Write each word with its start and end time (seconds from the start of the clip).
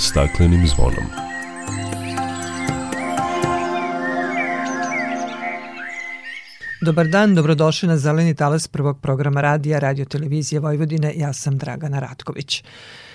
staklenim 0.00 0.66
zvonom. 0.66 1.04
Dobar 6.82 7.08
dan, 7.08 7.34
dobrodošli 7.34 7.88
na 7.88 7.96
Zeleni 7.96 8.34
talas 8.34 8.68
prvog 8.68 9.00
programa 9.00 9.40
radija 9.40 9.78
Radio 9.78 10.04
Televizije 10.04 10.60
Vojvodine. 10.60 11.12
Ja 11.16 11.32
sam 11.32 11.58
Dragana 11.58 11.98
Ratković. 11.98 12.64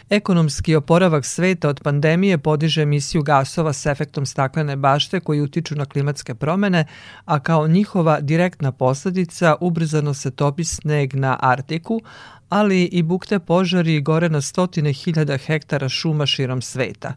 Ekonomski 0.10 0.76
oporavak 0.76 1.26
sveta 1.26 1.70
od 1.70 1.82
pandemije 1.84 2.38
podiže 2.38 2.82
emisiju 2.82 3.24
gasova 3.24 3.74
s 3.74 3.86
efektom 3.86 4.26
staklene 4.26 4.76
bašte 4.76 5.20
koji 5.20 5.42
utiču 5.42 5.76
na 5.76 5.86
klimatske 5.86 6.36
promene, 6.36 6.86
a 7.26 7.40
kao 7.40 7.68
njihova 7.68 8.20
direktna 8.20 8.72
posledica 8.72 9.56
ubrzano 9.62 10.14
se 10.14 10.32
topi 10.32 10.64
sneg 10.64 11.14
na 11.14 11.38
Artiku, 11.42 12.02
ali 12.50 12.84
i 12.84 13.04
bukte 13.04 13.40
požari 13.40 14.02
gore 14.02 14.30
na 14.30 14.42
stotine 14.42 14.94
hiljada 14.94 15.38
hektara 15.38 15.90
šuma 15.90 16.26
širom 16.26 16.62
sveta. 16.62 17.14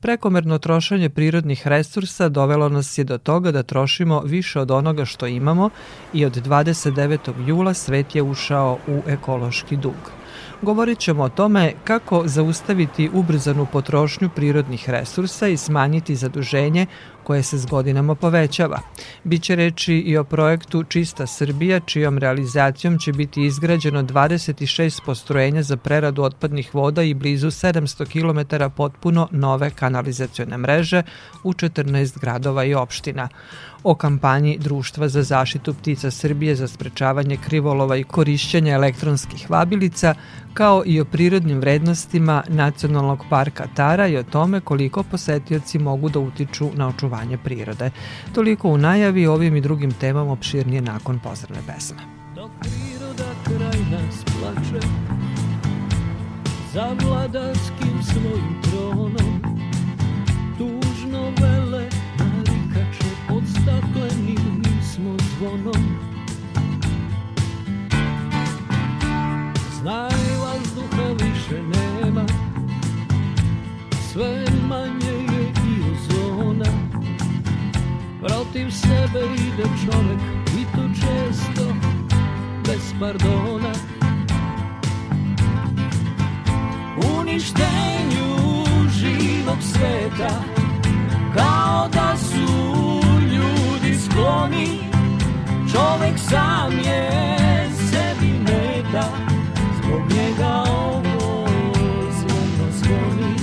Prekomerno 0.00 0.58
trošanje 0.58 1.08
prirodnih 1.08 1.66
resursa 1.66 2.28
dovelo 2.28 2.68
nas 2.68 2.98
je 2.98 3.04
do 3.04 3.18
toga 3.18 3.52
da 3.52 3.62
trošimo 3.62 4.20
više 4.20 4.60
od 4.60 4.70
onoga 4.70 5.04
što 5.04 5.26
imamo 5.26 5.70
i 6.12 6.24
od 6.24 6.46
29. 6.46 7.46
jula 7.46 7.74
svet 7.74 8.14
je 8.14 8.22
ušao 8.22 8.78
u 8.88 9.02
ekološki 9.06 9.76
dug. 9.76 10.16
Govorit 10.62 10.98
ćemo 10.98 11.22
o 11.22 11.28
tome 11.28 11.72
kako 11.84 12.22
zaustaviti 12.26 13.10
ubrzanu 13.12 13.66
potrošnju 13.72 14.30
prirodnih 14.34 14.90
resursa 14.90 15.48
i 15.48 15.56
smanjiti 15.56 16.16
zaduženje 16.16 16.86
koje 17.26 17.42
se 17.42 17.58
s 17.58 17.66
godinama 17.66 18.14
povećava. 18.14 18.80
Biće 19.24 19.56
reči 19.56 19.94
i 19.94 20.16
o 20.16 20.24
projektu 20.24 20.82
Čista 20.82 21.26
Srbija, 21.26 21.80
čijom 21.80 22.18
realizacijom 22.18 22.98
će 22.98 23.12
biti 23.12 23.44
izgrađeno 23.44 24.02
26 24.02 25.00
postrojenja 25.06 25.62
za 25.62 25.76
preradu 25.76 26.22
otpadnih 26.22 26.74
voda 26.74 27.02
i 27.02 27.14
blizu 27.14 27.46
700 27.46 28.06
km 28.06 28.64
potpuno 28.76 29.28
nove 29.30 29.70
kanalizacione 29.70 30.58
mreže 30.58 31.02
u 31.42 31.52
14 31.52 32.20
gradova 32.20 32.64
i 32.64 32.74
opština 32.74 33.28
o 33.82 33.94
kampanji 33.94 34.58
Društva 34.60 35.08
za 35.08 35.22
zaštitu 35.22 35.74
ptica 35.74 36.10
Srbije 36.10 36.54
za 36.54 36.68
sprečavanje 36.68 37.36
krivolova 37.36 37.96
i 37.96 38.04
korišćenja 38.04 38.74
elektronskih 38.74 39.50
vabilica, 39.50 40.14
kao 40.54 40.82
i 40.86 41.00
o 41.00 41.04
prirodnim 41.04 41.58
vrednostima 41.60 42.42
Nacionalnog 42.48 43.24
parka 43.30 43.66
Tara 43.74 44.06
i 44.06 44.16
o 44.16 44.22
tome 44.22 44.60
koliko 44.60 45.02
posetioci 45.02 45.78
mogu 45.78 46.08
da 46.08 46.18
utiču 46.18 46.70
na 46.74 46.88
očuvanje 46.88 47.15
prirode. 47.44 47.90
Toliko 48.34 48.68
u 48.68 48.78
najavi 48.78 49.26
ovim 49.26 49.56
i 49.56 49.60
drugim 49.60 49.92
temama 49.92 50.32
opširnije 50.32 50.82
nakon 50.82 51.18
pozdravne 51.18 51.62
pesme. 51.66 51.98
Dok 52.34 52.50
priroda 52.60 53.30
kraj 53.44 53.80
nas 53.90 54.24
plače 54.24 54.86
za 56.72 56.96
vladarskim 57.02 58.02
svojim 58.02 58.62
tronom 58.62 59.42
tužno 60.58 61.22
vele 61.40 61.88
narikače 62.18 63.10
pod 63.28 63.42
staklenim 63.50 64.62
smo 64.94 65.16
zvonom 65.18 65.98
Znaj 69.80 70.10
vazduha 70.40 71.08
više 71.12 71.62
nema 71.62 72.26
Sve 74.12 74.44
manje 74.68 75.05
Protiv 78.56 78.72
sebe 78.72 79.20
ide 79.36 79.68
čovek 79.84 80.20
I 80.56 80.64
to 80.76 80.82
često 81.00 81.76
Bez 82.64 82.94
pardona. 83.00 83.72
Uništenju 87.18 88.64
živog 88.90 89.58
sveta 89.60 90.42
Kao 91.34 91.88
da 91.92 92.16
su 92.16 93.00
ljudi 93.32 93.98
skloni 93.98 94.78
Čovek 95.72 96.18
sam 96.18 96.72
je 96.72 97.10
sebi 97.90 98.32
meta 98.38 99.08
Zbog 99.76 100.00
njega 100.00 100.64
ovo 100.70 101.48
zvono 102.10 102.72
zvoni 102.72 103.36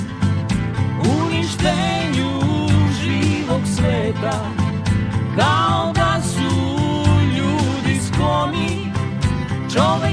Uništenju 1.22 2.30
živog 3.04 3.62
sveta 3.66 4.53
Kao 5.36 5.92
da 5.96 6.22
su 6.22 6.56
ljudi 7.38 8.00
skloni 8.08 8.92
Čovek 9.74 10.13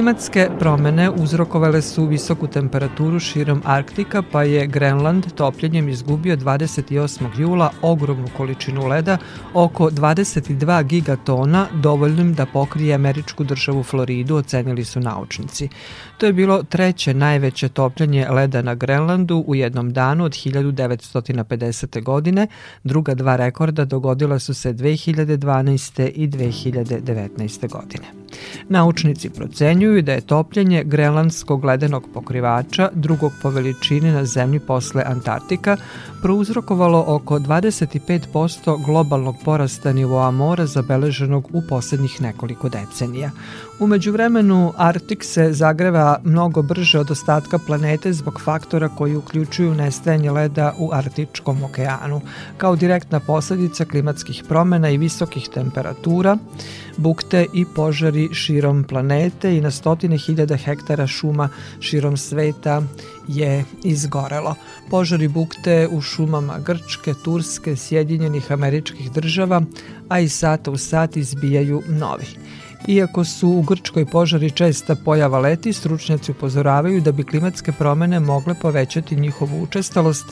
Klimatske 0.00 0.48
promene 0.58 1.10
uzrokovale 1.10 1.82
su 1.82 2.06
visoku 2.06 2.46
temperaturu 2.46 3.18
širom 3.20 3.62
Arktika, 3.64 4.22
pa 4.32 4.42
je 4.42 4.66
Grenland 4.66 5.32
topljenjem 5.34 5.88
izgubio 5.88 6.36
28. 6.36 7.40
jula 7.40 7.70
ogromnu 7.82 8.28
količinu 8.36 8.86
leda, 8.86 9.18
oko 9.54 9.90
22 9.90 10.82
gigatona, 10.82 11.66
dovoljnim 11.74 12.34
da 12.34 12.46
pokrije 12.46 12.94
američku 12.94 13.44
državu 13.44 13.82
Floridu, 13.82 14.36
ocenili 14.36 14.84
su 14.84 15.00
naučnici. 15.00 15.68
To 16.18 16.26
je 16.26 16.32
bilo 16.32 16.62
treće 16.62 17.14
najveće 17.14 17.68
topljenje 17.68 18.28
leda 18.28 18.62
na 18.62 18.74
Grenlandu 18.74 19.44
u 19.46 19.54
jednom 19.54 19.92
danu 19.92 20.24
od 20.24 20.32
1950. 20.32 22.02
godine. 22.02 22.46
Druga 22.84 23.14
dva 23.14 23.36
rekorda 23.36 23.84
dogodila 23.84 24.38
su 24.38 24.54
se 24.54 24.72
2012. 24.72 26.10
i 26.14 26.28
2019. 26.28 27.68
godine. 27.68 28.19
Naučnici 28.68 29.30
procenjuju 29.30 30.02
da 30.02 30.12
je 30.12 30.20
topljenje 30.20 30.84
grenlandskog 30.84 31.64
ledenog 31.64 32.08
pokrivača, 32.14 32.90
drugog 32.92 33.32
po 33.42 33.50
veličini 33.50 34.12
na 34.12 34.24
zemlji 34.24 34.60
posle 34.60 35.02
Antarktika, 35.06 35.76
prouzrokovalo 36.22 37.04
oko 37.06 37.38
25% 37.38 38.84
globalnog 38.84 39.36
porasta 39.44 39.92
nivoa 39.92 40.30
mora 40.30 40.66
zabeleženog 40.66 41.48
u 41.52 41.62
poslednjih 41.68 42.22
nekoliko 42.22 42.68
decenija. 42.68 43.30
Umeđu 43.80 44.12
vremenu, 44.12 44.72
Arktik 44.76 45.24
se 45.24 45.52
zagreva 45.52 46.20
mnogo 46.24 46.62
brže 46.62 46.98
od 46.98 47.10
ostatka 47.10 47.58
planete 47.58 48.12
zbog 48.12 48.40
faktora 48.40 48.88
koji 48.88 49.16
uključuju 49.16 49.74
nestajanje 49.74 50.30
leda 50.30 50.74
u 50.78 50.90
Arktičkom 50.92 51.62
okeanu. 51.62 52.20
Kao 52.56 52.76
direktna 52.76 53.20
posledica 53.20 53.84
klimatskih 53.84 54.44
promena 54.48 54.90
i 54.90 54.98
visokih 54.98 55.48
temperatura, 55.54 56.36
bukte 56.96 57.46
i 57.54 57.64
požari 57.76 58.28
širom 58.34 58.84
planete 58.84 59.56
i 59.56 59.60
na 59.60 59.70
stotine 59.70 60.18
hiljada 60.18 60.56
hektara 60.56 61.06
šuma 61.06 61.48
širom 61.80 62.16
sveta 62.16 62.82
je 63.28 63.64
izgorelo. 63.84 64.54
Požari 64.90 65.28
bukte 65.28 65.88
u 65.90 66.00
šumama 66.00 66.58
Grčke, 66.58 67.14
Turske, 67.24 67.76
Sjedinjenih 67.76 68.52
američkih 68.52 69.12
država, 69.12 69.62
a 70.08 70.20
i 70.20 70.28
sata 70.28 70.70
u 70.70 70.76
sat 70.76 71.16
izbijaju 71.16 71.82
novi. 71.88 72.26
Iako 72.86 73.24
su 73.24 73.48
u 73.48 73.62
Grčkoj 73.62 74.06
požari 74.06 74.50
česta 74.50 74.94
pojava 74.94 75.38
leti, 75.38 75.72
stručnjaci 75.72 76.30
upozoravaju 76.30 77.00
da 77.00 77.12
bi 77.12 77.24
klimatske 77.24 77.72
promene 77.72 78.20
mogle 78.20 78.54
povećati 78.54 79.16
njihovu 79.16 79.62
učestalost, 79.62 80.26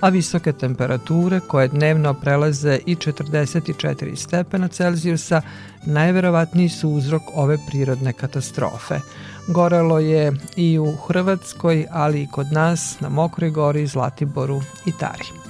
a 0.00 0.08
visoke 0.08 0.52
temperature 0.52 1.40
koje 1.40 1.68
dnevno 1.68 2.14
prelaze 2.14 2.78
i 2.86 2.96
44 2.96 4.16
stepena 4.16 4.68
Celzijusa 4.68 5.42
najverovatniji 5.86 6.68
su 6.68 6.88
uzrok 6.88 7.22
ove 7.34 7.58
prirodne 7.66 8.12
katastrofe. 8.12 9.00
Gorelo 9.48 9.98
je 9.98 10.32
i 10.56 10.78
u 10.78 10.96
Hrvatskoj, 10.96 11.86
ali 11.90 12.22
i 12.22 12.26
kod 12.26 12.52
nas 12.52 13.00
na 13.00 13.08
Mokroj 13.08 13.50
gori, 13.50 13.86
Zlatiboru 13.86 14.60
i 14.86 14.92
Tari. 14.92 15.43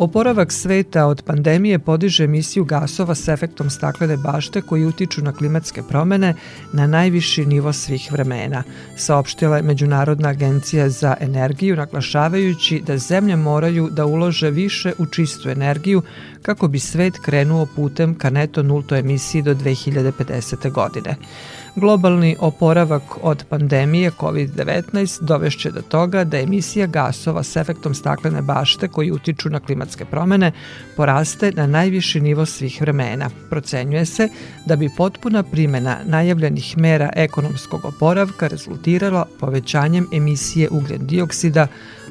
Oporavak 0.00 0.52
sveta 0.52 1.06
od 1.06 1.22
pandemije 1.22 1.78
podiže 1.78 2.24
emisiju 2.24 2.64
gasova 2.64 3.14
s 3.14 3.28
efektom 3.28 3.70
staklene 3.70 4.16
bašte 4.16 4.62
koji 4.62 4.84
utiču 4.84 5.22
na 5.22 5.32
klimatske 5.32 5.82
promene 5.82 6.34
na 6.72 6.86
najviši 6.86 7.46
nivo 7.46 7.72
svih 7.72 8.12
vremena, 8.12 8.62
saopštila 8.96 9.56
je 9.56 9.62
Međunarodna 9.62 10.28
agencija 10.28 10.88
za 10.88 11.16
energiju 11.20 11.76
naglašavajući 11.76 12.82
da 12.86 12.98
zemlje 12.98 13.36
moraju 13.36 13.88
da 13.90 14.06
ulože 14.06 14.50
više 14.50 14.92
u 14.98 15.06
čistu 15.06 15.50
energiju 15.50 16.02
kako 16.42 16.68
bi 16.68 16.78
svet 16.78 17.14
krenuo 17.24 17.66
putem 17.76 18.14
ka 18.14 18.30
neto 18.30 18.62
nultoj 18.62 18.98
emisiji 18.98 19.42
do 19.42 19.54
2050. 19.54 20.72
godine. 20.72 21.16
Globalni 21.76 22.36
oporavak 22.40 23.02
od 23.22 23.44
pandemije 23.48 24.10
COVID-19 24.10 25.22
dovešće 25.22 25.70
do 25.70 25.82
toga 25.82 26.24
da 26.24 26.38
emisija 26.38 26.86
gasova 26.86 27.42
s 27.42 27.56
efektom 27.56 27.94
staklene 27.94 28.42
bašte 28.42 28.88
koji 28.88 29.10
utiču 29.10 29.50
na 29.50 29.60
klimatske 29.60 30.04
promene 30.04 30.52
poraste 30.96 31.52
na 31.56 31.66
najviši 31.66 32.20
nivo 32.20 32.46
svih 32.46 32.80
vremena. 32.80 33.30
Procenjuje 33.50 34.06
se 34.06 34.28
da 34.66 34.76
bi 34.76 34.90
potpuna 34.96 35.42
primena 35.42 35.98
najavljenih 36.04 36.78
mera 36.78 37.10
ekonomskog 37.16 37.84
oporavka 37.84 38.46
rezultirala 38.46 39.26
povećanjem 39.40 40.06
emisije 40.12 40.68
ugljen 40.70 41.06
dioksida 41.06 41.66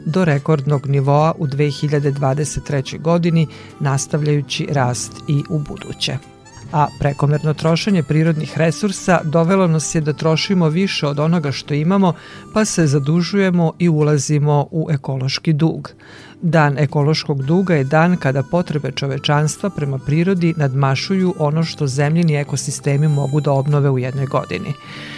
do 0.05 0.25
rekordnog 0.25 0.87
nivoa 0.87 1.33
u 1.37 1.47
2023. 1.47 3.01
godini, 3.01 3.47
nastavljajući 3.79 4.67
rast 4.71 5.11
i 5.27 5.43
u 5.49 5.59
buduće 5.59 6.38
a 6.71 6.87
prekomerno 6.99 7.53
trošenje 7.53 8.03
prirodnih 8.03 8.57
resursa 8.57 9.19
dovelo 9.23 9.67
nas 9.67 9.95
je 9.95 10.01
da 10.01 10.13
trošimo 10.13 10.69
više 10.69 11.07
od 11.07 11.19
onoga 11.19 11.51
što 11.51 11.73
imamo, 11.73 12.13
pa 12.53 12.65
se 12.65 12.87
zadužujemo 12.87 13.73
i 13.79 13.89
ulazimo 13.89 14.67
u 14.71 14.87
ekološki 14.91 15.53
dug. 15.53 15.93
Dan 16.41 16.77
ekološkog 16.77 17.43
duga 17.43 17.75
je 17.75 17.83
dan 17.83 18.17
kada 18.17 18.43
potrebe 18.43 18.91
čovečanstva 18.91 19.69
prema 19.69 19.97
prirodi 19.97 20.53
nadmašuju 20.57 21.33
ono 21.39 21.63
što 21.63 21.87
zemljini 21.87 22.35
ekosistemi 22.35 23.07
mogu 23.07 23.41
da 23.41 23.51
obnove 23.51 23.89
u 23.89 23.99
jednoj 23.99 24.25
godini. 24.25 24.73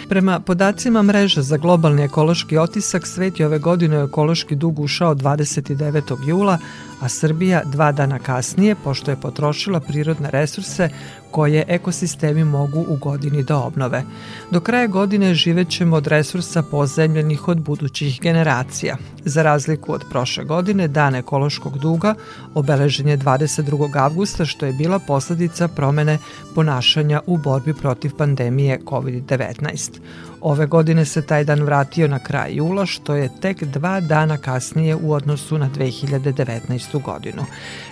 Prema 0.08 0.40
podacima 0.40 1.02
mreža 1.02 1.42
za 1.42 1.56
globalni 1.56 2.02
ekološki 2.02 2.58
otisak, 2.58 3.06
svet 3.06 3.40
je 3.40 3.46
ove 3.46 3.58
godine 3.58 4.02
u 4.02 4.06
ekološki 4.06 4.54
dug 4.54 4.80
ušao 4.80 5.14
29. 5.14 6.28
jula, 6.28 6.58
a 7.02 7.08
Srbija 7.08 7.62
dva 7.64 7.92
dana 7.92 8.18
kasnije, 8.18 8.74
pošto 8.74 9.10
je 9.10 9.20
potrošila 9.20 9.80
prirodne 9.80 10.30
resurse 10.30 10.88
koje 11.30 11.64
ekosistemi 11.68 12.44
mogu 12.44 12.84
u 12.88 12.96
godini 12.96 13.42
da 13.42 13.56
obnove. 13.58 14.02
Do 14.50 14.60
kraja 14.60 14.86
godine 14.86 15.34
živećemo 15.34 15.96
od 15.96 16.06
resursa 16.06 16.62
pozemljenih 16.62 17.48
od 17.48 17.60
budućih 17.60 18.20
generacija. 18.22 18.96
Za 19.24 19.42
razliku 19.42 19.92
od 19.92 20.04
prošle 20.10 20.44
godine, 20.44 20.88
dan 20.88 21.14
ekološkog 21.14 21.78
duga 21.78 22.14
obeležen 22.54 23.08
je 23.08 23.18
22. 23.18 23.96
avgusta, 23.96 24.44
što 24.44 24.66
je 24.66 24.72
bila 24.72 24.98
posledica 24.98 25.68
promene 25.68 26.18
ponašanja 26.54 27.20
u 27.26 27.38
borbi 27.38 27.74
protiv 27.74 28.10
pandemije 28.18 28.80
COVID-19. 28.84 30.00
Ove 30.42 30.66
godine 30.66 31.04
se 31.04 31.22
taj 31.22 31.44
dan 31.44 31.62
vratio 31.62 32.08
na 32.08 32.18
kraj 32.18 32.54
jula, 32.54 32.86
što 32.86 33.14
je 33.14 33.30
tek 33.40 33.64
dva 33.64 34.00
dana 34.00 34.36
kasnije 34.36 34.96
u 34.96 35.12
odnosu 35.12 35.58
na 35.58 35.70
2019. 35.70 37.02
godinu. 37.02 37.44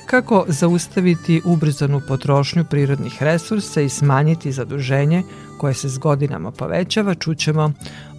Kako 0.07 0.45
zaustaviti 0.49 1.43
ubrzanu 1.45 2.01
potrošnju 2.09 2.65
prirodnih 2.65 3.23
resursa 3.23 3.81
i 3.81 3.89
smanjiti 3.89 4.53
zaduženje 4.53 5.23
koje 5.59 5.75
se 5.75 5.89
s 5.89 5.99
godinama 5.99 6.51
povećava, 6.51 7.15
čućemo 7.15 7.73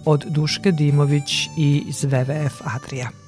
od 0.04 0.24
Duške 0.28 0.72
Dimović 0.72 1.48
i 1.56 1.84
iz 1.88 2.04
WWF 2.04 2.52
Adria. 2.64 3.21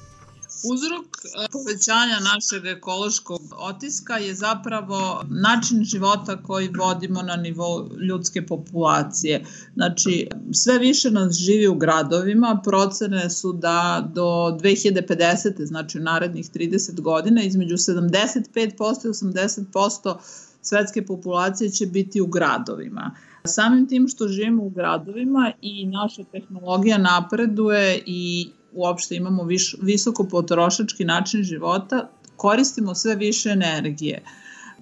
Uzrok 0.63 1.05
e, 1.25 1.47
povećanja 1.51 2.19
našeg 2.33 2.65
ekološkog 2.65 3.41
otiska 3.57 4.17
je 4.17 4.35
zapravo 4.35 5.23
način 5.29 5.83
života 5.83 6.37
koji 6.43 6.69
vodimo 6.77 7.21
na 7.21 7.35
nivou 7.35 7.89
ljudske 8.09 8.45
populacije. 8.45 9.45
Znači, 9.73 10.27
sve 10.51 10.79
više 10.79 11.11
nas 11.11 11.35
živi 11.35 11.67
u 11.67 11.75
gradovima, 11.75 12.61
procene 12.63 13.29
su 13.29 13.53
da 13.53 14.09
do 14.13 14.57
2050. 14.61 15.65
znači 15.65 15.99
u 15.99 16.01
narednih 16.01 16.51
30 16.51 17.01
godina, 17.01 17.41
između 17.41 17.75
75% 17.75 19.05
i 19.05 19.09
80% 19.09 20.15
svetske 20.61 21.05
populacije 21.05 21.69
će 21.69 21.85
biti 21.85 22.21
u 22.21 22.27
gradovima. 22.27 23.15
Samim 23.43 23.87
tim 23.87 24.07
što 24.07 24.27
živimo 24.27 24.63
u 24.63 24.69
gradovima 24.69 25.51
i 25.61 25.85
naša 25.85 26.23
tehnologija 26.23 26.97
napreduje 26.97 28.03
i 28.05 28.51
uopšte 28.75 29.15
imamo 29.15 29.43
viš, 29.43 29.75
visoko 29.81 30.23
potrošački 30.23 31.05
način 31.05 31.43
života, 31.43 32.09
koristimo 32.37 32.95
sve 32.95 33.15
više 33.15 33.49
energije. 33.49 34.23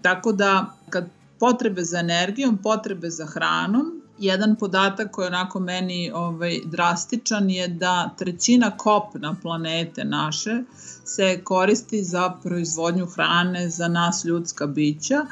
Tako 0.02 0.32
da 0.32 0.74
kad 0.90 1.10
potrebe 1.40 1.84
za 1.84 2.00
energijom, 2.00 2.58
potrebe 2.58 3.10
za 3.10 3.26
hranom, 3.26 4.04
jedan 4.20 4.56
podatak 4.56 5.12
koji 5.12 5.24
je 5.24 5.28
onako 5.28 5.60
meni 5.60 6.12
ovaj, 6.14 6.60
drastičan 6.66 7.50
je 7.50 7.68
da 7.68 8.10
trećina 8.18 8.78
kopna 8.78 9.36
planete 9.42 10.06
naše 10.06 10.64
se 11.06 11.42
koristi 11.44 12.04
za 12.04 12.30
proizvodnju 12.44 13.06
hrane 13.06 13.70
za 13.70 13.88
nas 13.88 14.26
ljudska 14.26 14.68
bića, 14.68 15.26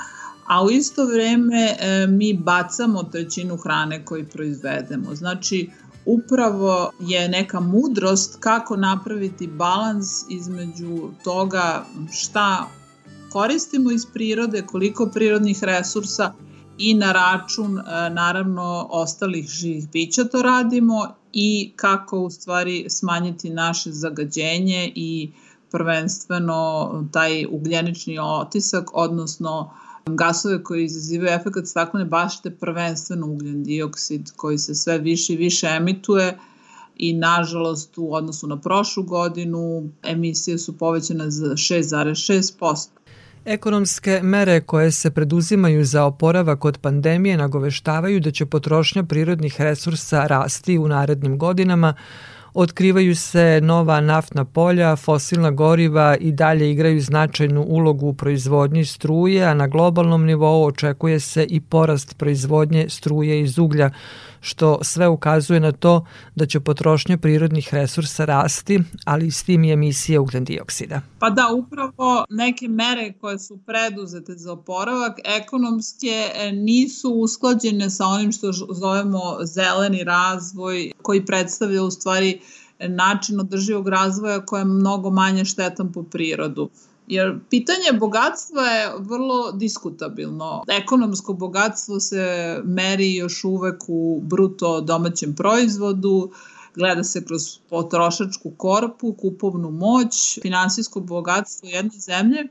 a 0.48 0.63
u 0.63 0.72
isto 0.72 1.06
vreme 1.06 1.75
e, 1.80 2.08
mi 2.08 2.34
bacamo 2.34 3.03
trećinu 3.03 3.58
hrane 3.58 4.06
koju 4.06 4.25
proizvedemo. 4.30 5.15
Znači, 5.15 5.70
upravo 6.05 6.91
je 7.00 7.29
neka 7.29 7.60
mudrost 7.60 8.38
kako 8.39 8.75
napraviti 8.75 9.48
balans 9.48 10.08
između 10.29 11.10
toga 11.24 11.86
šta 12.12 12.67
koristimo 13.31 13.91
iz 13.91 14.05
prirode, 14.13 14.62
koliko 14.62 15.05
prirodnih 15.13 15.63
resursa 15.63 16.34
i 16.77 16.93
na 16.93 17.12
račun 17.12 17.77
e, 17.79 17.84
naravno 18.10 18.88
ostalih 18.89 19.48
živih 19.50 19.89
bića 19.91 20.24
to 20.24 20.41
radimo 20.41 21.08
i 21.34 21.74
kako 21.75 22.20
u 22.20 22.29
stvari 22.29 22.86
smanjiti 22.89 23.50
naše 23.50 23.91
zagađenje 23.91 24.91
i 24.96 25.31
prvenstveno 25.72 26.89
taj 27.12 27.46
ugljenični 27.46 28.20
otisak, 28.20 28.89
odnosno 28.93 29.74
gasove 30.05 30.63
koji 30.63 30.86
izazivaju 30.86 31.36
efekt 31.36 31.67
staklene 31.67 32.05
bašte, 32.05 32.51
prvenstveno 32.51 33.27
ugljen 33.27 33.63
dioksid 33.63 34.31
koji 34.36 34.58
se 34.58 34.75
sve 34.75 34.98
više 34.98 35.34
i 35.34 35.38
više 35.38 35.67
emituje 35.67 36.38
i 36.96 37.13
nažalost 37.13 37.98
u 37.98 38.13
odnosu 38.13 38.48
na 38.48 38.60
prošlu 38.60 39.03
godinu 39.03 39.89
emisije 40.03 40.58
su 40.58 40.77
povećane 40.77 41.31
za 41.31 41.46
6,6%. 41.46 42.88
Ekonomske 43.46 44.20
mere 44.24 44.62
koje 44.62 44.91
se 44.91 45.12
preduzimaju 45.12 45.86
za 45.86 46.03
oporavak 46.03 46.65
od 46.65 46.77
pandemije 46.77 47.38
nagoveštavaju 47.38 48.20
da 48.20 48.31
će 48.31 48.46
potrošnja 48.46 49.03
prirodnih 49.03 49.62
resursa 49.62 50.27
rasti 50.27 50.77
u 50.77 50.88
narednim 50.88 51.38
godinama, 51.38 51.93
Otkrivaju 52.53 53.15
se 53.15 53.60
nova 53.63 54.01
naftna 54.01 54.46
polja, 54.46 54.96
fosilna 54.96 55.51
goriva 55.51 56.17
i 56.20 56.31
dalje 56.31 56.72
igraju 56.72 57.01
značajnu 57.01 57.62
ulogu 57.62 58.08
u 58.08 58.13
proizvodnji 58.13 58.86
struje, 58.86 59.43
a 59.43 59.53
na 59.53 59.67
globalnom 59.67 60.25
nivou 60.25 60.65
očekuje 60.65 61.20
se 61.20 61.43
i 61.43 61.62
porast 61.62 62.17
proizvodnje 62.17 62.89
struje 62.89 63.41
iz 63.41 63.58
uglja, 63.58 63.91
što 64.41 64.79
sve 64.83 65.07
ukazuje 65.07 65.60
na 65.60 65.71
to 65.71 66.05
da 66.36 66.45
će 66.45 66.60
potrošnja 66.60 67.17
prirodnih 67.17 67.74
resursa 67.74 68.25
rasti, 68.25 68.79
ali 69.05 69.27
i 69.27 69.31
s 69.31 69.43
tim 69.43 69.63
i 69.63 69.71
emisije 69.71 70.19
ugljen 70.19 70.45
dioksida. 70.45 71.01
Pa 71.19 71.29
da, 71.29 71.48
upravo 71.53 72.25
neke 72.29 72.67
mere 72.67 73.13
koje 73.21 73.39
su 73.39 73.57
preduzete 73.65 74.33
za 74.36 74.51
oporavak 74.53 75.19
ekonomske 75.25 76.29
e, 76.36 76.51
nisu 76.51 77.10
usklađene 77.10 77.89
sa 77.89 78.05
onim 78.05 78.31
što 78.31 78.51
zovemo 78.51 79.38
zeleni 79.43 80.03
razvoj 80.03 80.91
koji 81.01 81.25
predstavlja 81.25 81.83
u 81.83 81.91
stvari 81.91 82.41
način 82.88 83.39
održivog 83.39 83.88
razvoja 83.88 84.45
koja 84.45 84.60
je 84.60 84.65
mnogo 84.65 85.10
manje 85.10 85.45
štetan 85.45 85.91
po 85.91 86.03
prirodu. 86.03 86.69
Jer 87.12 87.39
pitanje 87.50 88.00
bogatstva 88.00 88.62
je 88.62 88.91
vrlo 89.00 89.51
diskutabilno. 89.51 90.63
Ekonomsko 90.68 91.34
bogatstvo 91.34 92.00
se 92.00 92.58
meri 92.63 93.15
još 93.15 93.44
uvek 93.44 93.84
u 93.88 94.22
bruto 94.24 94.82
domaćem 94.82 95.36
proizvodu, 95.36 96.32
gleda 96.75 97.03
se 97.03 97.25
kroz 97.25 97.41
potrošačku 97.70 98.51
korpu, 98.58 99.13
kupovnu 99.13 99.72
moć, 99.72 100.39
finansijsko 100.41 101.00
bogatstvo 101.00 101.70
jedne 101.70 102.00
zemlje, 102.00 102.48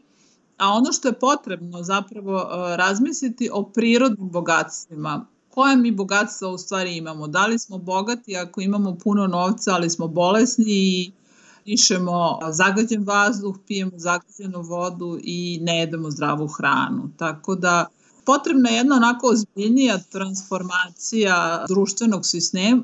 a 0.59 0.69
ono 0.69 0.93
što 0.93 1.09
je 1.09 1.19
potrebno 1.19 1.83
zapravo 1.83 2.38
e, 2.38 2.76
razmisliti 2.76 3.50
o 3.52 3.62
prirodnim 3.62 4.29
bogatstvima. 4.31 5.26
Koje 5.49 5.76
mi 5.76 5.90
bogatstva 5.90 6.49
u 6.49 6.59
stvari 6.59 6.97
imamo? 6.97 7.29
Da 7.29 7.47
li 7.47 7.59
smo 7.59 7.79
bogati 7.79 8.37
ako 8.37 8.61
imamo 8.61 8.99
puno 9.05 9.26
novca, 9.26 9.75
ali 9.75 9.90
smo 9.90 10.09
bolesni 10.09 10.64
i 10.69 11.12
dišemo 11.71 12.39
zagađen 12.50 13.05
vazduh, 13.05 13.57
pijemo 13.67 13.93
zagađenu 13.97 14.62
vodu 14.62 15.19
i 15.23 15.59
ne 15.62 15.79
jedemo 15.79 16.11
zdravu 16.11 16.47
hranu. 16.47 17.11
Tako 17.17 17.55
da 17.55 17.87
potrebna 18.27 18.71
je 18.71 18.77
jedna 18.77 18.97
onako 18.97 19.27
ozbiljnija 19.27 19.99
transformacija 19.99 21.65
društvenog 21.69 22.27
sistema, 22.27 22.83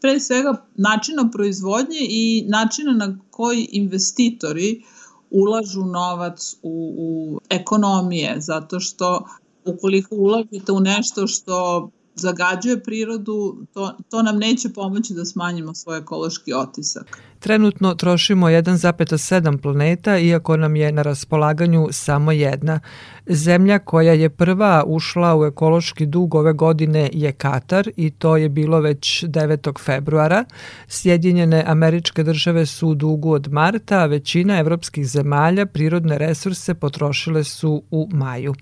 pre 0.00 0.20
svega 0.20 0.54
načina 0.74 1.30
proizvodnje 1.30 2.00
i 2.00 2.44
načina 2.48 2.92
na 2.92 3.18
koji 3.30 3.68
investitori 3.72 4.82
ulažu 5.30 5.84
novac 5.84 6.54
u, 6.62 6.94
u 6.98 7.40
ekonomije, 7.50 8.36
zato 8.40 8.80
što 8.80 9.26
ukoliko 9.64 10.14
ulažete 10.16 10.72
u 10.72 10.80
nešto 10.80 11.26
što 11.26 11.88
zagađuje 12.14 12.82
prirodu, 12.82 13.66
to, 13.72 13.92
to 14.10 14.22
nam 14.22 14.38
neće 14.38 14.68
pomoći 14.68 15.14
da 15.14 15.24
smanjimo 15.24 15.74
svoj 15.74 15.98
ekološki 15.98 16.52
otisak. 16.52 17.18
Trenutno 17.44 17.94
trošimo 17.94 18.46
1,7 18.46 19.56
planeta, 19.56 20.18
iako 20.18 20.56
nam 20.56 20.76
je 20.76 20.92
na 20.92 21.02
raspolaganju 21.02 21.88
samo 21.90 22.32
jedna. 22.32 22.80
Zemlja 23.26 23.78
koja 23.78 24.12
je 24.12 24.30
prva 24.30 24.84
ušla 24.86 25.36
u 25.36 25.44
ekološki 25.44 26.06
dug 26.06 26.34
ove 26.34 26.52
godine 26.52 27.10
je 27.12 27.32
Katar 27.32 27.88
i 27.96 28.10
to 28.10 28.36
je 28.36 28.48
bilo 28.48 28.80
već 28.80 29.24
9. 29.24 29.80
februara. 29.80 30.44
Sjedinjene 30.88 31.64
američke 31.66 32.22
države 32.22 32.66
su 32.66 32.88
u 32.88 32.94
dugu 32.94 33.32
od 33.32 33.52
marta, 33.52 33.98
a 33.98 34.06
većina 34.06 34.58
evropskih 34.58 35.06
zemalja 35.06 35.66
prirodne 35.66 36.18
resurse 36.18 36.74
potrošile 36.74 37.44
su 37.44 37.82
u 37.90 38.08
maju. 38.12 38.54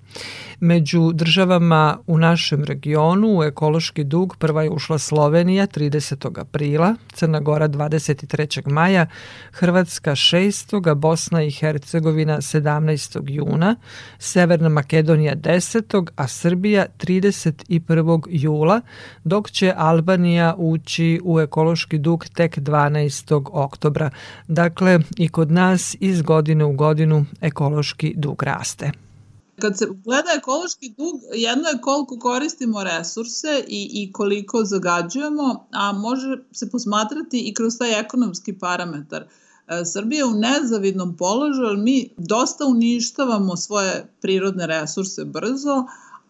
Među 0.59 1.11
državama 1.13 1.97
u 2.07 2.17
našem 2.17 2.63
regionu 2.63 3.37
u 3.37 3.43
ekološki 3.43 4.03
dug 4.03 4.35
prva 4.35 4.63
je 4.63 4.69
ušla 4.69 4.97
Slovenija 4.97 5.67
30. 5.67 6.39
aprila, 6.39 6.95
Crna 7.13 7.39
Gora 7.39 7.69
23. 7.69 8.72
maja, 8.73 9.05
Hrvatska 9.51 10.11
6. 10.11 10.95
Bosna 10.95 11.43
i 11.43 11.51
Hercegovina 11.51 12.37
17. 12.37 13.21
juna, 13.27 13.75
Severna 14.19 14.69
Makedonija 14.69 15.35
10. 15.35 16.09
a 16.15 16.27
Srbija 16.27 16.85
31. 16.97 18.21
jula, 18.29 18.81
dok 19.23 19.51
će 19.51 19.73
Albanija 19.77 20.55
ući 20.57 21.19
u 21.23 21.39
ekološki 21.39 21.97
dug 21.97 22.25
tek 22.33 22.57
12. 22.57 23.49
oktobra. 23.51 24.09
Dakle, 24.47 24.99
i 25.17 25.27
kod 25.27 25.51
nas 25.51 25.95
iz 25.99 26.21
godine 26.21 26.65
u 26.65 26.73
godinu 26.73 27.25
ekološki 27.41 28.13
dug 28.17 28.43
raste. 28.43 28.91
Kad 29.63 29.77
se 29.77 29.87
gleda 30.05 30.29
ekološki 30.37 30.89
dug, 30.97 31.21
jedno 31.33 31.69
je 31.69 31.81
koliko 31.81 32.19
koristimo 32.19 32.83
resurse 32.83 33.63
i, 33.67 33.89
i 33.93 34.11
koliko 34.11 34.63
zagađujemo, 34.65 35.67
a 35.71 35.91
može 35.91 36.37
se 36.51 36.69
posmatrati 36.69 37.39
i 37.39 37.53
kroz 37.53 37.77
taj 37.77 37.99
ekonomski 37.99 38.57
parametar. 38.59 39.23
E, 39.67 39.85
Srbija 39.85 40.17
je 40.17 40.25
u 40.25 40.33
nezavidnom 40.33 41.17
položaju, 41.17 41.67
ali 41.67 41.77
mi 41.77 42.09
dosta 42.17 42.65
uništavamo 42.65 43.57
svoje 43.57 44.13
prirodne 44.21 44.67
resurse 44.67 45.25
brzo, 45.25 45.85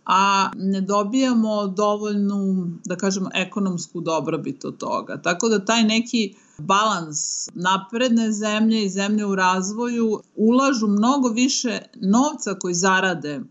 a 0.05 0.51
ne 0.55 0.81
dobijamo 0.81 1.67
dovoljnu, 1.67 2.67
da 2.85 2.95
kažemo, 2.95 3.29
ekonomsku 3.33 4.01
dobrobit 4.01 4.65
od 4.65 4.77
toga. 4.77 5.21
Tako 5.21 5.49
da 5.49 5.65
taj 5.65 5.83
neki 5.83 6.35
balans 6.65 7.49
napredne 7.53 8.31
zemlje 8.31 8.83
i 8.83 8.89
zemlje 8.89 9.25
u 9.25 9.35
razvoju 9.35 10.21
ulažu 10.35 10.87
mnogo 10.87 11.29
više 11.29 11.81
novca 11.95 12.53
koji 12.59 12.73
zarade 12.73 13.41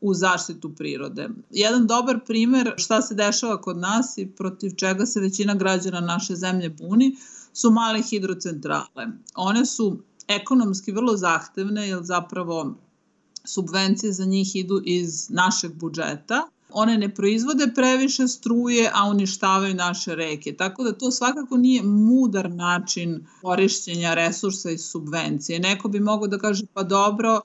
u 0.00 0.14
zaštitu 0.14 0.74
prirode. 0.74 1.28
Jedan 1.50 1.86
dobar 1.86 2.20
primer 2.26 2.74
šta 2.76 3.02
se 3.02 3.14
dešava 3.14 3.60
kod 3.60 3.78
nas 3.78 4.18
i 4.18 4.26
protiv 4.26 4.70
čega 4.76 5.06
se 5.06 5.20
većina 5.20 5.54
građana 5.54 6.00
naše 6.00 6.36
zemlje 6.36 6.70
buni 6.70 7.16
su 7.52 7.70
male 7.70 8.02
hidrocentrale. 8.02 9.06
One 9.34 9.66
su 9.66 9.98
ekonomski 10.28 10.92
vrlo 10.92 11.16
zahtevne 11.16 11.88
jer 11.88 12.02
zapravo 12.02 12.74
subvencije 13.44 14.12
za 14.12 14.24
njih 14.24 14.56
idu 14.56 14.80
iz 14.84 15.30
našeg 15.30 15.74
budžeta. 15.74 16.42
One 16.72 16.98
ne 16.98 17.14
proizvode 17.14 17.66
previše 17.74 18.28
struje, 18.28 18.90
a 18.94 19.08
uništavaju 19.10 19.74
naše 19.74 20.14
reke. 20.14 20.56
Tako 20.56 20.84
da 20.84 20.92
to 20.92 21.10
svakako 21.10 21.56
nije 21.56 21.82
mudar 21.82 22.50
način 22.50 23.26
korišćenja 23.42 24.14
resursa 24.14 24.70
i 24.70 24.78
subvencije. 24.78 25.60
Neko 25.60 25.88
bi 25.88 26.00
mogo 26.00 26.26
da 26.26 26.38
kaže 26.38 26.64
pa 26.74 26.82
dobro, 26.82 27.40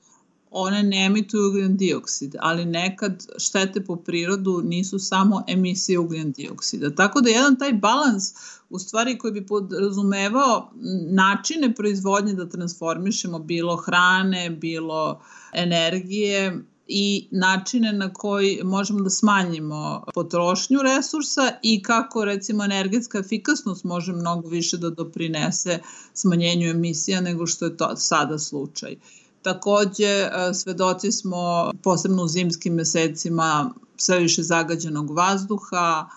one 0.50 0.82
ne 0.82 1.04
emituju 1.04 1.48
ugljen 1.48 1.76
dioksid, 1.76 2.36
ali 2.40 2.64
nekad 2.64 3.26
štete 3.38 3.84
po 3.84 3.96
prirodu 3.96 4.62
nisu 4.64 4.98
samo 4.98 5.44
emisije 5.48 5.98
ugljen 5.98 6.32
dioksida. 6.32 6.94
Tako 6.94 7.20
da 7.20 7.30
jedan 7.30 7.56
taj 7.58 7.72
balans 7.72 8.32
u 8.70 8.78
stvari 8.78 9.18
koji 9.18 9.32
bi 9.32 9.46
podrazumevao 9.46 10.70
načine 11.10 11.74
proizvodnje 11.74 12.32
da 12.32 12.48
transformišemo 12.48 13.38
bilo 13.38 13.76
hrane, 13.76 14.50
bilo 14.50 15.20
energije 15.52 16.64
i 16.88 17.28
načine 17.30 17.92
na 17.92 18.12
koji 18.12 18.60
možemo 18.64 19.00
da 19.00 19.10
smanjimo 19.10 20.04
potrošnju 20.14 20.78
resursa 20.82 21.52
i 21.62 21.82
kako 21.82 22.24
recimo 22.24 22.64
energetska 22.64 23.18
efikasnost 23.18 23.84
može 23.84 24.12
mnogo 24.12 24.48
više 24.48 24.76
da 24.76 24.90
doprinese 24.90 25.78
smanjenju 26.14 26.70
emisija 26.70 27.20
nego 27.20 27.46
što 27.46 27.64
je 27.64 27.76
to 27.76 27.96
sada 27.96 28.38
slučaj. 28.38 28.96
Takođe, 29.42 30.04
e, 30.04 30.30
svedoci 30.54 31.12
smo 31.12 31.72
posebno 31.82 32.22
u 32.22 32.28
zimskim 32.28 32.74
mesecima 32.74 33.74
sve 33.96 34.18
više 34.18 34.42
zagađenog 34.42 35.10
vazduha, 35.10 36.08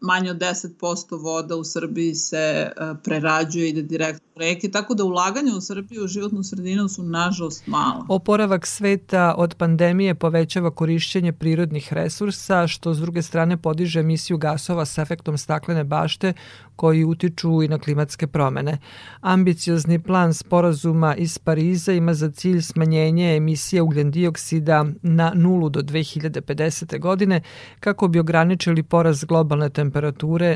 manje 0.00 0.30
od 0.30 0.36
10% 0.36 1.22
voda 1.22 1.56
u 1.56 1.64
Srbiji 1.64 2.14
se 2.14 2.36
e, 2.36 2.72
prerađuje 3.04 3.66
i 3.66 3.70
ide 3.70 3.82
direktno 3.82 4.26
u 4.36 4.38
reke, 4.38 4.70
tako 4.70 4.94
da 4.94 5.04
ulaganje 5.04 5.52
u 5.52 5.60
Srbiju 5.60 6.04
u 6.04 6.08
životnu 6.08 6.42
sredinu 6.42 6.88
su 6.88 7.02
nažalost 7.02 7.66
malo. 7.66 8.06
Oporavak 8.08 8.66
sveta 8.66 9.34
od 9.38 9.54
pandemije 9.54 10.14
povećava 10.14 10.70
korišćenje 10.70 11.32
prirodnih 11.32 11.92
resursa, 11.92 12.66
što 12.66 12.94
s 12.94 12.98
druge 12.98 13.22
strane 13.22 13.56
podiže 13.56 14.00
emisiju 14.00 14.38
gasova 14.38 14.84
sa 14.84 15.02
efektom 15.02 15.38
staklene 15.38 15.84
bašte 15.84 16.32
koji 16.76 17.04
utiču 17.04 17.62
i 17.62 17.68
na 17.68 17.78
klimatske 17.78 18.26
promene. 18.26 18.78
Ambiciozni 19.20 20.02
plan 20.02 20.34
sporazuma 20.34 21.16
iz 21.16 21.38
Pariza 21.38 21.92
ima 21.92 22.14
za 22.14 22.30
cilj 22.30 22.62
smanjenje 22.62 23.36
emisije 23.36 23.82
ugljen 23.82 24.10
dioksida 24.10 24.84
na 25.02 25.32
nulu 25.34 25.68
do 25.68 25.80
2050. 25.80 27.00
godine 27.00 27.40
kako 27.80 28.08
bi 28.08 28.18
ograničili 28.18 28.82
poraz 28.82 29.24
globalne 29.24 29.70
temperature 29.70 29.89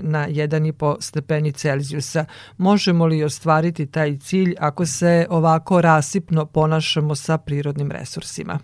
na 0.03 0.29
1,5 0.29 0.97
stepeni 1.01 1.53
Celzijusa. 1.53 2.25
Možemo 2.59 3.07
li 3.07 3.25
ostvariti 3.25 3.87
taj 3.87 4.19
cilj 4.19 4.55
ako 4.59 4.87
se 4.87 5.27
ovako 5.31 5.81
rasipno 5.81 6.47
ponašamo 6.47 7.15
sa 7.15 7.39
prirodnim 7.39 7.91
resursima? 7.91 8.59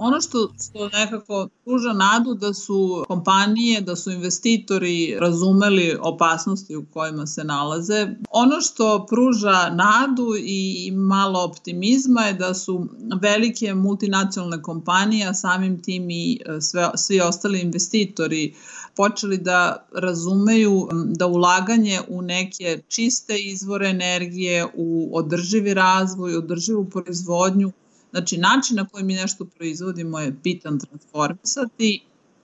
Ono 0.00 0.20
što, 0.20 0.52
što 0.68 0.88
nekako 0.88 1.48
pruža 1.64 1.92
nadu 1.92 2.34
da 2.34 2.54
su 2.54 3.04
kompanije, 3.08 3.80
da 3.80 3.96
su 3.96 4.10
investitori 4.10 5.16
razumeli 5.20 5.96
opasnosti 6.00 6.76
u 6.76 6.84
kojima 6.92 7.26
se 7.26 7.44
nalaze. 7.44 8.06
Ono 8.30 8.60
što 8.60 9.06
pruža 9.10 9.70
nadu 9.70 10.34
i 10.38 10.90
malo 10.94 11.44
optimizma 11.44 12.20
je 12.20 12.32
da 12.32 12.54
su 12.54 12.88
velike 13.22 13.74
multinacionalne 13.74 14.62
kompanije, 14.62 15.26
a 15.26 15.34
samim 15.34 15.82
tim 15.82 16.10
i 16.10 16.40
sve, 16.60 16.90
svi 16.94 17.20
ostali 17.20 17.60
investitori 17.60 18.54
počeli 18.98 19.36
da 19.38 19.86
razumeju 19.94 20.88
da 20.92 21.26
ulaganje 21.26 22.00
u 22.08 22.22
neke 22.22 22.80
čiste 22.88 23.38
izvore 23.38 23.88
energije, 23.88 24.66
u 24.74 25.10
održivi 25.18 25.74
razvoj, 25.74 26.36
održivu 26.36 26.84
proizvodnju, 26.84 27.72
znači 28.10 28.38
način 28.38 28.76
na 28.76 28.88
koji 28.88 29.04
mi 29.04 29.14
nešto 29.14 29.44
proizvodimo 29.44 30.18
je 30.18 30.30
bitan 30.30 30.78
transformisati 30.78 32.02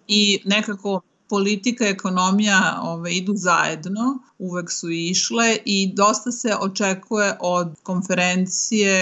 i 0.08 0.38
nekako 0.44 1.00
politika 1.28 1.86
i 1.86 1.90
ekonomija 1.90 2.80
ove, 2.82 3.14
idu 3.14 3.32
zajedno, 3.36 4.18
uvek 4.38 4.70
su 4.70 4.90
išle 4.90 5.56
i 5.64 5.92
dosta 5.94 6.32
se 6.32 6.56
očekuje 6.60 7.36
od 7.40 7.74
konferencije 7.82 8.98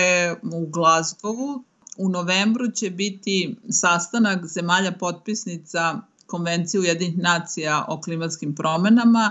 u 0.53 0.67
Glazgovu. 0.67 1.65
U 1.97 2.09
novembru 2.09 2.71
će 2.71 2.91
biti 2.91 3.57
sastanak 3.71 4.47
zemalja 4.47 4.93
potpisnica 4.93 6.01
konvencije 6.33 6.81
Ujedinih 6.81 7.19
nacija 7.19 7.85
o 7.89 8.01
klimatskim 8.01 8.55
promenama 8.55 9.31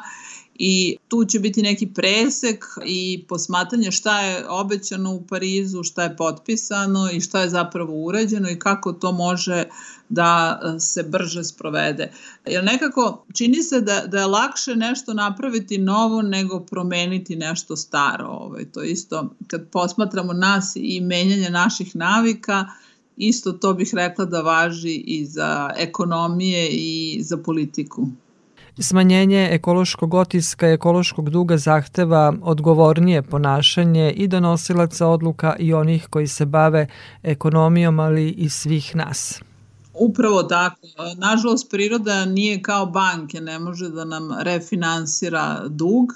i 0.64 0.98
tu 1.08 1.26
će 1.26 1.40
biti 1.40 1.62
neki 1.62 1.88
presek 1.94 2.66
i 2.86 3.26
posmatanje 3.28 3.92
šta 3.92 4.20
je 4.22 4.50
obećano 4.50 5.14
u 5.14 5.28
Parizu, 5.28 5.84
šta 5.84 6.04
je 6.04 6.18
potpisano 6.18 7.12
i 7.12 7.22
šta 7.22 7.42
je 7.42 7.50
zapravo 7.50 7.94
urađeno 8.04 8.50
i 8.50 8.60
kako 8.60 8.94
to 8.94 9.12
može 9.12 9.64
da 10.10 10.62
se 10.80 11.04
brže 11.04 11.44
sprovede. 11.44 12.12
Jer 12.46 12.64
nekako 12.64 13.26
čini 13.34 13.64
se 13.64 13.82
da, 13.82 14.04
da 14.08 14.20
je 14.20 14.26
lakše 14.26 14.76
nešto 14.76 15.14
napraviti 15.14 15.78
novo 15.78 16.22
nego 16.22 16.60
promeniti 16.60 17.36
nešto 17.36 17.76
staro. 17.76 18.28
Ovaj. 18.28 18.66
To 18.72 18.84
isto 18.84 19.36
kad 19.48 19.70
posmatramo 19.70 20.34
nas 20.34 20.74
i 20.76 21.02
menjanje 21.02 21.50
naših 21.50 21.96
navika, 21.96 22.66
isto 23.28 23.52
to 23.52 23.74
bih 23.74 23.92
rekla 23.94 24.26
da 24.26 24.42
važi 24.42 24.96
i 24.96 25.26
za 25.26 25.70
ekonomije 25.78 26.68
i 26.72 27.20
za 27.24 27.38
politiku. 27.38 28.08
Smanjenje 28.80 29.50
ekološkog 29.52 30.14
otiska 30.14 30.70
i 30.70 30.74
ekološkog 30.74 31.30
duga 31.30 31.58
zahteva 31.58 32.34
odgovornije 32.42 33.22
ponašanje 33.22 34.12
i 34.12 34.28
donosilaca 34.28 35.08
odluka 35.08 35.56
i 35.60 35.74
onih 35.74 36.08
koji 36.10 36.28
se 36.28 36.46
bave 36.46 36.88
ekonomijom, 37.24 38.00
ali 38.00 38.30
i 38.30 38.50
svih 38.50 38.96
nas. 38.96 39.42
Upravo 39.94 40.44
tako. 40.44 40.88
Nažalost, 41.18 41.70
priroda 41.72 42.26
nije 42.26 42.62
kao 42.62 42.86
banke, 42.86 43.42
ne 43.42 43.60
može 43.60 43.90
da 43.90 44.06
nam 44.06 44.30
refinansira 44.40 45.62
dug. 45.68 46.14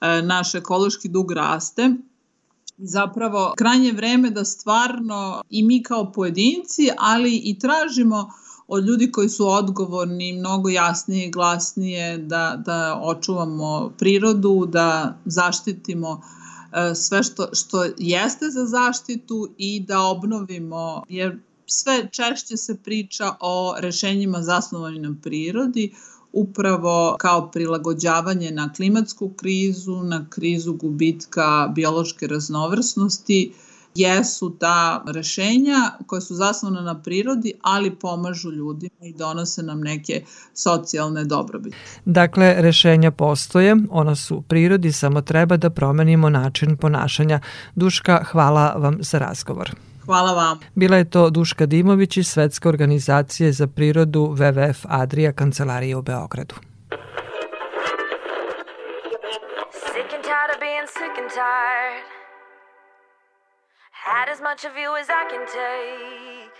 E, 0.00 0.22
naš 0.22 0.54
ekološki 0.54 1.08
dug 1.08 1.32
raste 1.32 1.90
zapravo 2.78 3.54
krajnje 3.56 3.92
vreme 3.92 4.30
da 4.30 4.44
stvarno 4.44 5.42
i 5.50 5.62
mi 5.62 5.82
kao 5.82 6.12
pojedinci, 6.12 6.90
ali 6.98 7.36
i 7.36 7.58
tražimo 7.58 8.30
od 8.68 8.84
ljudi 8.84 9.12
koji 9.12 9.28
su 9.28 9.48
odgovorni 9.48 10.32
mnogo 10.32 10.68
jasnije 10.68 11.26
i 11.26 11.30
glasnije 11.30 12.18
da, 12.18 12.62
da 12.66 13.00
očuvamo 13.02 13.92
prirodu, 13.98 14.66
da 14.66 15.18
zaštitimo 15.24 16.22
e, 16.72 16.94
sve 16.94 17.22
što, 17.22 17.48
što 17.52 17.84
jeste 17.98 18.50
za 18.50 18.66
zaštitu 18.66 19.48
i 19.58 19.80
da 19.80 20.00
obnovimo, 20.00 21.02
jer 21.08 21.38
sve 21.66 22.08
češće 22.12 22.56
se 22.56 22.76
priča 22.84 23.34
o 23.40 23.74
rešenjima 23.78 24.42
zasnovanim 24.42 25.02
na 25.02 25.14
prirodi, 25.22 25.94
upravo 26.32 27.16
kao 27.18 27.50
prilagođavanje 27.50 28.50
na 28.50 28.72
klimatsku 28.72 29.28
krizu, 29.28 29.96
na 30.02 30.26
krizu 30.30 30.72
gubitka 30.72 31.72
biološke 31.74 32.26
raznovrsnosti, 32.26 33.52
jesu 33.96 34.56
ta 34.58 35.04
rešenja 35.06 35.90
koja 36.06 36.20
su 36.20 36.34
zasnovana 36.34 36.80
na 36.80 37.02
prirodi, 37.02 37.52
ali 37.62 37.94
pomažu 37.94 38.50
ljudima 38.50 39.06
i 39.06 39.12
donose 39.12 39.62
nam 39.62 39.80
neke 39.80 40.24
socijalne 40.54 41.24
dobrobiti. 41.24 41.76
Dakle, 42.04 42.54
rešenja 42.58 43.10
postoje, 43.10 43.76
ona 43.90 44.16
su 44.16 44.36
u 44.36 44.42
prirodi, 44.42 44.92
samo 44.92 45.20
treba 45.20 45.56
da 45.56 45.70
promenimo 45.70 46.30
način 46.30 46.76
ponašanja. 46.76 47.40
Duška, 47.74 48.24
hvala 48.24 48.74
vam 48.76 48.98
za 49.00 49.18
razgovor. 49.18 49.70
Hvala 50.06 50.32
vam. 50.32 50.60
Bila 50.74 50.96
je 50.96 51.10
to 51.10 51.30
Duška 51.30 51.66
Dimović 51.66 52.16
iz 52.16 52.28
Svetske 52.28 52.68
organizacije 52.68 53.52
za 53.52 53.66
prirodu 53.66 54.20
WWF 54.20 54.86
Adria 54.88 55.32
kancelarije 55.32 55.96
u 55.96 56.02
Beogradu. 56.02 56.54
Sick 59.72 60.10
and 60.16 60.24
tired 60.30 60.50
of 60.54 60.60
being 60.60 60.86
sick 60.86 61.14
and 61.22 61.30
tired 61.30 62.06
Had 63.90 64.28
as 64.34 64.40
much 64.48 64.60
of 64.68 64.72
you 64.82 64.90
as 65.00 65.08
I 65.20 65.22
can 65.32 65.44
take 65.46 66.56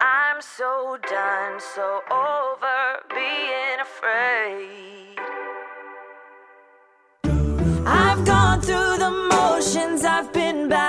I'm 0.00 0.42
so 0.42 0.98
done, 1.16 1.54
so 1.74 1.86
over 2.10 2.78
being 3.14 3.78
afraid 3.88 5.15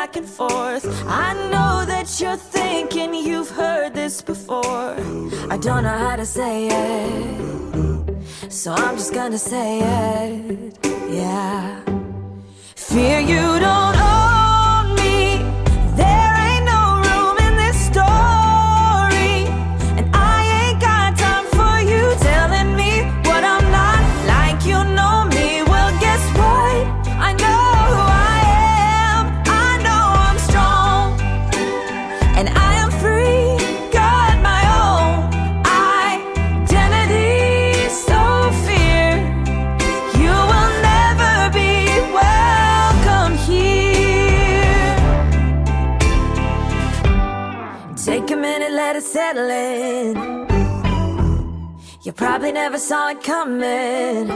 back 0.08 0.15
and 0.15 0.28
forth. 0.28 0.86
I 1.06 1.34
know 1.52 1.86
that 1.86 2.20
you're 2.20 2.38
thinking 2.38 3.13
you've 3.13 3.50
heard 3.50 3.93
this 3.93 4.22
before. 4.22 4.96
I 5.50 5.58
don't 5.58 5.84
know 5.84 5.98
how 6.06 6.15
to 6.15 6.26
say 6.26 6.67
it, 6.67 8.52
so 8.52 8.74
I'm 8.74 8.96
just 8.96 9.13
gonna 9.13 9.38
say 9.38 9.80
it. 9.80 10.78
Yeah. 11.10 11.82
Fear 12.76 13.20
you 13.20 13.60
don't 13.60 14.27
probably 52.17 52.51
never 52.51 52.80
saw 52.80 53.10
it 53.10 53.23
coming. 53.23 54.27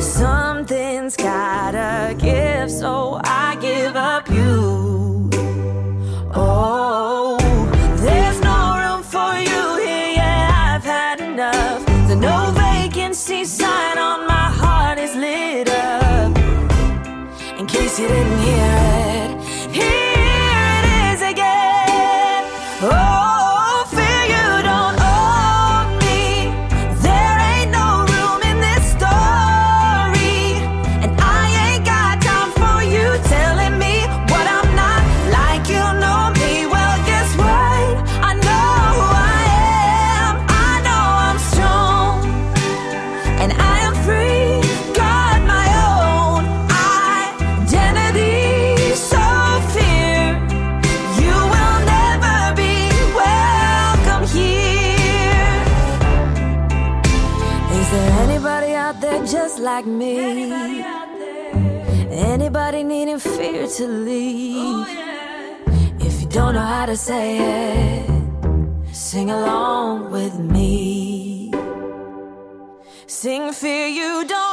Something's 0.00 1.16
gotta 1.16 2.14
give, 2.14 2.70
so 2.70 3.18
I 3.24 3.56
give 3.60 3.96
up 3.96 4.28
you. 4.28 5.30
Oh, 6.34 7.38
there's 7.96 8.40
no 8.42 8.76
room 8.82 9.02
for 9.02 9.32
you 9.50 9.62
here, 9.84 10.12
yeah, 10.20 10.74
I've 10.76 10.84
had 10.84 11.20
enough. 11.20 11.84
The 12.06 12.16
no 12.16 12.52
vacancy 12.54 13.44
sign 13.44 13.98
on 13.98 14.26
my 14.26 14.50
heart 14.60 14.98
is 14.98 15.14
lit 15.16 15.70
up. 15.70 16.36
In 17.58 17.66
case 17.66 17.98
you 17.98 18.08
didn't 18.08 18.38
hear 18.40 18.89
like 59.60 59.86
me? 59.86 60.82
Anybody 62.10 62.82
needing 62.82 63.18
fear 63.18 63.66
to 63.66 63.86
leave? 63.86 64.86
If 66.00 66.20
you 66.20 66.28
don't 66.28 66.54
know 66.54 66.68
how 66.74 66.86
to 66.86 66.96
say 66.96 67.38
it, 67.38 68.10
Sing 68.92 69.30
along 69.30 70.10
with 70.10 70.38
me. 70.38 71.19
Sing 73.22 73.52
fear 73.52 73.86
you 73.86 74.24
don't 74.24 74.49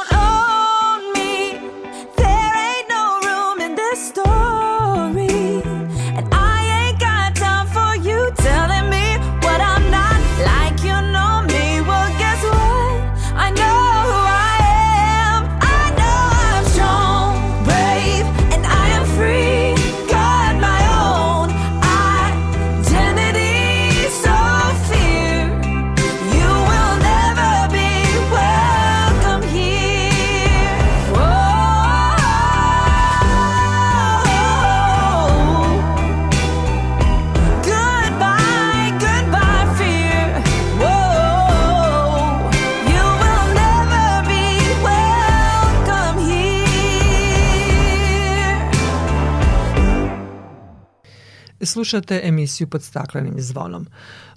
Slušate 51.68 52.20
emisiju 52.24 52.66
pod 52.66 52.82
staklenim 52.82 53.34
zvonom. 53.36 53.86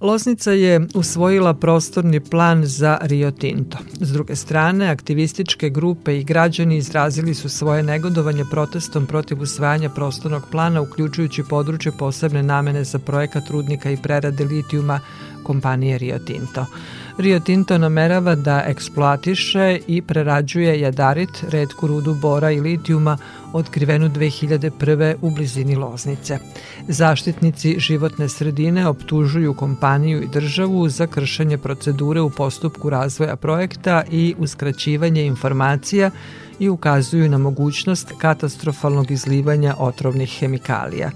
Loznica 0.01 0.51
je 0.51 0.87
usvojila 0.93 1.53
prostorni 1.53 2.19
plan 2.19 2.65
za 2.65 2.97
Rio 3.01 3.31
Tinto. 3.31 3.77
S 3.99 4.11
druge 4.11 4.35
strane, 4.35 4.87
aktivističke 4.87 5.69
grupe 5.69 6.17
i 6.17 6.23
građani 6.23 6.77
izrazili 6.77 7.33
su 7.33 7.49
svoje 7.49 7.83
negodovanje 7.83 8.43
protestom 8.51 9.05
protiv 9.05 9.41
usvajanja 9.41 9.89
prostornog 9.89 10.43
plana, 10.51 10.81
uključujući 10.81 11.43
područje 11.49 11.91
posebne 11.91 12.43
namene 12.43 12.83
za 12.83 12.99
projekat 12.99 13.49
rudnika 13.49 13.91
i 13.91 13.97
prerade 13.97 14.45
litijuma 14.45 14.99
kompanije 15.43 15.97
Rio 15.97 16.19
Tinto. 16.19 16.65
Rio 17.17 17.39
Tinto 17.39 17.77
namerava 17.77 18.35
da 18.35 18.63
eksploatiše 18.67 19.79
i 19.87 20.01
prerađuje 20.01 20.79
jadarit, 20.79 21.43
redku 21.49 21.87
rudu 21.87 22.13
bora 22.13 22.51
i 22.51 22.59
litijuma, 22.59 23.17
otkrivenu 23.53 24.09
2001. 24.09 25.15
u 25.21 25.29
blizini 25.31 25.75
Loznice. 25.75 26.39
Zaštitnici 26.87 27.79
životne 27.79 28.29
sredine 28.29 28.87
optužuju 28.87 29.53
kompaniju 29.53 30.21
i 30.21 30.27
državu 30.27 30.89
za 30.89 31.07
kršenje 31.07 31.57
procedure 31.57 32.21
u 32.21 32.29
postupku 32.29 32.89
razvoja 32.89 33.35
projekta 33.35 34.03
i 34.11 34.35
uskraćivanje 34.37 35.25
informacija 35.25 36.11
i 36.59 36.69
ukazuju 36.69 37.29
na 37.29 37.37
mogućnost 37.37 38.13
katastrofalnog 38.17 39.11
izlivanja 39.11 39.75
otrovnih 39.77 40.37
hemikalija. 40.39 41.11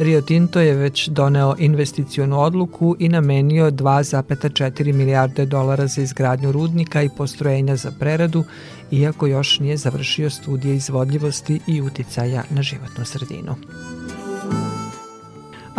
Rio 0.00 0.20
Tinto 0.22 0.60
je 0.60 0.74
već 0.74 1.08
doneo 1.08 1.54
investicionu 1.58 2.40
odluku 2.40 2.96
i 2.98 3.08
namenio 3.08 3.70
2,4 3.70 4.92
milijarde 4.92 5.46
dolara 5.46 5.86
za 5.86 6.02
izgradnju 6.02 6.52
rudnika 6.52 7.02
i 7.02 7.08
postrojenja 7.16 7.76
za 7.76 7.92
preradu, 7.98 8.44
iako 8.90 9.26
još 9.26 9.60
nije 9.60 9.76
završio 9.76 10.30
studije 10.30 10.74
izvodljivosti 10.74 11.60
i 11.66 11.82
uticaja 11.82 12.42
na 12.50 12.62
životnu 12.62 13.04
sredinu 13.04 13.56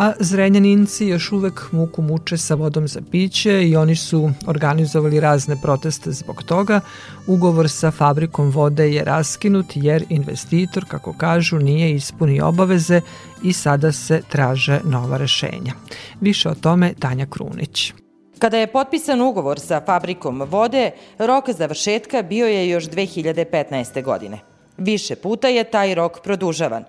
a 0.02 0.14
Zrenjaninci 0.20 1.06
još 1.06 1.32
uvek 1.32 1.72
muku 1.72 2.02
muče 2.02 2.38
sa 2.38 2.56
vodom 2.56 2.88
za 2.88 3.02
piće 3.12 3.68
i 3.68 3.76
oni 3.76 3.96
su 3.96 4.32
organizovali 4.48 5.20
razne 5.20 5.56
proteste 5.62 6.12
zbog 6.12 6.44
toga. 6.44 6.80
Ugovor 7.28 7.70
sa 7.70 7.92
fabrikom 7.92 8.50
vode 8.50 8.94
je 8.94 9.04
raskinut 9.04 9.66
jer 9.76 10.04
investitor, 10.10 10.86
kako 10.88 11.14
kažu, 11.14 11.60
nije 11.60 11.96
ispunio 11.96 12.48
obaveze 12.48 13.02
i 13.44 13.54
sada 13.54 13.92
se 13.92 14.22
traže 14.30 14.80
nova 14.84 15.18
rešenja. 15.18 15.74
Više 16.22 16.50
o 16.50 16.56
tome 16.56 16.94
Tanja 17.00 17.26
Krunić. 17.26 17.94
Kada 18.40 18.58
je 18.58 18.72
potpisan 18.72 19.22
ugovor 19.22 19.60
sa 19.60 19.82
fabrikom 19.86 20.42
vode, 20.42 20.92
rok 21.20 21.50
završetka 21.50 22.22
bio 22.22 22.48
je 22.48 22.70
još 22.70 22.90
2015. 22.90 24.04
godine. 24.04 24.51
Više 24.82 25.16
puta 25.16 25.48
je 25.48 25.64
taj 25.64 25.96
rok 25.96 26.22
produžavan. 26.24 26.84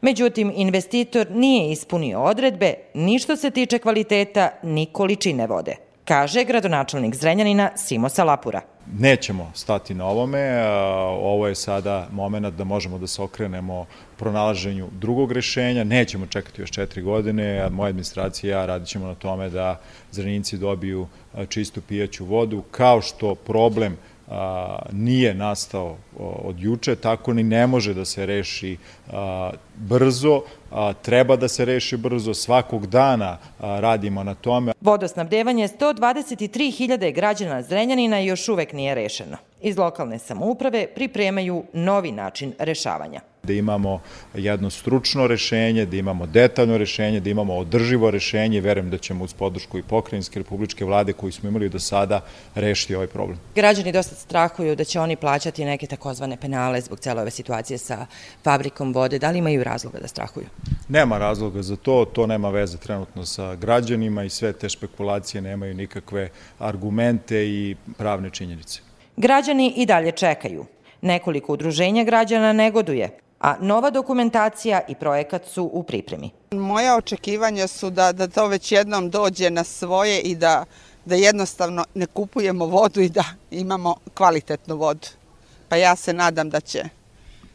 Međutim, 0.00 0.52
investitor 0.56 1.26
nije 1.30 1.72
ispunio 1.72 2.22
odredbe 2.22 2.74
ni 2.94 3.18
što 3.18 3.36
se 3.36 3.50
tiče 3.50 3.78
kvaliteta, 3.78 4.50
ni 4.62 4.86
količine 4.86 5.46
vode, 5.46 5.76
kaže 6.04 6.44
gradonačelnik 6.44 7.14
Zrenjanina 7.14 7.70
Simo 7.76 8.08
Salapura. 8.08 8.60
Nećemo 8.98 9.52
stati 9.54 9.94
na 9.94 10.06
ovome, 10.06 10.68
ovo 11.20 11.46
je 11.46 11.54
sada 11.54 12.08
moment 12.12 12.54
da 12.54 12.64
možemo 12.64 12.98
da 12.98 13.06
se 13.06 13.22
okrenemo 13.22 13.86
pronalaženju 14.16 14.88
drugog 14.92 15.32
rešenja, 15.32 15.84
nećemo 15.84 16.26
čekati 16.26 16.62
još 16.62 16.70
četiri 16.70 17.02
godine, 17.02 17.68
moja 17.70 17.88
administracija 17.88 18.48
i 18.48 18.52
ja 18.60 18.66
radit 18.66 18.88
ćemo 18.88 19.06
na 19.06 19.14
tome 19.14 19.48
da 19.48 19.80
Zrenjinci 20.10 20.58
dobiju 20.58 21.06
čistu 21.48 21.80
pijaću 21.80 22.24
vodu, 22.24 22.62
kao 22.70 23.00
što 23.00 23.34
problem 23.34 23.96
a, 24.30 24.78
nije 24.92 25.34
nastao 25.34 25.96
od 26.18 26.60
juče, 26.60 26.96
tako 26.96 27.32
ni 27.32 27.42
ne 27.42 27.66
može 27.66 27.94
da 27.94 28.04
se 28.04 28.26
reši 28.26 28.76
a, 29.12 29.50
brzo, 29.76 30.42
a, 30.70 30.92
treba 30.92 31.36
da 31.36 31.48
se 31.48 31.64
reši 31.64 31.96
brzo, 31.96 32.34
svakog 32.34 32.86
dana 32.86 33.38
a, 33.60 33.80
radimo 33.80 34.24
na 34.24 34.34
tome. 34.34 34.72
Vodosnabdevanje 34.80 35.68
123.000 35.68 37.14
građana 37.14 37.62
Zrenjanina 37.62 38.18
još 38.18 38.48
uvek 38.48 38.72
nije 38.72 38.94
rešeno. 38.94 39.36
Iz 39.60 39.78
lokalne 39.78 40.18
samouprave 40.18 40.86
pripremaju 40.94 41.64
novi 41.72 42.12
način 42.12 42.52
rešavanja 42.58 43.20
da 43.42 43.52
imamo 43.52 44.00
jedno 44.34 44.70
stručno 44.70 45.26
rešenje, 45.26 45.86
da 45.86 45.96
imamo 45.96 46.26
detaljno 46.26 46.78
rešenje, 46.78 47.20
da 47.20 47.30
imamo 47.30 47.56
održivo 47.56 48.10
rešenje. 48.10 48.60
Verujem 48.60 48.90
da 48.90 48.98
ćemo 48.98 49.24
uz 49.24 49.34
podršku 49.34 49.78
i 49.78 49.82
pokrajinske 49.82 50.40
republičke 50.40 50.84
vlade 50.84 51.12
koji 51.12 51.32
smo 51.32 51.48
imali 51.48 51.68
do 51.68 51.78
sada 51.78 52.20
rešiti 52.54 52.94
ovaj 52.94 53.06
problem. 53.06 53.38
Građani 53.54 53.92
dosta 53.92 54.14
strahuju 54.14 54.76
da 54.76 54.84
će 54.84 55.00
oni 55.00 55.16
plaćati 55.16 55.64
neke 55.64 55.86
takozvane 55.86 56.36
penale 56.36 56.80
zbog 56.80 57.00
cele 57.00 57.22
ove 57.22 57.30
situacije 57.30 57.78
sa 57.78 58.06
fabrikom 58.44 58.92
vode. 58.92 59.18
Da 59.18 59.30
li 59.30 59.38
imaju 59.38 59.64
razloga 59.64 59.98
da 59.98 60.08
strahuju? 60.08 60.46
Nema 60.88 61.18
razloga 61.18 61.62
za 61.62 61.76
to, 61.76 62.04
to 62.04 62.26
nema 62.26 62.50
veze 62.50 62.78
trenutno 62.78 63.24
sa 63.24 63.54
građanima 63.54 64.24
i 64.24 64.30
sve 64.30 64.52
te 64.52 64.68
špekulacije 64.68 65.40
nemaju 65.42 65.74
nikakve 65.74 66.28
argumente 66.58 67.46
i 67.46 67.76
pravne 67.96 68.30
činjenice. 68.30 68.80
Građani 69.16 69.72
i 69.76 69.86
dalje 69.86 70.12
čekaju. 70.12 70.64
Nekoliko 71.02 71.52
udruženja 71.52 72.04
građana 72.04 72.52
negoduje 72.52 73.18
a 73.40 73.56
nova 73.60 73.90
dokumentacija 73.90 74.80
i 74.88 74.94
projekat 74.94 75.46
su 75.46 75.70
u 75.72 75.82
pripremi. 75.82 76.30
Moja 76.50 76.96
očekivanja 76.96 77.66
su 77.66 77.90
da, 77.90 78.12
da 78.12 78.28
to 78.28 78.46
već 78.46 78.72
jednom 78.72 79.10
dođe 79.10 79.50
na 79.50 79.64
svoje 79.64 80.20
i 80.20 80.34
da, 80.34 80.64
da 81.04 81.14
jednostavno 81.14 81.84
ne 81.94 82.06
kupujemo 82.06 82.66
vodu 82.66 83.00
i 83.00 83.08
da 83.08 83.24
imamo 83.50 83.96
kvalitetnu 84.14 84.76
vodu. 84.76 85.08
Pa 85.68 85.76
ja 85.76 85.96
se 85.96 86.12
nadam 86.12 86.50
da 86.50 86.60
će, 86.60 86.84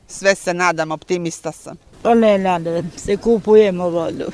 sve 0.07 0.35
se 0.35 0.53
nadam, 0.53 0.91
optimista 0.91 1.51
sam. 1.51 1.77
Pa 2.01 2.13
ne 2.13 2.37
nadam 2.37 2.91
se, 2.97 3.17
kupujemo 3.17 3.89
vodu. 3.89 4.31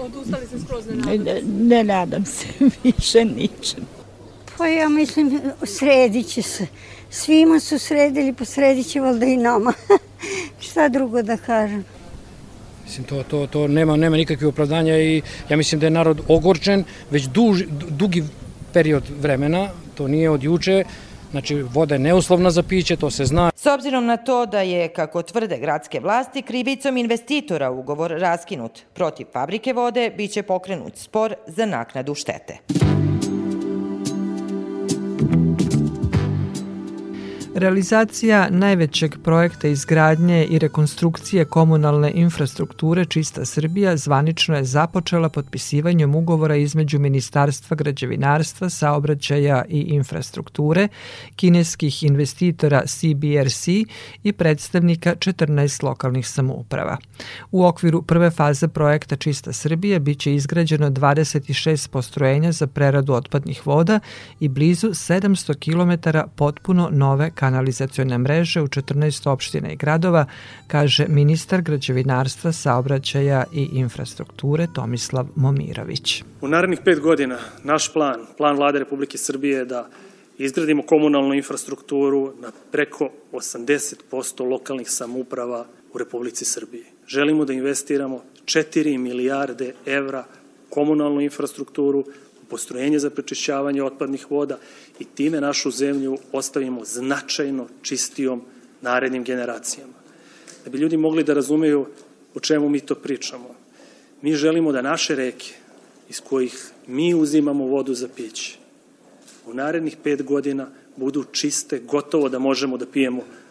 Odustali 0.00 0.46
se 0.46 0.60
skroz 0.60 0.86
ne 0.86 0.94
nadam 0.94 1.24
ne, 1.24 1.42
ne 1.76 1.84
nadam 1.84 2.24
se 2.24 2.46
više 2.84 3.24
ničem. 3.24 3.86
Pa 4.58 4.66
ja 4.66 4.88
mislim, 4.88 5.40
sredit 5.64 6.28
će 6.28 6.42
se. 6.42 6.66
Svima 7.12 7.60
su 7.60 7.78
sredili, 7.78 8.32
pa 8.32 8.44
sredit 8.44 8.86
će 8.86 9.00
valjda 9.00 9.26
i 9.26 9.36
nama. 9.36 9.72
Šta 10.66 10.88
drugo 10.88 11.22
da 11.22 11.36
kažem? 11.36 11.84
Mislim, 12.84 13.06
to, 13.06 13.22
to, 13.22 13.46
to 13.46 13.68
nema, 13.68 13.96
nema 13.96 14.16
nikakve 14.16 14.46
opravdanja 14.46 14.98
i 14.98 15.22
ja 15.48 15.56
mislim 15.56 15.80
da 15.80 15.86
je 15.86 15.90
narod 15.90 16.20
ogorčen 16.28 16.84
već 17.10 17.24
duž, 17.24 17.62
dugi 17.88 18.24
period 18.72 19.02
vremena, 19.20 19.68
to 19.94 20.08
nije 20.08 20.30
od 20.30 20.42
juče, 20.42 20.84
Znači, 21.32 21.62
voda 21.62 21.94
je 21.94 21.98
neuslovna 21.98 22.50
za 22.50 22.62
piće, 22.62 22.96
to 22.96 23.10
se 23.10 23.24
zna. 23.24 23.50
S 23.56 23.66
obzirom 23.66 24.06
na 24.06 24.16
to 24.16 24.46
da 24.46 24.60
je, 24.60 24.88
kako 24.88 25.22
tvrde 25.22 25.58
gradske 25.58 26.00
vlasti, 26.00 26.42
krivicom 26.42 26.96
investitora 26.96 27.70
ugovor 27.70 28.10
raskinut 28.10 28.80
protiv 28.94 29.26
fabrike 29.32 29.72
vode, 29.72 30.10
biće 30.16 30.42
pokrenut 30.42 30.96
spor 30.96 31.34
za 31.46 31.66
naknadu 31.66 32.14
štete. 32.14 32.58
Realizacija 37.54 38.48
najvećeg 38.50 39.16
projekta 39.24 39.68
izgradnje 39.68 40.44
i 40.44 40.58
rekonstrukcije 40.58 41.44
komunalne 41.44 42.12
infrastrukture 42.14 43.04
Čista 43.04 43.44
Srbija 43.44 43.96
zvanično 43.96 44.56
je 44.56 44.64
započela 44.64 45.28
potpisivanjem 45.28 46.14
ugovora 46.14 46.56
između 46.56 46.98
Ministarstva 46.98 47.74
građevinarstva, 47.74 48.70
saobraćaja 48.70 49.64
i 49.68 49.80
infrastrukture, 49.80 50.88
kineskih 51.36 52.02
investitora 52.02 52.82
CBRC 52.86 53.68
i 54.22 54.32
predstavnika 54.32 55.14
14 55.14 55.84
lokalnih 55.84 56.28
samouprava. 56.28 56.96
U 57.50 57.64
okviru 57.64 58.02
prve 58.02 58.30
faze 58.30 58.68
projekta 58.68 59.16
Čista 59.16 59.52
Srbija 59.52 59.98
biće 59.98 60.34
izgrađeno 60.34 60.90
26 60.90 61.90
postrojenja 61.90 62.52
za 62.52 62.66
preradu 62.66 63.12
otpadnih 63.12 63.66
voda 63.66 64.00
i 64.40 64.48
blizu 64.48 64.88
700 64.88 65.54
km 65.54 66.18
potpuno 66.36 66.88
nove 66.92 67.30
kanalizacione 67.42 68.18
mreže 68.18 68.60
u 68.62 68.68
14 68.68 69.28
opština 69.28 69.72
i 69.72 69.76
gradova, 69.76 70.26
kaže 70.66 71.06
ministar 71.08 71.62
građevinarstva, 71.62 72.52
saobraćaja 72.52 73.44
i 73.52 73.68
infrastrukture 73.72 74.66
Tomislav 74.74 75.26
Momirović. 75.36 76.22
U 76.40 76.48
narednih 76.48 76.80
pet 76.84 77.00
godina 77.00 77.38
naš 77.64 77.92
plan, 77.92 78.26
plan 78.38 78.56
vlade 78.56 78.78
Republike 78.78 79.18
Srbije 79.18 79.58
je 79.58 79.64
da 79.64 79.88
izgradimo 80.38 80.82
komunalnu 80.82 81.34
infrastrukturu 81.34 82.32
na 82.40 82.52
preko 82.72 83.10
80% 83.32 84.48
lokalnih 84.50 84.90
samuprava 84.90 85.66
u 85.94 85.98
Republici 85.98 86.44
Srbiji. 86.44 86.84
Želimo 87.06 87.44
da 87.44 87.52
investiramo 87.52 88.22
4 88.44 88.98
milijarde 88.98 89.74
evra 89.86 90.24
komunalnu 90.70 91.20
infrastrukturu, 91.20 92.04
postrojenje 92.52 92.98
za 92.98 93.10
prečišćavanje 93.10 93.82
otpadnih 93.82 94.30
voda 94.30 94.58
i 95.00 95.04
time 95.04 95.40
našu 95.40 95.70
zemlju 95.70 96.18
ostavimo 96.32 96.84
značajno 96.84 97.68
čistijom 97.82 98.42
narednim 98.82 99.24
generacijama. 99.24 99.96
Da 100.64 100.70
bi 100.70 100.78
ljudi 100.78 100.96
mogli 100.96 101.24
da 101.24 101.34
razumeju 101.34 101.86
o 102.34 102.40
čemu 102.40 102.68
mi 102.68 102.80
to 102.80 102.94
pričamo. 102.94 103.54
Mi 104.22 104.34
želimo 104.36 104.72
da 104.72 104.82
naše 104.82 105.14
reke 105.14 105.54
iz 106.08 106.20
kojih 106.20 106.70
mi 106.86 107.14
uzimamo 107.14 107.64
vodu 107.64 107.94
za 107.94 108.08
piće 108.16 108.58
u 109.46 109.54
narednih 109.54 109.96
pet 110.02 110.22
godina 110.22 110.68
budu 110.96 111.24
čiste, 111.32 111.78
gotovo 111.78 112.28
da 112.28 112.38
možemo 112.38 112.76
da 112.76 112.86
pijemo 112.86 113.22
vodu 113.22 113.41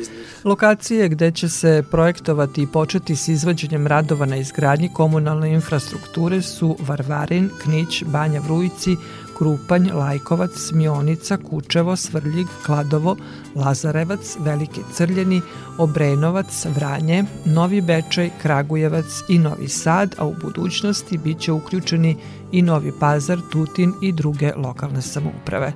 iz 0.00 0.10
njih. 0.10 0.40
Lokacije 0.44 1.08
gde 1.08 1.30
će 1.30 1.48
se 1.48 1.84
projektovati 1.90 2.62
i 2.62 2.66
početi 2.66 3.16
s 3.16 3.28
izvođenjem 3.28 3.86
radova 3.86 4.26
na 4.26 4.36
izgradnji 4.36 4.90
komunalne 4.92 5.52
infrastrukture 5.52 6.42
su 6.42 6.76
Varvarin, 6.80 7.50
Knić, 7.62 8.04
Banja 8.04 8.40
Vrujici, 8.40 8.96
Krupanj, 9.38 9.90
Lajkovac, 9.92 10.70
Mionica, 10.72 11.36
Kučevo, 11.36 11.96
Svrljig, 11.96 12.46
Kladovo, 12.66 13.16
Lazarevac, 13.54 14.36
Veliki 14.38 14.80
Crljeni, 14.94 15.40
Obrenovac, 15.78 16.66
Vranje, 16.74 17.24
Novi 17.44 17.80
Bečaj, 17.80 18.30
Kragujevac 18.42 19.22
i 19.28 19.38
Novi 19.38 19.68
Sad, 19.68 20.14
a 20.18 20.26
u 20.26 20.34
budućnosti 20.42 21.18
biće 21.18 21.52
uključeni 21.52 22.16
i 22.52 22.62
Novi 22.62 22.92
Pazar, 23.00 23.38
Tutin 23.52 23.92
i 24.02 24.12
druge 24.12 24.52
lokalne 24.56 25.02
samouprave. 25.02 25.72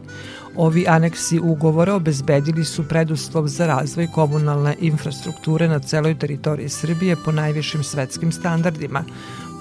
Ovi 0.56 0.84
aneksi 0.88 1.38
ugovora 1.38 1.94
obezbedili 1.94 2.64
su 2.64 2.88
preduslov 2.88 3.46
za 3.46 3.66
razvoj 3.66 4.08
komunalne 4.14 4.76
infrastrukture 4.80 5.68
na 5.68 5.78
celoj 5.78 6.18
teritoriji 6.18 6.68
Srbije 6.68 7.16
po 7.24 7.32
najvišim 7.32 7.82
svetskim 7.82 8.32
standardima. 8.32 9.04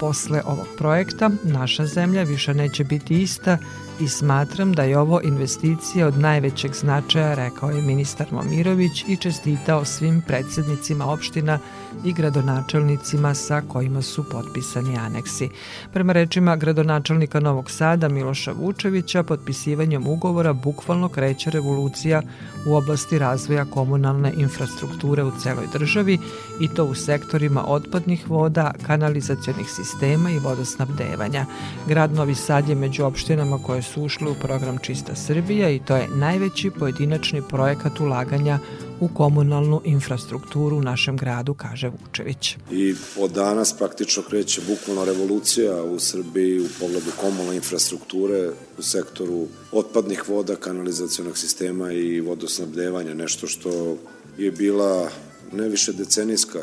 Posle 0.00 0.42
ovog 0.46 0.66
projekta 0.78 1.30
naša 1.44 1.86
zemlja 1.86 2.22
više 2.22 2.54
neće 2.54 2.84
biti 2.84 3.22
ista 3.22 3.58
i 4.00 4.08
smatram 4.08 4.72
da 4.72 4.82
je 4.82 4.98
ovo 4.98 5.20
investicija 5.24 6.06
od 6.06 6.18
najvećeg 6.18 6.74
značaja, 6.74 7.34
rekao 7.34 7.70
je 7.70 7.82
ministar 7.82 8.26
Momirović 8.30 9.04
i 9.08 9.16
čestitao 9.16 9.84
svim 9.84 10.22
predsednicima 10.26 11.12
opština 11.12 11.58
i 12.04 12.12
gradonačelnicima 12.12 13.34
sa 13.34 13.62
kojima 13.68 14.02
su 14.02 14.24
potpisani 14.30 14.96
aneksi. 14.98 15.48
Prema 15.92 16.12
rečima 16.12 16.56
gradonačelnika 16.56 17.40
Novog 17.40 17.70
Sada 17.70 18.08
Miloša 18.08 18.52
Vučevića, 18.52 19.22
potpisivanjem 19.22 20.06
ugovora 20.06 20.52
bukvalno 20.52 21.08
kreće 21.08 21.50
revolucija 21.50 22.22
u 22.66 22.74
oblasti 22.74 23.18
razvoja 23.18 23.64
komunalne 23.64 24.32
infrastrukture 24.36 25.24
u 25.24 25.32
celoj 25.42 25.66
državi 25.72 26.18
i 26.60 26.68
to 26.68 26.84
u 26.84 26.94
sektorima 26.94 27.64
otpadnih 27.66 28.30
voda, 28.30 28.74
kanalizacionih 28.86 29.66
sistema 29.70 30.30
i 30.30 30.38
vodosnabdevanja. 30.38 31.46
Grad 31.88 32.12
Novi 32.12 32.34
Sad 32.34 32.68
je 32.68 32.74
među 32.74 33.04
opštinama 33.04 33.58
koje 33.58 33.82
su 33.94 34.02
ušle 34.02 34.30
u 34.30 34.34
program 34.34 34.78
Čista 34.78 35.14
Srbija 35.14 35.70
i 35.70 35.78
to 35.78 35.96
je 35.96 36.08
najveći 36.08 36.70
pojedinačni 36.78 37.42
projekat 37.48 38.00
ulaganja 38.00 38.58
u 39.00 39.08
komunalnu 39.08 39.80
infrastrukturu 39.84 40.76
u 40.76 40.82
našem 40.82 41.16
gradu, 41.16 41.54
kaže 41.54 41.88
Vučević. 41.88 42.56
I 42.70 42.94
od 43.18 43.30
danas 43.30 43.72
praktično 43.78 44.22
kreće 44.22 44.60
bukvalno 44.68 45.04
revolucija 45.04 45.82
u 45.84 45.98
Srbiji 45.98 46.60
u 46.60 46.68
pogledu 46.80 47.10
komunalne 47.20 47.56
infrastrukture 47.56 48.50
u 48.78 48.82
sektoru 48.82 49.46
otpadnih 49.72 50.28
voda, 50.28 50.56
kanalizacijonog 50.56 51.38
sistema 51.38 51.92
i 51.92 52.20
vodosnabdevanja, 52.20 53.14
nešto 53.14 53.46
što 53.46 53.96
je 54.38 54.50
bila 54.50 55.08
ne 55.52 55.68
više 55.68 55.92
decenijska 55.92 56.60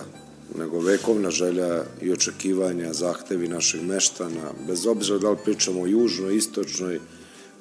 nego 0.55 0.79
vekovna 0.79 1.31
želja 1.31 1.83
i 2.01 2.11
očekivanja, 2.11 2.93
zahtevi 2.93 3.47
naših 3.47 3.83
meštana, 3.83 4.51
bez 4.67 4.87
obzira 4.87 5.17
da 5.17 5.31
li 5.31 5.37
pričamo 5.45 5.81
o 5.81 5.87
južnoj, 5.87 6.35
istočnoj, 6.35 6.99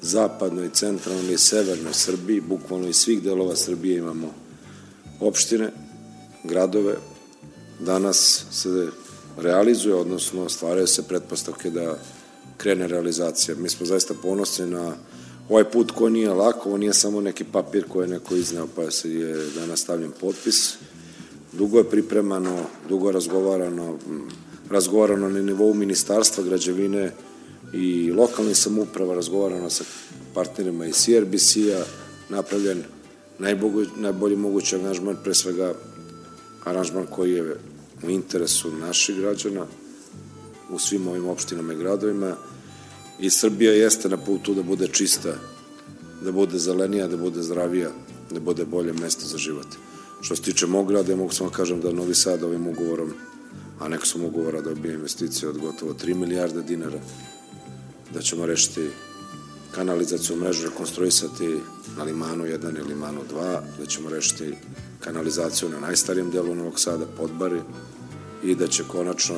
zapadnoj, 0.02 0.70
centralnoj 0.72 1.34
i 1.34 1.38
severnoj 1.38 1.94
Srbiji, 1.94 2.40
bukvalno 2.40 2.88
iz 2.88 2.96
svih 2.96 3.22
delova 3.22 3.56
Srbije 3.56 3.98
imamo 3.98 4.34
opštine, 5.20 5.72
gradove, 6.44 6.96
danas 7.80 8.44
se 8.50 8.88
realizuje, 9.36 9.94
odnosno 9.94 10.48
stvaraju 10.48 10.86
se 10.86 11.02
pretpostavke 11.02 11.70
da 11.70 11.98
krene 12.56 12.86
realizacija. 12.86 13.56
Mi 13.56 13.68
smo 13.68 13.86
zaista 13.86 14.14
ponosni 14.22 14.66
na 14.66 14.96
ovaj 15.48 15.64
put 15.64 15.90
koji 15.90 16.12
nije 16.12 16.30
lako, 16.30 16.68
ovo 16.68 16.78
nije 16.78 16.94
samo 16.94 17.20
neki 17.20 17.44
papir 17.44 17.84
koji 17.88 18.04
je 18.04 18.08
neko 18.08 18.36
izneo 18.36 18.68
pa 18.76 18.90
se 18.90 19.12
je 19.12 19.50
danas 19.54 19.80
stavljen 19.80 20.12
potpis. 20.20 20.74
Dugo 21.52 21.78
je 21.78 21.90
pripremano, 21.90 22.64
dugo 22.88 23.08
je 23.08 23.12
razgovarano, 23.12 23.98
razgovarano 24.70 25.28
na 25.28 25.42
nivou 25.42 25.74
ministarstva 25.74 26.44
građevine 26.44 27.12
i 27.76 28.12
lokalnih 28.12 28.56
samuprava, 28.56 29.14
razgovarano 29.14 29.70
sa 29.70 29.84
partnerima 30.34 30.86
iz 30.86 30.94
CRBC-a, 30.94 31.84
napravljen 32.28 32.82
najbolji, 33.38 33.88
najbolji 33.96 34.36
mogući 34.36 34.76
aranžman, 34.76 35.16
pre 35.24 35.34
svega 35.34 35.74
aranžman 36.64 37.06
koji 37.06 37.32
je 37.32 37.56
u 38.02 38.10
interesu 38.10 38.72
naših 38.72 39.16
građana 39.16 39.66
u 40.70 40.78
svim 40.78 41.08
ovim 41.08 41.28
opštinama 41.28 41.72
i 41.72 41.76
gradovima 41.76 42.36
i 43.20 43.30
Srbija 43.30 43.72
jeste 43.72 44.08
na 44.08 44.16
putu 44.16 44.54
da 44.54 44.62
bude 44.62 44.88
čista, 44.88 45.34
da 46.22 46.32
bude 46.32 46.58
zelenija, 46.58 47.06
da 47.06 47.16
bude 47.16 47.42
zdravija, 47.42 47.90
da 48.30 48.40
bude 48.40 48.64
bolje 48.64 48.92
mesto 48.92 49.26
za 49.26 49.38
život. 49.38 49.66
Što 50.20 50.36
se 50.36 50.42
tiče 50.42 50.66
mog 50.66 50.88
grada, 50.88 51.12
ja 51.12 51.16
mogu 51.16 51.32
samo 51.32 51.50
kažem 51.50 51.80
da 51.80 51.92
Novi 51.92 52.14
Sad 52.14 52.42
ovim 52.42 52.66
ugovorom, 52.66 53.12
a 53.80 53.88
neko 53.88 54.06
sam 54.06 54.24
ugovora 54.24 54.60
dobije 54.60 54.94
investicije 54.94 55.48
od 55.48 55.58
gotovo 55.58 55.94
3 55.94 56.14
milijarde 56.14 56.62
dinara, 56.62 56.98
da 58.16 58.22
ćemo 58.22 58.46
rešiti 58.46 58.88
kanalizaciju 59.74 60.36
mrežu 60.36 60.64
rekonstruisati 60.64 61.60
na 61.96 62.04
Limanu 62.04 62.44
1 62.44 62.78
i 62.80 62.88
Limanu 62.88 63.20
2, 63.32 63.60
da 63.78 63.86
ćemo 63.86 64.10
rešiti 64.10 64.54
kanalizaciju 65.00 65.68
na 65.68 65.80
najstarijem 65.80 66.30
delu 66.30 66.54
Novog 66.54 66.80
Sada, 66.80 67.06
Podbari, 67.16 67.60
i 68.44 68.54
da 68.54 68.68
će 68.68 68.84
konačno 68.88 69.36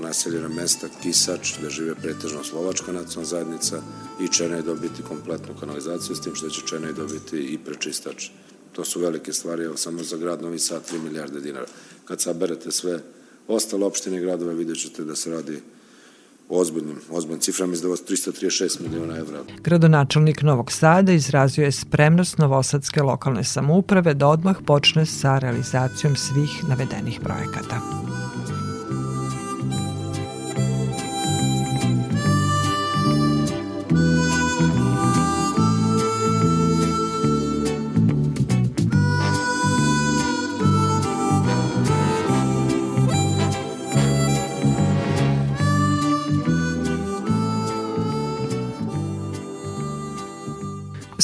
naseljena 0.00 0.48
mesta 0.48 0.88
Kisač, 1.02 1.58
da 1.62 1.70
žive 1.70 1.94
pretežno 1.94 2.44
slovačka 2.44 2.92
nacionalna 2.92 3.28
zajednica 3.28 3.82
i 4.20 4.28
Čenej 4.28 4.62
dobiti 4.62 5.02
kompletnu 5.02 5.54
kanalizaciju, 5.60 6.16
s 6.16 6.20
tim 6.20 6.34
što 6.34 6.48
će 6.50 6.66
Čenej 6.66 6.92
dobiti 6.92 7.38
i 7.38 7.58
prečistač. 7.58 8.28
To 8.72 8.84
su 8.84 9.00
velike 9.00 9.32
stvari, 9.32 9.64
evo 9.64 9.76
samo 9.76 10.02
za 10.02 10.16
grad 10.16 10.42
Novi 10.42 10.58
Sad 10.58 10.92
3 10.92 11.02
milijarde 11.02 11.40
dinara. 11.40 11.66
Kad 12.04 12.20
saberete 12.20 12.72
sve 12.72 13.00
ostale 13.48 13.84
opštine 13.84 14.16
i 14.16 14.20
gradove, 14.20 14.54
vidjet 14.54 14.78
ćete 14.78 15.04
da 15.04 15.16
se 15.16 15.30
radi 15.30 15.62
ozbiljnim, 16.48 16.96
ozbiljnim 17.10 17.40
ciframa 17.40 17.72
izdavo 17.72 17.96
336 17.96 18.80
miliona 18.80 19.16
evra. 19.16 19.44
Gradonačelnik 19.62 20.42
Novog 20.42 20.72
Sada 20.72 21.12
izrazio 21.12 21.64
je 21.64 21.72
spremnost 21.72 22.38
Novosadske 22.38 23.02
lokalne 23.02 23.44
samouprave 23.44 24.14
da 24.14 24.26
odmah 24.26 24.56
počne 24.66 25.06
sa 25.06 25.38
realizacijom 25.38 26.16
svih 26.16 26.68
navedenih 26.68 27.20
projekata. 27.20 27.80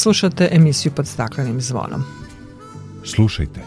Slušate 0.02 0.48
emisiju 0.52 0.92
pod 0.92 1.06
staklenim 1.06 1.60
zvonom. 1.60 2.02
Slušajte. 3.04 3.60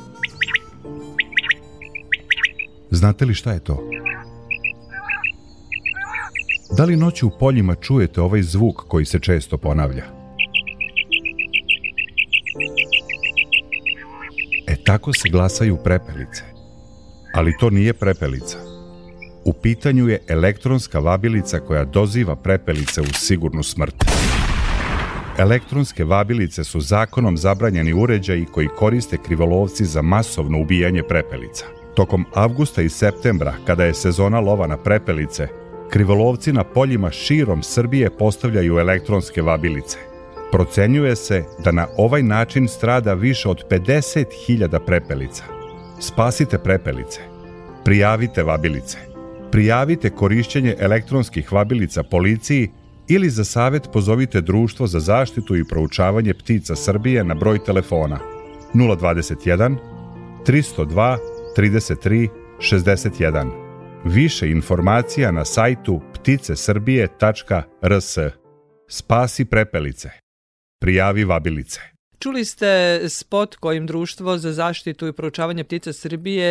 Znate 2.91 3.25
li 3.25 3.33
šta 3.33 3.51
je 3.51 3.59
to? 3.59 3.89
Da 6.77 6.83
li 6.83 6.95
noću 6.95 7.27
u 7.27 7.31
poljima 7.39 7.75
čujete 7.75 8.21
ovaj 8.21 8.41
zvuk 8.41 8.75
koji 8.87 9.05
se 9.05 9.19
često 9.19 9.57
ponavlja? 9.57 10.03
E 14.67 14.75
tako 14.83 15.13
se 15.13 15.29
glasaju 15.29 15.77
prepelice. 15.83 16.43
Ali 17.33 17.57
to 17.59 17.69
nije 17.69 17.93
prepelica. 17.93 18.57
U 19.45 19.53
pitanju 19.53 20.07
je 20.07 20.23
elektronska 20.27 20.99
vabilica 20.99 21.59
koja 21.59 21.85
doziva 21.85 22.35
prepelice 22.35 23.01
u 23.01 23.13
sigurnu 23.13 23.63
smrt. 23.63 23.95
Elektronske 25.37 26.03
vabilice 26.03 26.63
su 26.63 26.79
zakonom 26.79 27.37
zabranjeni 27.37 27.93
uređaji 27.93 28.45
koji 28.45 28.67
koriste 28.67 29.17
krivolovci 29.17 29.85
za 29.85 30.01
masovno 30.01 30.61
ubijanje 30.61 31.03
prepelica. 31.03 31.65
Tokom 31.95 32.25
avgusta 32.33 32.81
i 32.81 32.89
septembra, 32.89 33.53
kada 33.65 33.85
je 33.85 33.93
sezona 33.93 34.39
lova 34.39 34.67
na 34.67 34.77
prepelice, 34.77 35.47
krivolovci 35.89 36.53
na 36.53 36.63
poljima 36.63 37.11
širom 37.11 37.63
Srbije 37.63 38.09
postavljaju 38.17 38.77
elektronske 38.77 39.41
vabilice. 39.41 39.97
Procenjuje 40.51 41.15
se 41.15 41.43
da 41.63 41.71
na 41.71 41.87
ovaj 41.97 42.23
način 42.23 42.67
strada 42.67 43.13
više 43.13 43.49
od 43.49 43.63
50.000 43.69 44.79
prepelica. 44.85 45.43
Spasite 45.99 46.57
prepelice. 46.57 47.21
Prijavite 47.85 48.43
vabilice. 48.43 48.97
Prijavite 49.51 50.09
korišćenje 50.09 50.75
elektronskih 50.79 51.51
vabilica 51.51 52.03
policiji 52.03 52.69
ili 53.07 53.29
za 53.29 53.43
savet 53.43 53.89
pozovite 53.93 54.41
Društvo 54.41 54.87
za 54.87 54.99
zaštitu 54.99 55.55
i 55.55 55.67
proučavanje 55.67 56.33
ptica 56.33 56.75
Srbije 56.75 57.23
na 57.23 57.33
broj 57.33 57.63
telefona 57.63 58.19
021 58.73 59.75
302 60.45 61.17
33 61.57 62.27
61. 62.59 63.49
Više 64.05 64.49
informacija 64.49 65.31
na 65.31 65.45
sajtu 65.45 66.01
pticesrbije.rs. 66.13 68.17
Spasi 68.89 69.45
prepelice. 69.45 70.09
Prijavi 70.81 71.23
vabilice. 71.23 71.92
Čuli 72.23 72.45
ste 72.45 73.01
spot 73.09 73.55
kojim 73.55 73.87
Društvo 73.87 74.37
za 74.37 74.53
zaštitu 74.53 75.07
i 75.07 75.13
proučavanje 75.13 75.63
ptica 75.63 75.93
Srbije 75.93 76.47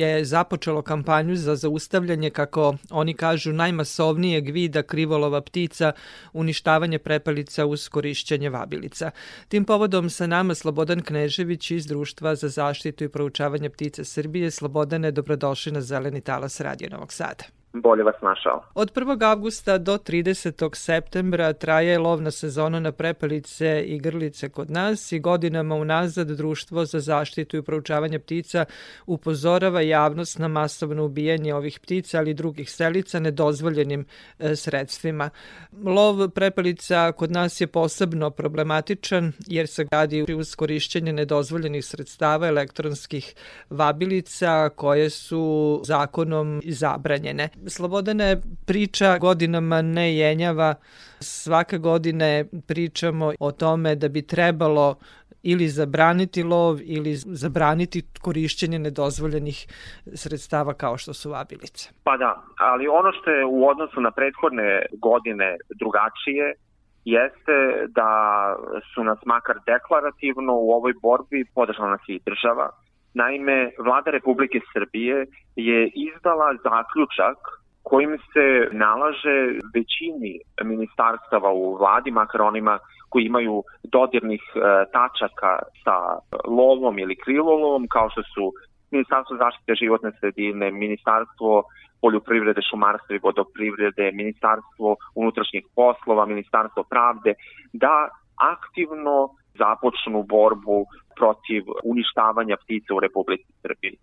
je 0.00 0.24
započelo 0.24 0.82
kampanju 0.82 1.36
za 1.36 1.56
zaustavljanje, 1.56 2.30
kako 2.30 2.74
oni 2.90 3.14
kažu, 3.14 3.52
najmasovnijeg 3.52 4.50
vida 4.50 4.82
krivolova 4.82 5.40
ptica, 5.40 5.92
uništavanje 6.32 6.98
prepelica 6.98 7.66
uz 7.66 7.88
korišćenje 7.88 8.50
vabilica. 8.50 9.10
Tim 9.48 9.64
povodom 9.64 10.10
sa 10.10 10.26
nama 10.26 10.54
Slobodan 10.54 11.02
Knežević 11.02 11.70
iz 11.70 11.86
Društva 11.86 12.34
za 12.34 12.48
zaštitu 12.48 13.04
i 13.04 13.08
proučavanje 13.08 13.70
ptica 13.70 14.04
Srbije. 14.04 14.50
Slobodane, 14.50 15.10
dobrodošli 15.10 15.72
na 15.72 15.80
Zeleni 15.80 16.20
talas 16.20 16.60
Radio 16.60 16.88
Novog 16.90 17.12
Sada 17.12 17.61
bolje 17.72 18.02
vas 18.02 18.14
našao. 18.22 18.64
Od 18.74 18.92
1. 18.94 19.24
avgusta 19.24 19.78
do 19.78 19.98
30. 19.98 20.74
septembra 20.74 21.52
traje 21.52 21.98
lovna 21.98 22.30
sezona 22.30 22.80
na 22.80 22.92
prepelice 22.92 23.82
i 23.86 23.98
grlice 23.98 24.48
kod 24.48 24.70
nas 24.70 25.12
i 25.12 25.18
godinama 25.18 25.74
unazad 25.74 26.28
Društvo 26.28 26.84
za 26.84 27.00
zaštitu 27.00 27.56
i 27.56 27.62
proučavanje 27.62 28.18
ptica 28.18 28.64
upozorava 29.06 29.80
javnost 29.80 30.38
na 30.38 30.48
masovno 30.48 31.04
ubijanje 31.04 31.54
ovih 31.54 31.80
ptica, 31.80 32.18
ali 32.18 32.30
i 32.30 32.34
drugih 32.34 32.70
selica 32.70 33.20
nedozvoljenim 33.20 34.04
e, 34.38 34.56
sredstvima. 34.56 35.30
Lov 35.84 36.28
prepelica 36.28 37.12
kod 37.12 37.30
nas 37.30 37.60
je 37.60 37.66
posebno 37.66 38.30
problematičan 38.30 39.32
jer 39.46 39.68
se 39.68 39.84
gradi 39.84 40.34
uz 40.34 40.54
korišćenje 40.54 41.12
nedozvoljenih 41.12 41.84
sredstava 41.84 42.48
elektronskih 42.48 43.34
vabilica 43.70 44.68
koje 44.68 45.10
su 45.10 45.80
zakonom 45.84 46.62
zabranjene. 46.64 47.48
Slobodane 47.68 48.36
priča 48.66 49.18
godinama 49.18 49.82
ne 49.82 50.16
jenjava. 50.16 50.74
Svake 51.20 51.78
godine 51.78 52.44
pričamo 52.66 53.32
o 53.40 53.52
tome 53.52 53.94
da 53.94 54.08
bi 54.08 54.26
trebalo 54.26 54.96
ili 55.42 55.68
zabraniti 55.68 56.42
lov 56.42 56.78
ili 56.82 57.14
zabraniti 57.14 58.02
korišćenje 58.22 58.78
nedozvoljenih 58.78 59.66
sredstava 60.14 60.74
kao 60.74 60.96
što 60.96 61.14
su 61.14 61.30
vabilice. 61.30 61.90
Pa 62.04 62.16
da, 62.16 62.42
ali 62.58 62.88
ono 62.88 63.12
što 63.12 63.30
je 63.30 63.44
u 63.44 63.68
odnosu 63.68 64.00
na 64.00 64.10
prethodne 64.10 64.86
godine 64.92 65.56
drugačije 65.78 66.54
jeste 67.04 67.86
da 67.88 68.10
su 68.94 69.04
nas 69.04 69.18
makar 69.26 69.56
deklarativno 69.66 70.52
u 70.54 70.70
ovoj 70.70 70.92
borbi 71.02 71.44
podržala 71.54 71.90
nas 71.90 72.00
i 72.08 72.20
država, 72.26 72.70
Naime, 73.14 73.70
vlada 73.78 74.10
Republike 74.10 74.60
Srbije 74.72 75.26
je 75.56 75.90
izdala 75.94 76.54
zaključak 76.62 77.38
kojim 77.82 78.18
se 78.32 78.46
nalaže 78.72 79.36
većini 79.74 80.40
ministarstava 80.64 81.50
u 81.52 81.76
vladi, 81.76 82.10
makar 82.10 82.42
onima 82.42 82.78
koji 83.08 83.24
imaju 83.24 83.62
dodirnih 83.82 84.42
e, 84.54 84.58
tačaka 84.92 85.58
sa 85.84 85.96
lovom 86.48 86.98
ili 86.98 87.16
krilolovom, 87.16 87.86
kao 87.88 88.10
što 88.10 88.22
su 88.22 88.52
Ministarstvo 88.90 89.36
zaštite 89.36 89.74
životne 89.74 90.10
sredine, 90.20 90.70
Ministarstvo 90.70 91.64
poljoprivrede, 92.00 92.60
šumarstva 92.70 93.16
i 93.16 93.22
vodoprivrede, 93.22 94.10
Ministarstvo 94.12 94.96
unutrašnjih 95.14 95.64
poslova, 95.74 96.26
Ministarstvo 96.26 96.82
pravde, 96.82 97.34
da 97.72 98.08
aktivno 98.54 99.28
započnu 99.58 100.22
borbu 100.22 100.86
protiv 101.22 101.62
uništavanja 101.92 102.56
ptica 102.62 102.90
u 102.94 103.00
Republici 103.06 103.50
Srbiji. 103.62 103.94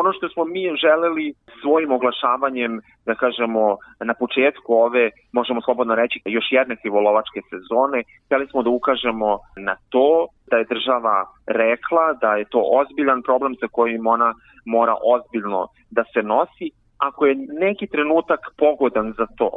Ono 0.00 0.10
što 0.12 0.28
smo 0.28 0.44
mi 0.44 0.62
želeli 0.84 1.34
svojim 1.60 1.90
oglašavanjem, 1.92 2.72
da 3.06 3.14
kažemo, 3.14 3.76
na 4.10 4.14
početku 4.22 4.70
ove, 4.86 5.04
možemo 5.32 5.60
slobodno 5.66 5.94
reći, 5.94 6.20
još 6.24 6.46
jedne 6.50 6.76
krivolovačke 6.80 7.40
sezone, 7.50 7.98
hteli 8.26 8.46
smo 8.50 8.62
da 8.62 8.70
ukažemo 8.70 9.30
na 9.68 9.74
to 9.92 10.26
da 10.50 10.56
je 10.56 10.70
država 10.74 11.16
rekla 11.46 12.04
da 12.22 12.30
je 12.38 12.44
to 12.54 12.60
ozbiljan 12.80 13.22
problem 13.22 13.54
sa 13.60 13.66
kojim 13.76 14.06
ona 14.06 14.30
mora 14.66 14.94
ozbiljno 15.14 15.60
da 15.90 16.02
se 16.12 16.20
nosi. 16.22 16.68
Ako 17.08 17.26
je 17.26 17.34
neki 17.66 17.86
trenutak 17.86 18.40
pogodan 18.58 19.08
za 19.18 19.26
to, 19.38 19.50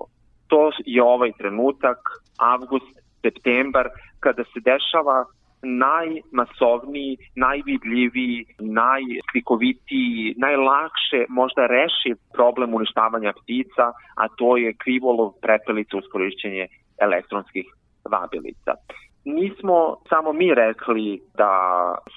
to 0.48 0.72
je 0.86 1.04
ovaj 1.04 1.32
trenutak, 1.38 2.00
avgust, 2.54 2.92
septembar, 3.22 3.88
kada 4.20 4.44
se 4.44 4.60
dešava 4.72 5.18
najmasovniji, 5.64 7.18
najvidljiviji, 7.36 8.46
najslikovitiji, 8.60 10.34
najlakše 10.38 11.26
možda 11.30 11.68
rešiv 11.68 12.16
problem 12.34 12.74
uništavanja 12.74 13.34
ptica, 13.34 13.86
a 14.16 14.28
to 14.38 14.58
je 14.58 14.74
krivolov 14.84 15.32
prepelica 15.42 15.98
uz 15.98 16.04
korišćenje 16.12 16.68
elektronskih 17.02 17.66
vabilica. 18.12 18.72
Nismo 19.26 19.96
samo 20.10 20.34
mi 20.34 20.54
rekli 20.54 21.20
da 21.38 21.52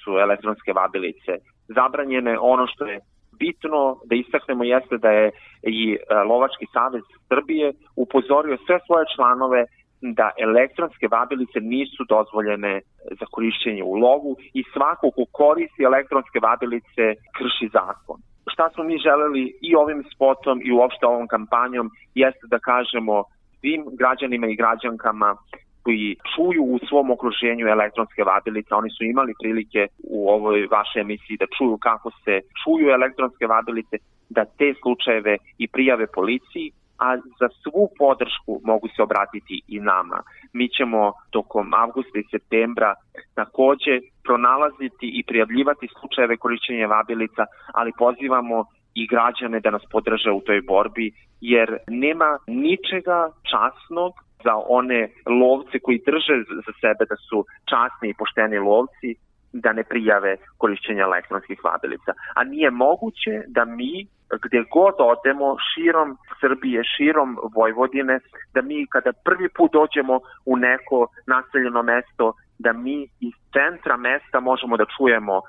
su 0.04 0.10
elektronske 0.18 0.72
vabilice 0.72 1.32
zabranjene, 1.68 2.38
ono 2.38 2.66
što 2.66 2.84
je 2.84 3.00
bitno 3.38 3.96
da 4.08 4.14
istaknemo 4.14 4.64
jeste 4.64 4.98
da 4.98 5.10
je 5.10 5.30
i 5.62 5.78
e, 5.94 6.14
Lovački 6.14 6.66
savez 6.72 7.04
Srbije 7.28 7.72
upozorio 7.96 8.56
sve 8.66 8.78
svoje 8.86 9.04
članove 9.16 9.60
da 10.02 10.30
elektronske 10.38 11.06
vabilice 11.10 11.60
nisu 11.60 12.04
dozvoljene 12.08 12.80
za 13.20 13.26
korišćenje 13.30 13.82
u 13.84 13.94
lovu 13.94 14.36
i 14.54 14.64
svako 14.72 15.10
ko 15.10 15.24
koristi 15.32 15.82
elektronske 15.82 16.38
vabilice 16.42 17.04
krši 17.36 17.68
zakon. 17.72 18.18
Šta 18.52 18.70
smo 18.70 18.84
mi 18.84 18.98
želeli 18.98 19.44
i 19.68 19.74
ovim 19.74 20.04
spotom 20.14 20.60
i 20.64 20.72
uopšte 20.72 21.06
ovom 21.06 21.26
kampanjom 21.28 21.90
jeste 22.14 22.46
da 22.46 22.58
kažemo 22.58 23.24
svim 23.60 23.82
građanima 24.00 24.46
i 24.46 24.56
građankama 24.56 25.36
koji 25.82 26.16
čuju 26.34 26.62
u 26.74 26.78
svom 26.88 27.10
okruženju 27.10 27.66
elektronske 27.66 28.22
vabilice, 28.24 28.74
oni 28.74 28.90
su 28.90 29.04
imali 29.04 29.32
prilike 29.42 29.86
u 30.04 30.30
ovoj 30.30 30.66
vašoj 30.70 31.00
emisiji 31.00 31.36
da 31.36 31.46
čuju 31.56 31.76
kako 31.88 32.10
se 32.24 32.34
čuju 32.60 32.86
elektronske 32.88 33.46
vabilice, 33.46 33.96
da 34.30 34.44
te 34.44 34.74
slučajeve 34.82 35.36
i 35.58 35.68
prijave 35.68 36.06
policiji, 36.06 36.72
a 37.04 37.16
za 37.40 37.48
svu 37.62 37.82
podršku 37.98 38.52
mogu 38.70 38.86
se 38.96 39.02
obratiti 39.02 39.56
i 39.68 39.80
nama. 39.80 40.18
Mi 40.52 40.68
ćemo 40.76 41.12
tokom 41.30 41.74
avgusta 41.74 42.18
i 42.18 42.30
septembra 42.30 42.94
takođe 43.34 43.94
pronalaziti 44.24 45.06
i 45.18 45.24
prijavljivati 45.28 45.86
slučajeve 45.98 46.36
korišćenja 46.36 46.86
vabilica, 46.86 47.42
ali 47.74 47.98
pozivamo 47.98 48.64
i 48.94 49.06
građane 49.06 49.60
da 49.60 49.70
nas 49.70 49.84
podrže 49.90 50.30
u 50.30 50.40
toj 50.40 50.60
borbi, 50.60 51.06
jer 51.40 51.68
nema 51.88 52.30
ničega 52.46 53.18
časnog 53.50 54.12
za 54.44 54.54
one 54.80 55.00
lovce 55.40 55.76
koji 55.84 56.04
drže 56.06 56.36
za 56.66 56.72
sebe 56.80 57.02
da 57.12 57.16
su 57.28 57.38
časni 57.70 58.06
i 58.08 58.18
pošteni 58.20 58.58
lovci, 58.58 59.10
da 59.52 59.72
ne 59.72 59.84
prijave 59.84 60.36
korišćenje 60.58 61.00
elektronskih 61.00 61.58
vabilica. 61.64 62.12
A 62.34 62.44
nije 62.44 62.70
moguće 62.70 63.34
da 63.46 63.64
mi 63.64 64.06
gde 64.44 64.64
god 64.70 64.94
odemo 64.98 65.56
širom 65.74 66.16
Srbije, 66.40 66.82
širom 66.96 67.38
Vojvodine, 67.54 68.20
da 68.54 68.62
mi 68.62 68.86
kada 68.86 69.12
prvi 69.24 69.48
put 69.56 69.72
dođemo 69.72 70.20
u 70.46 70.56
neko 70.56 71.06
naseljeno 71.26 71.82
mesto, 71.82 72.32
da 72.58 72.72
mi 72.72 73.02
iz 73.02 73.34
centra 73.52 73.96
mesta 73.96 74.40
možemo 74.40 74.76
da 74.76 74.84
čujemo 74.96 75.40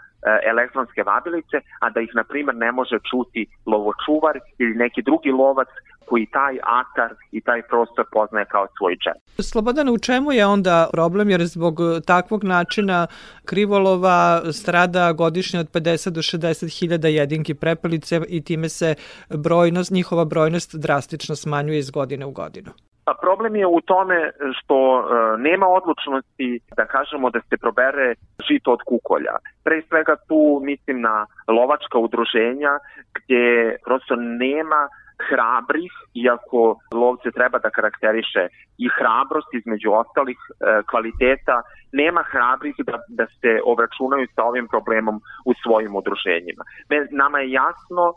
elektronske 0.52 1.04
vabilice, 1.04 1.58
a 1.80 1.90
da 1.90 2.00
ih, 2.02 2.12
na 2.14 2.24
primer, 2.24 2.56
ne 2.56 2.72
može 2.72 2.98
čuti 3.12 3.46
lovočuvar 3.66 4.40
ili 4.58 4.76
neki 4.76 5.02
drugi 5.02 5.32
lovac 5.32 5.68
koji 6.06 6.26
taj 6.26 6.58
atar 6.82 7.14
i 7.32 7.42
taj 7.42 7.62
prostor 7.62 8.06
poznaje 8.12 8.46
kao 8.46 8.68
svoj 8.78 8.96
džep. 8.96 9.44
Slobodana, 9.52 9.92
u 9.92 9.98
čemu 9.98 10.32
je 10.32 10.46
onda 10.46 10.90
problem, 10.92 11.30
jer 11.30 11.42
zbog 11.46 11.80
takvog 12.08 12.44
načina 12.44 13.08
krivolova 13.46 14.42
strada 14.52 15.14
godišnje 15.14 15.60
od 15.60 15.72
50 15.72 16.10
do 16.10 16.22
60 16.22 16.80
hiljada 16.80 17.08
jedinki 17.08 17.54
prepelice 17.54 18.22
i 18.28 18.44
time 18.44 18.70
se 18.70 18.96
brojnost, 19.30 19.92
njihova 19.92 20.26
brojnost 20.26 20.76
drastično 20.76 21.36
smanjuje 21.36 21.80
iz 21.80 21.90
godine 21.90 22.26
u 22.26 22.32
godinu. 22.32 22.72
Pa 23.06 23.14
problem 23.22 23.56
je 23.56 23.68
u 23.68 23.82
tome 23.82 24.32
što 24.58 24.78
e, 25.00 25.38
nema 25.38 25.68
odlučnosti 25.68 26.60
da 26.78 26.86
kažemo 26.86 27.30
da 27.30 27.40
se 27.50 27.58
probere 27.58 28.16
žito 28.48 28.72
od 28.72 28.80
kukolja. 28.86 29.36
Pre 29.64 29.82
svega 29.90 30.16
tu 30.28 30.62
mislim 30.64 31.02
na 31.02 31.26
lovačka 31.48 31.98
udruženja 31.98 32.80
gdje 33.16 33.78
prosto 33.86 34.16
nema 34.16 34.90
hrabrih, 35.30 35.92
iako 36.14 36.62
lovce 36.94 37.32
treba 37.32 37.60
da 37.60 37.70
karakteriše 37.70 38.44
i 38.78 38.88
hrabrost 38.98 39.50
između 39.54 39.90
ostalih 39.92 40.40
e, 40.50 40.82
kvaliteta, 40.90 41.62
nema 41.92 42.24
hrabrih 42.32 42.76
da, 42.90 42.98
da 43.08 43.26
se 43.40 43.52
obračunaju 43.66 44.28
sa 44.36 44.44
ovim 44.44 44.68
problemom 44.68 45.16
u 45.46 45.52
svojim 45.64 45.96
udruženjima. 45.96 46.64
Nama 47.12 47.40
je 47.40 47.52
jasno 47.52 48.14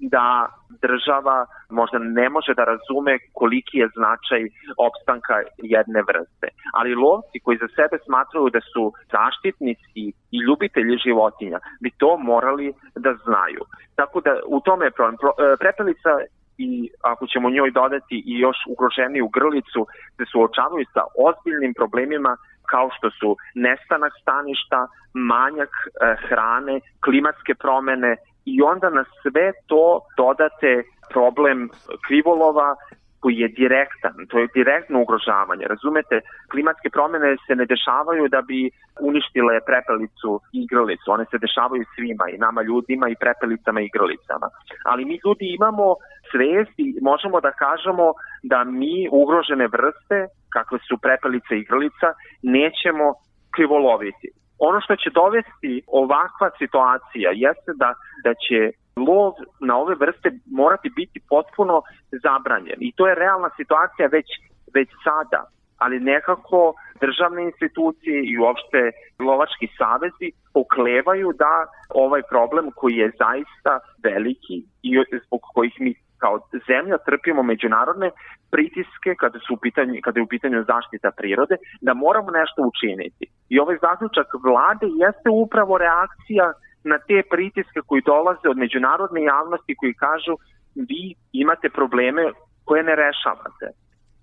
da 0.00 0.46
država 0.82 1.46
možda 1.70 1.98
ne 1.98 2.28
može 2.28 2.54
da 2.54 2.64
razume 2.64 3.18
koliki 3.32 3.78
je 3.78 3.88
značaj 3.96 4.42
opstanka 4.88 5.34
jedne 5.74 6.00
vrste. 6.10 6.46
Ali 6.72 7.00
lovci 7.04 7.36
koji 7.44 7.56
za 7.58 7.68
sebe 7.78 7.96
smatraju 8.06 8.50
da 8.56 8.60
su 8.72 8.92
zaštitnici 9.14 10.02
i 10.36 10.38
ljubitelji 10.46 10.96
životinja 11.06 11.58
bi 11.82 11.90
to 11.90 12.16
morali 12.16 12.72
da 13.04 13.12
znaju. 13.24 13.62
Tako 13.94 14.20
da 14.20 14.32
u 14.46 14.60
tome 14.60 14.84
je 14.86 14.96
problem. 14.98 15.14
E, 15.14 15.56
prepelica 15.62 16.12
i 16.66 16.90
ako 17.12 17.26
ćemo 17.26 17.50
njoj 17.50 17.70
dodati 17.70 18.16
i 18.30 18.32
još 18.44 18.56
ugroženiju 18.72 19.28
grlicu, 19.36 19.80
se 20.16 20.24
suočavaju 20.32 20.84
sa 20.94 21.02
ozbiljnim 21.26 21.74
problemima 21.74 22.32
kao 22.72 22.88
što 22.96 23.10
su 23.18 23.36
nestanak 23.54 24.12
staništa, 24.22 24.80
manjak 25.14 25.72
e, 25.78 25.88
hrane, 26.26 26.80
klimatske 27.04 27.54
promene 27.54 28.16
i 28.44 28.62
onda 28.62 28.90
na 28.90 29.04
sve 29.22 29.52
to 29.66 30.00
dodate 30.16 30.72
problem 31.12 31.68
krivolova 32.06 32.68
koji 33.20 33.36
je 33.44 33.48
direktan, 33.48 34.14
to 34.28 34.38
je 34.38 34.52
direktno 34.54 34.96
ugrožavanje. 35.02 35.64
Razumete, 35.74 36.20
klimatske 36.52 36.88
promene 36.90 37.36
se 37.46 37.54
ne 37.60 37.66
dešavaju 37.66 38.28
da 38.28 38.40
bi 38.42 38.70
uništile 39.00 39.54
prepelicu 39.68 40.30
i 40.52 40.58
igralicu, 40.64 41.06
one 41.16 41.24
se 41.30 41.38
dešavaju 41.46 41.84
svima 41.94 42.24
i 42.28 42.38
nama 42.38 42.62
ljudima 42.62 43.06
i 43.08 43.20
prepelicama 43.24 43.80
i 43.80 43.88
igralicama. 43.92 44.46
Ali 44.84 45.04
mi 45.04 45.16
ljudi 45.24 45.46
imamo 45.58 45.86
svest 46.30 46.74
i 46.84 46.86
možemo 47.02 47.40
da 47.40 47.52
kažemo 47.52 48.06
da 48.42 48.64
mi 48.64 49.08
ugrožene 49.20 49.66
vrste, 49.76 50.16
kakve 50.56 50.78
su 50.88 50.98
prepelica 51.04 51.54
i 51.54 51.60
igralica, 51.60 52.08
nećemo 52.42 53.06
krivoloviti. 53.54 54.28
Ono 54.58 54.80
što 54.80 54.96
će 54.96 55.10
dovesti 55.10 55.82
ovakva 55.86 56.48
situacija 56.58 57.30
jeste 57.34 57.72
da, 57.82 57.90
da 58.24 58.32
će 58.44 58.58
lov 59.08 59.32
na 59.68 59.74
ove 59.82 59.94
vrste 59.94 60.28
morati 60.60 60.88
biti 60.96 61.18
potpuno 61.28 61.82
zabranjen. 62.24 62.78
I 62.80 62.92
to 62.96 63.06
je 63.08 63.20
realna 63.24 63.50
situacija 63.56 64.06
već, 64.16 64.28
već 64.74 64.88
sada 65.04 65.42
ali 65.82 66.00
nekako 66.00 66.74
državne 67.00 67.42
institucije 67.44 68.16
i 68.30 68.38
uopšte 68.38 68.80
lovački 69.28 69.66
savezi 69.78 70.28
poklevaju 70.54 71.28
da 71.42 71.54
ovaj 72.04 72.22
problem 72.32 72.66
koji 72.76 72.94
je 73.02 73.12
zaista 73.24 73.72
veliki 74.08 74.56
i 74.88 74.90
zbog 75.26 75.40
kojih 75.54 75.74
mi 75.80 75.94
kao 76.22 76.34
zemlja 76.68 76.96
trpimo 77.06 77.42
međunarodne 77.42 78.10
pritiske 78.50 79.10
kada 79.22 79.38
su 79.38 79.54
u 79.54 79.60
pitanju 79.64 80.00
kada 80.04 80.20
je 80.20 80.24
u 80.24 80.32
pitanju 80.34 80.64
zaštita 80.72 81.10
prirode 81.18 81.56
da 81.80 81.94
moramo 81.94 82.30
nešto 82.30 82.60
učiniti. 82.70 83.24
I 83.48 83.58
ovaj 83.58 83.76
zaključak 83.86 84.26
vlade 84.46 84.86
jeste 85.04 85.28
upravo 85.44 85.78
reakcija 85.78 86.46
na 86.84 86.98
te 86.98 87.22
pritiske 87.30 87.80
koji 87.86 88.02
dolaze 88.12 88.46
od 88.48 88.58
međunarodne 88.64 89.22
javnosti 89.22 89.76
koji 89.80 89.94
kažu 89.94 90.34
vi 90.74 91.14
imate 91.32 91.68
probleme 91.68 92.22
koje 92.64 92.82
ne 92.82 92.94
rešavate. 92.96 93.66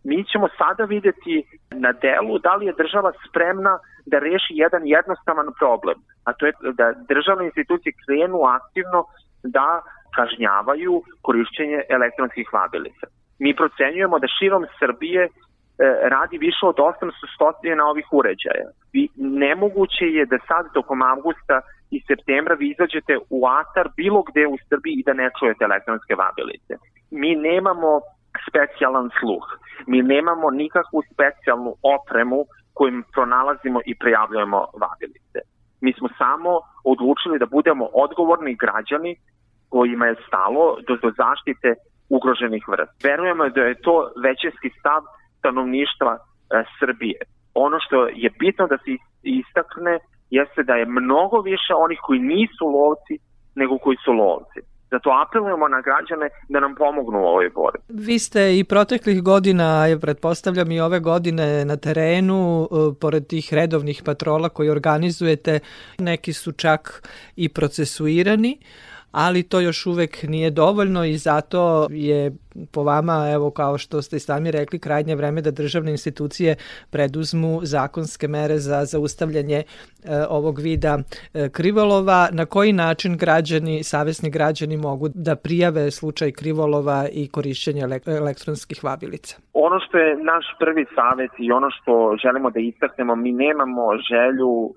Mi 0.04 0.24
ćemo 0.32 0.48
sada 0.58 0.84
videti 0.84 1.36
na 1.72 1.92
delu 1.92 2.40
da 2.40 2.56
li 2.56 2.66
je 2.66 2.80
država 2.82 3.12
spremna 3.30 3.74
da 4.06 4.20
reši 4.20 4.54
jedan 4.64 4.82
jednostavan 4.88 5.50
problem, 5.60 5.98
a 6.28 6.34
to 6.34 6.46
je 6.46 6.54
da 6.80 6.94
državne 7.14 7.46
institucije 7.46 7.94
krenu 8.06 8.40
aktivno 8.58 9.00
da 9.44 9.82
kažnjavaju 10.20 10.94
korišćenje 11.26 11.80
elektronskih 11.98 12.48
vabilica. 12.54 13.06
Mi 13.44 13.56
procenjujemo 13.56 14.20
da 14.20 14.28
širom 14.38 14.64
Srbije 14.80 15.24
e, 15.24 15.30
radi 16.14 16.38
više 16.38 16.64
od 16.72 16.76
800 16.76 17.12
stotina 17.36 17.84
ovih 17.94 18.08
uređaja. 18.20 18.68
I 18.94 19.10
nemoguće 19.44 20.06
je 20.18 20.26
da 20.32 20.38
sad 20.50 20.64
tokom 20.74 21.02
avgusta 21.02 21.58
i 21.96 21.98
septembra 22.08 22.54
vi 22.56 22.68
izađete 22.70 23.14
u 23.38 23.40
atar 23.60 23.86
bilo 23.98 24.20
gde 24.30 24.48
u 24.48 24.58
Srbiji 24.70 24.94
i 24.98 25.06
da 25.08 25.14
ne 25.14 25.30
čujete 25.40 25.64
elektronske 25.64 26.14
vabilice. 26.26 26.74
Mi 27.12 27.32
nemamo 27.36 27.92
specijalan 28.48 29.10
sluh. 29.20 29.46
Mi 29.92 30.02
nemamo 30.02 30.48
nikakvu 30.52 31.00
specijalnu 31.14 31.72
opremu 31.96 32.40
kojim 32.74 33.04
pronalazimo 33.14 33.80
i 33.86 33.94
prijavljujemo 34.02 34.60
vabilice. 34.84 35.40
Mi 35.82 35.94
smo 35.98 36.08
samo 36.18 36.52
odlučili 36.84 37.40
da 37.40 37.46
budemo 37.46 37.86
odgovorni 37.94 38.56
građani 38.64 39.16
kojima 39.70 40.06
je 40.06 40.16
stalo 40.28 40.78
do, 40.88 40.94
do 41.04 41.10
zaštite 41.22 41.70
ugroženih 42.10 42.64
vrsta. 42.68 42.94
Verujemo 43.04 43.50
da 43.50 43.62
je 43.62 43.82
to 43.82 44.12
većinski 44.24 44.70
stav 44.80 45.02
stanovništva 45.40 46.14
e, 46.18 46.64
Srbije. 46.80 47.20
Ono 47.54 47.78
što 47.86 48.08
je 48.08 48.30
bitno 48.40 48.68
da 48.68 48.78
se 48.78 48.92
istakne 49.24 50.00
jeste 50.30 50.64
da 50.64 50.74
je 50.74 50.86
mnogo 50.86 51.42
više 51.42 51.74
onih 51.86 52.00
koji 52.02 52.20
nisu 52.20 52.66
lovci 52.78 53.16
nego 53.56 53.78
koji 53.78 53.98
su 54.06 54.12
lovci. 54.12 54.60
Zato 54.92 55.10
apelujemo 55.28 55.68
na 55.68 55.82
građane 55.82 56.30
da 56.50 56.60
nam 56.60 56.76
pomognu 56.76 57.20
u 57.20 57.26
ovoj 57.26 57.50
borbi. 57.50 57.80
Vi 57.90 58.20
ste 58.20 58.60
i 58.60 58.64
proteklih 58.64 59.24
godina, 59.24 59.86
je 59.86 60.00
pretpostavljam 60.00 60.72
i 60.72 60.80
ove 60.80 61.00
godine 61.00 61.66
na 61.66 61.78
terenu, 61.78 62.64
e, 62.64 63.00
pored 63.02 63.28
tih 63.28 63.54
redovnih 63.54 64.02
patrola 64.06 64.50
koji 64.50 64.70
organizujete, 64.70 65.60
neki 66.00 66.34
su 66.34 66.52
čak 66.52 67.10
i 67.36 67.50
procesuirani 67.50 68.58
ali 69.12 69.44
to 69.44 69.60
još 69.60 69.86
uvek 69.86 70.24
nije 70.24 70.50
dovoljno 70.52 71.06
i 71.06 71.18
zato 71.18 71.88
je 71.90 72.32
po 72.74 72.84
vama, 72.84 73.30
evo 73.34 73.52
kao 73.52 73.78
što 73.78 74.02
ste 74.02 74.16
i 74.16 74.20
sami 74.20 74.52
rekli, 74.52 74.80
krajnje 74.80 75.16
vreme 75.16 75.42
da 75.42 75.52
državne 75.52 75.92
institucije 75.92 76.56
preduzmu 76.92 77.60
zakonske 77.64 78.28
mere 78.28 78.58
za 78.58 78.86
zaustavljanje 78.86 79.58
e, 79.58 79.64
ovog 80.30 80.60
vida 80.60 80.98
e, 80.98 81.50
krivolova. 81.50 82.28
Na 82.32 82.46
koji 82.46 82.74
način 82.74 83.18
građani, 83.18 83.84
savesni 83.84 84.30
građani 84.30 84.78
mogu 84.78 85.08
da 85.14 85.36
prijave 85.36 85.92
slučaj 85.92 86.32
krivolova 86.32 87.08
i 87.12 87.30
korišćenja 87.30 87.88
elektronskih 88.06 88.84
vabilica? 88.84 89.38
Ono 89.54 89.80
što 89.80 89.98
je 89.98 90.16
naš 90.24 90.46
prvi 90.60 90.86
savet 90.96 91.32
i 91.38 91.52
ono 91.52 91.70
što 91.72 92.16
želimo 92.24 92.50
da 92.50 92.60
istaknemo, 92.60 93.16
mi 93.16 93.32
nemamo 93.32 93.84
želju 94.10 94.48
uh, 94.48 94.74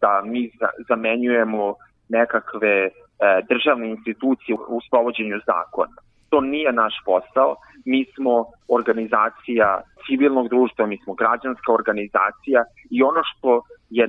da 0.00 0.22
mi 0.24 0.50
zamenjujemo 0.88 1.74
nekakve 2.08 2.90
E, 2.90 3.03
državne 3.48 3.90
institucije 3.90 4.56
u 4.68 4.80
sprovođenju 4.86 5.38
zakona. 5.46 5.96
To 6.30 6.40
nije 6.40 6.72
naš 6.72 6.94
posao. 7.04 7.56
Mi 7.84 8.04
smo 8.14 8.44
organizacija 8.68 9.80
civilnog 10.06 10.48
društva, 10.48 10.86
mi 10.86 10.98
smo 11.04 11.14
građanska 11.14 11.72
organizacija 11.72 12.64
i 12.90 13.02
ono 13.02 13.20
što 13.24 13.62
je 13.90 14.08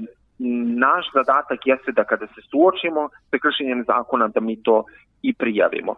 naš 0.86 1.06
zadatak 1.14 1.60
jeste 1.66 1.92
da 1.92 2.04
kada 2.04 2.28
se 2.28 2.42
suočimo 2.52 3.10
sa 3.30 3.38
kršenjem 3.38 3.84
zakona 3.88 4.28
da 4.28 4.40
mi 4.40 4.64
to 4.64 4.84
i 5.22 5.34
prijavimo. 5.34 5.96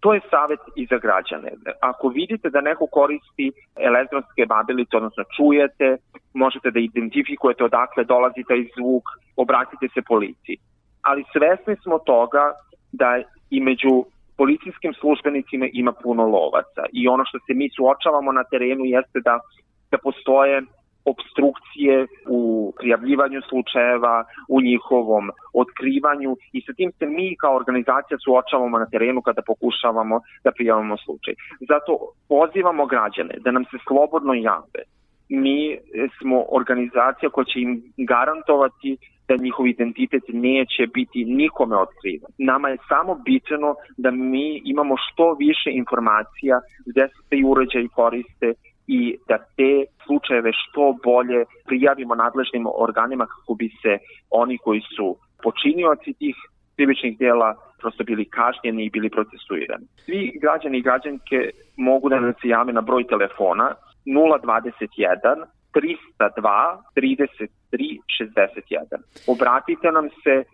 To 0.00 0.14
je 0.14 0.20
savet 0.30 0.60
i 0.76 0.86
za 0.86 0.98
građane. 0.98 1.50
Ako 1.80 2.08
vidite 2.08 2.50
da 2.50 2.60
neko 2.60 2.86
koristi 2.86 3.52
elektronske 3.76 4.46
babilice, 4.46 4.96
odnosno 4.96 5.24
čujete, 5.36 5.96
možete 6.34 6.70
da 6.70 6.80
identifikujete 6.80 7.64
odakle 7.64 8.04
dolazi 8.04 8.44
taj 8.48 8.62
zvuk, 8.76 9.04
obratite 9.36 9.88
se 9.94 10.02
policiji 10.02 10.58
ali 11.08 11.24
svesni 11.32 11.76
smo 11.82 11.98
toga 11.98 12.44
da 12.92 13.22
i 13.50 13.60
među 13.60 14.04
policijskim 14.36 14.92
službenicima 15.00 15.66
ima 15.72 15.92
puno 15.92 16.24
lovaca 16.26 16.82
i 16.92 17.08
ono 17.08 17.24
što 17.28 17.38
se 17.38 17.54
mi 17.54 17.70
suočavamo 17.76 18.32
na 18.32 18.44
terenu 18.44 18.84
jeste 18.84 19.20
da, 19.20 19.34
da 19.90 19.98
postoje 19.98 20.62
obstrukcije 21.04 22.06
u 22.28 22.72
prijavljivanju 22.78 23.40
slučajeva, 23.48 24.24
u 24.48 24.60
njihovom 24.60 25.30
otkrivanju 25.52 26.36
i 26.52 26.60
sa 26.60 26.72
tim 26.72 26.92
se 26.98 27.06
mi 27.06 27.36
kao 27.36 27.56
organizacija 27.56 28.18
suočavamo 28.24 28.78
na 28.78 28.86
terenu 28.86 29.22
kada 29.22 29.42
pokušavamo 29.42 30.20
da 30.44 30.52
prijavimo 30.52 30.96
slučaj. 30.96 31.34
Zato 31.68 31.92
pozivamo 32.28 32.86
građane 32.86 33.34
da 33.44 33.50
nam 33.50 33.64
se 33.64 33.76
slobodno 33.88 34.34
jave. 34.34 34.82
Mi 35.28 35.78
smo 36.18 36.44
organizacija 36.48 37.30
koja 37.30 37.44
će 37.44 37.60
im 37.60 37.82
garantovati 37.96 38.96
da 39.28 39.36
njihov 39.36 39.66
identitet 39.66 40.22
neće 40.28 40.86
biti 40.94 41.24
nikome 41.24 41.76
otkriven. 41.76 42.30
Nama 42.38 42.68
je 42.68 42.78
samo 42.88 43.14
bitno 43.14 43.74
da 43.96 44.10
mi 44.10 44.62
imamo 44.64 44.94
što 44.96 45.34
više 45.34 45.70
informacija 45.72 46.60
gde 46.86 47.08
se 47.08 47.20
te 47.30 47.36
uređaji 47.46 47.88
koriste 47.88 48.52
i 48.86 49.16
da 49.28 49.38
te 49.56 49.84
slučajeve 50.06 50.50
što 50.52 50.96
bolje 51.04 51.44
prijavimo 51.66 52.14
nadležnim 52.14 52.66
organima 52.86 53.26
kako 53.26 53.54
bi 53.54 53.68
se 53.82 53.98
oni 54.30 54.58
koji 54.58 54.80
su 54.96 55.16
počinioci 55.42 56.12
tih 56.12 56.36
krivičnih 56.76 57.18
dela 57.18 57.56
prosto 57.80 58.04
bili 58.04 58.24
kažnjeni 58.24 58.84
i 58.84 58.90
bili 58.90 59.10
procesuirani. 59.10 59.86
Svi 60.04 60.38
građani 60.42 60.78
i 60.78 60.82
građanke 60.82 61.50
mogu 61.76 62.08
da 62.08 62.20
nas 62.20 62.36
jave 62.42 62.72
na 62.72 62.80
broj 62.80 63.04
telefona 63.06 63.74
021 64.06 65.44
302 65.74 66.82
33 66.94 68.00
61. 68.06 69.02
Obratite 69.26 69.92
nam 69.92 70.08
se, 70.22 70.44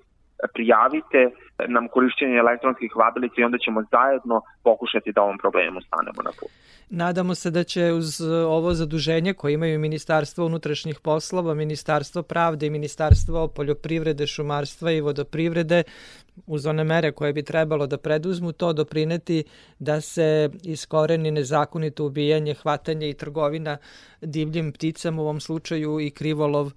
prijavite 0.55 1.31
nam 1.69 1.89
korišćenje 1.89 2.37
elektronskih 2.37 2.97
vadilica 2.97 3.35
i 3.39 3.45
onda 3.45 3.59
ćemo 3.59 3.85
zajedno 3.91 4.43
pokušati 4.63 5.13
da 5.13 5.23
ovom 5.23 5.39
problemu 5.39 5.81
stanemo 5.81 6.23
na 6.23 6.31
put. 6.41 6.51
Nadamo 6.91 7.35
se 7.35 7.51
da 7.51 7.65
će 7.65 7.93
uz 7.93 8.21
ovo 8.49 8.75
zaduženje 8.75 9.35
koje 9.35 9.55
imaju 9.55 9.79
Ministarstvo 9.79 10.47
unutrašnjih 10.47 11.01
poslova, 11.01 11.55
Ministarstvo 11.55 12.23
pravde 12.23 12.67
i 12.67 12.71
Ministarstvo 12.71 13.49
poljoprivrede, 13.49 14.27
šumarstva 14.27 14.91
i 14.91 15.01
vodoprivrede 15.01 15.83
uz 16.47 16.67
one 16.67 16.85
mere 16.85 17.13
koje 17.13 17.33
bi 17.33 17.43
trebalo 17.43 17.87
da 17.87 17.99
preduzmu 17.99 18.53
to 18.53 18.73
doprineti 18.73 19.45
da 19.79 20.01
se 20.01 20.51
iskoreni 20.63 21.31
nezakonito 21.31 22.05
ubijanje, 22.05 22.55
hvatanje 22.55 23.11
i 23.11 23.15
trgovina 23.15 23.77
divljim 24.21 24.73
pticama, 24.73 25.23
u 25.23 25.25
ovom 25.25 25.41
slučaju 25.41 26.01
i 26.01 26.11
krivolov 26.11 26.73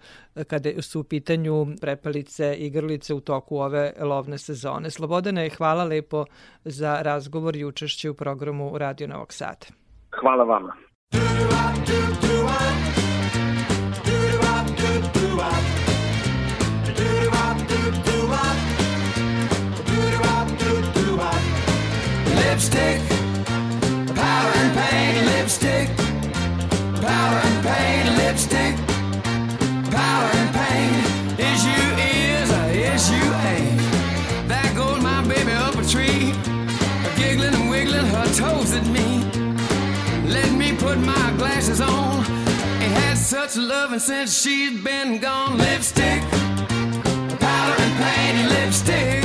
kada 0.48 0.82
su 0.82 1.00
u 1.00 1.04
pitanju 1.04 1.68
prepelice 1.82 2.56
i 2.56 2.70
grlice 2.70 3.14
u 3.14 3.20
toku 3.20 3.58
ove 3.58 3.94
lovne 4.00 4.38
sezone. 4.38 4.73
Slobodane, 4.90 5.50
hvala 5.50 5.84
lepo 5.84 6.26
za 6.66 7.02
razgovor 7.02 7.56
i 7.56 7.66
učešće 7.66 8.10
u 8.10 8.14
programu 8.14 8.78
Radio 8.78 9.08
Novog 9.08 9.34
Sada. 9.34 9.66
Hvala 10.22 10.44
vama. 10.44 10.74
Lipstick, 22.54 23.02
powder 24.08 24.54
and 24.62 24.74
paint, 24.76 25.26
lipstick, 25.26 25.90
powder 27.02 27.43
glasses 41.64 41.82
on. 41.82 42.20
Ain't 42.82 42.94
had 42.94 43.18
such 43.18 43.56
loving 43.56 44.00
since 44.00 44.42
she's 44.42 44.82
been 44.84 45.20
gone. 45.20 45.58
Lipstick, 45.58 46.22
powder 47.40 47.76
and 47.84 47.96
paint, 48.04 48.50
lipstick, 48.50 49.24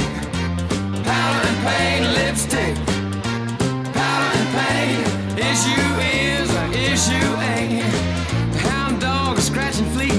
powder 1.04 1.48
and 1.48 1.58
paint, 1.66 2.04
lipstick, 2.18 2.76
powder 3.92 4.30
and 4.38 4.50
paint. 4.58 5.38
Is 5.38 5.66
you 5.66 5.84
is 6.14 6.48
or 6.54 6.66
is 6.74 7.08
you 7.10 7.26
ain't? 7.54 7.82
Hound 8.66 9.00
dog 9.00 9.38
scratching 9.38 9.90
fleet, 9.92 10.17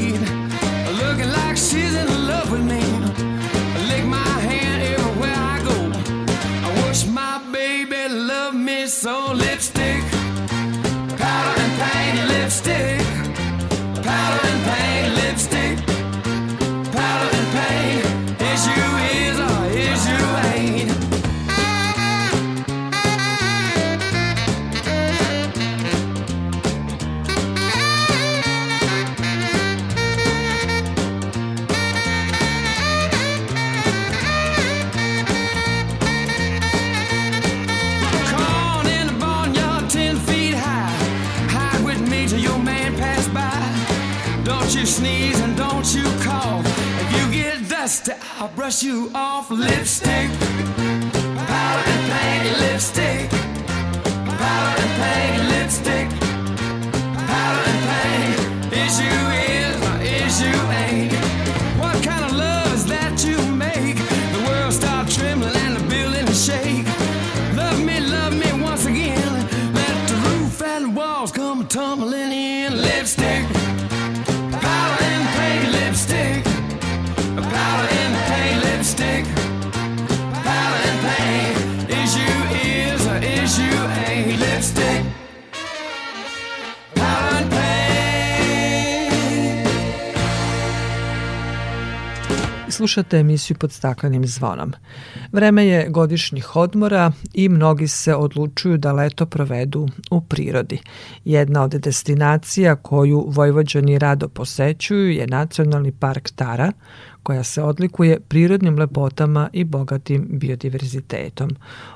you 44.79 44.85
sneeze 44.85 45.39
and 45.41 45.57
don't 45.57 45.93
you 45.93 46.03
cough. 46.23 46.65
If 46.65 47.09
you 47.17 47.31
get 47.33 47.67
dusty, 47.67 48.13
I'll 48.37 48.47
brush 48.47 48.81
you 48.81 49.11
off. 49.13 49.51
Lipstick, 49.51 50.29
powder 51.49 51.83
and 51.93 52.03
paint, 52.13 52.59
lipstick, 52.61 53.29
powder 54.39 54.81
and 54.83 54.93
paint, 55.01 55.41
lipstick, 55.51 56.07
powder 57.27 57.63
and 57.73 57.81
paint. 57.91 58.37
Is 58.73 59.01
you 59.01 59.17
is 59.51 59.75
or 59.87 59.97
is 60.01 60.41
you 60.41 60.55
ain't? 60.71 61.08
Slušate 92.79 93.17
emisiju 93.17 93.57
pod 93.57 93.71
staklenim 93.71 94.27
zvonom. 94.27 94.73
Vreme 95.31 95.65
je 95.65 95.89
godišnjih 95.89 96.55
odmora 96.55 97.11
i 97.33 97.49
mnogi 97.49 97.87
se 97.87 98.15
odlučuju 98.15 98.77
da 98.77 98.93
leto 98.93 99.25
provedu 99.25 99.87
u 100.11 100.21
prirodi. 100.21 100.79
Jedna 101.25 101.63
od 101.63 101.71
destinacija 101.71 102.75
koju 102.75 103.25
Vojvođani 103.27 103.99
rado 103.99 104.27
posećuju 104.27 105.11
je 105.11 105.27
Nacionalni 105.27 105.91
park 105.91 106.29
Tara, 106.35 106.71
koja 107.23 107.43
se 107.43 107.63
odlikuje 107.63 108.19
prirodnim 108.19 108.79
lepotama 108.79 109.49
i 109.53 109.63
bogatim 109.63 110.27
biodiverzitetom. 110.29 111.49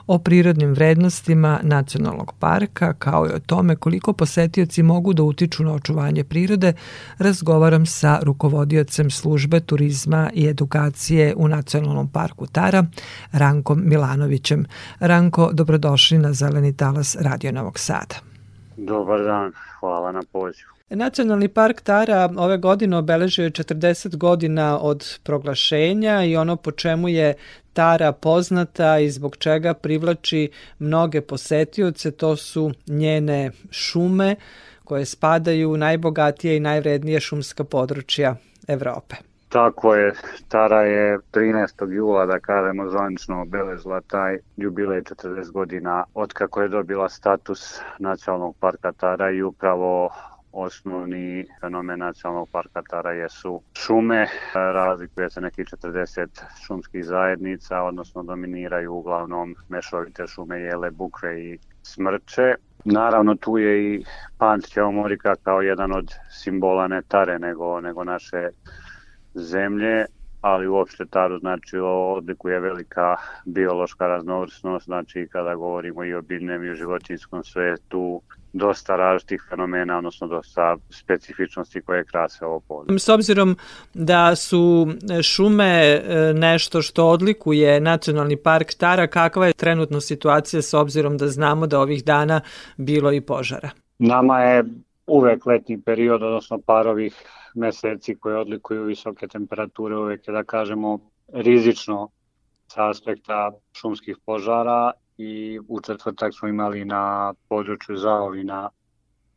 O 0.08 0.20
prirodnim 0.20 0.74
vrednostima 0.74 1.60
nacionalnog 1.64 2.34
parka, 2.40 2.94
kao 2.94 3.28
i 3.28 3.34
o 3.34 3.40
tome 3.40 3.76
koliko 3.76 4.14
posetioci 4.14 4.84
mogu 4.84 5.14
da 5.14 5.24
utiču 5.24 5.64
na 5.64 5.74
očuvanje 5.74 6.24
prirode, 6.24 6.74
razgovaram 7.18 7.86
sa 7.86 8.20
rukovodiocem 8.24 9.10
službe 9.10 9.60
turizma 9.60 10.30
i 10.34 10.48
edukacije 10.48 11.34
u 11.38 11.48
Nacionalnom 11.48 12.08
parku 12.08 12.48
Tara, 12.48 12.86
Rankom 13.32 13.82
Milanovićem. 13.86 14.66
Ranko, 15.00 15.50
dobrodošli 15.54 16.18
na 16.18 16.34
Zeleni 16.34 16.78
talas 16.78 17.18
Radio 17.20 17.52
Novog 17.52 17.80
Sada. 17.80 18.16
Dobar 18.78 19.24
dan, 19.24 19.52
hvala 19.80 20.12
na 20.12 20.22
pozivu. 20.32 20.73
Nacionalni 20.90 21.48
park 21.48 21.82
Tara 21.82 22.30
ove 22.38 22.58
godine 22.58 22.98
obeležio 22.98 23.44
je 23.44 23.52
40 23.52 24.18
godina 24.18 24.80
od 24.80 25.20
proglašenja 25.24 26.24
i 26.24 26.38
ono 26.38 26.56
po 26.56 26.72
čemu 26.72 27.10
je 27.10 27.34
Tara 27.74 28.12
poznata 28.12 29.00
i 29.00 29.10
zbog 29.10 29.38
čega 29.38 29.74
privlači 29.74 30.52
mnoge 30.80 31.22
posetioce, 31.22 32.12
to 32.12 32.36
su 32.36 32.72
njene 32.88 33.52
šume 33.72 34.36
koje 34.84 35.06
spadaju 35.06 35.72
u 35.72 35.78
najbogatije 35.78 36.58
i 36.58 36.60
najvrednije 36.60 37.20
šumska 37.20 37.64
područja 37.64 38.36
Evrope. 38.68 39.16
Tako 39.50 39.96
je, 39.96 40.14
Tara 40.48 40.82
je 40.82 41.20
13. 41.32 41.92
jula, 41.92 42.26
da 42.26 42.40
kažemo, 42.40 42.90
zvanično 42.90 43.42
obeležila 43.42 44.02
taj 44.02 44.38
jubilej 44.58 45.02
40 45.02 45.52
godina 45.52 46.04
od 46.14 46.34
kako 46.34 46.62
je 46.62 46.68
dobila 46.68 47.10
status 47.10 47.80
nacionalnog 48.00 48.56
parka 48.60 48.92
Tara 48.92 49.32
i 49.32 49.42
upravo 49.42 50.10
osnovni 50.54 51.46
fenomen 51.62 52.00
nacionalnog 52.00 52.50
parka 52.50 52.82
Tara 52.90 53.12
jesu 53.12 53.62
šume. 53.78 54.28
Razlikuje 54.54 55.30
se 55.30 55.42
nekih 55.42 55.66
40 55.66 56.28
šumskih 56.66 57.06
zajednica, 57.06 57.82
odnosno 57.82 58.24
dominiraju 58.24 58.94
uglavnom 58.94 59.56
mešovite 59.70 60.28
šume, 60.28 60.60
jele, 60.60 60.92
bukve 60.92 61.44
i 61.44 61.60
smrče. 61.82 62.56
Naravno 62.86 63.36
tu 63.36 63.58
je 63.58 63.94
i 63.94 64.06
pant 64.38 64.66
Ćeomorika 64.66 65.36
kao 65.44 65.62
jedan 65.62 65.92
od 65.92 66.14
simbola 66.30 66.88
ne 66.88 67.02
Tare 67.08 67.40
nego, 67.40 67.82
nego 67.82 68.04
naše 68.04 68.50
zemlje 69.34 70.06
ali 70.44 70.68
uopšte 70.68 71.06
taru 71.06 71.38
znači 71.40 71.78
odlikuje 71.80 72.60
velika 72.60 73.16
biološka 73.46 74.08
raznovrsnost, 74.08 74.86
znači 74.86 75.28
kada 75.32 75.56
govorimo 75.56 76.04
i 76.04 76.14
o 76.14 76.22
biljnem 76.22 76.64
i 76.64 76.70
o 76.70 76.76
životinskom 76.76 77.44
svetu, 77.44 78.22
dosta 78.54 78.96
različitih 78.96 79.44
fenomena, 79.50 79.98
odnosno 79.98 80.28
dosta 80.28 80.78
specifičnosti 80.90 81.82
koje 81.82 82.04
krase 82.04 82.46
ovo 82.46 82.60
područje. 82.60 83.00
S 83.00 83.10
obzirom 83.10 83.58
da 83.94 84.36
su 84.36 84.88
šume 85.24 85.64
e, 85.64 86.34
nešto 86.34 86.82
što 86.82 87.08
odlikuje 87.08 87.80
nacionalni 87.80 88.38
park 88.38 88.74
Tara, 88.74 89.08
kakva 89.08 89.48
je 89.48 89.54
trenutno 89.54 90.02
situacija 90.02 90.62
s 90.62 90.74
obzirom 90.74 91.18
da 91.18 91.28
znamo 91.28 91.68
da 91.68 91.80
ovih 91.80 92.06
dana 92.06 92.42
bilo 92.78 93.12
i 93.12 93.22
požara? 93.22 93.70
Nama 94.00 94.40
je 94.40 94.64
uvek 95.08 95.46
letnji 95.46 95.82
period, 95.82 96.24
odnosno 96.24 96.60
par 96.66 96.88
ovih 96.88 97.14
meseci 97.56 98.16
koje 98.16 98.38
odlikuju 98.38 98.84
visoke 98.84 99.28
temperature, 99.28 99.98
uvek 99.98 100.28
je 100.28 100.34
da 100.34 100.44
kažemo 100.44 101.00
rizično 101.34 102.10
sa 102.68 102.90
aspekta 102.90 103.52
šumskih 103.74 104.18
požara 104.26 104.92
i 105.18 105.60
u 105.68 105.82
četvrtak 105.82 106.34
smo 106.40 106.48
imali 106.48 106.86
na 106.86 107.34
području 107.50 107.98
Zaovina 107.98 108.70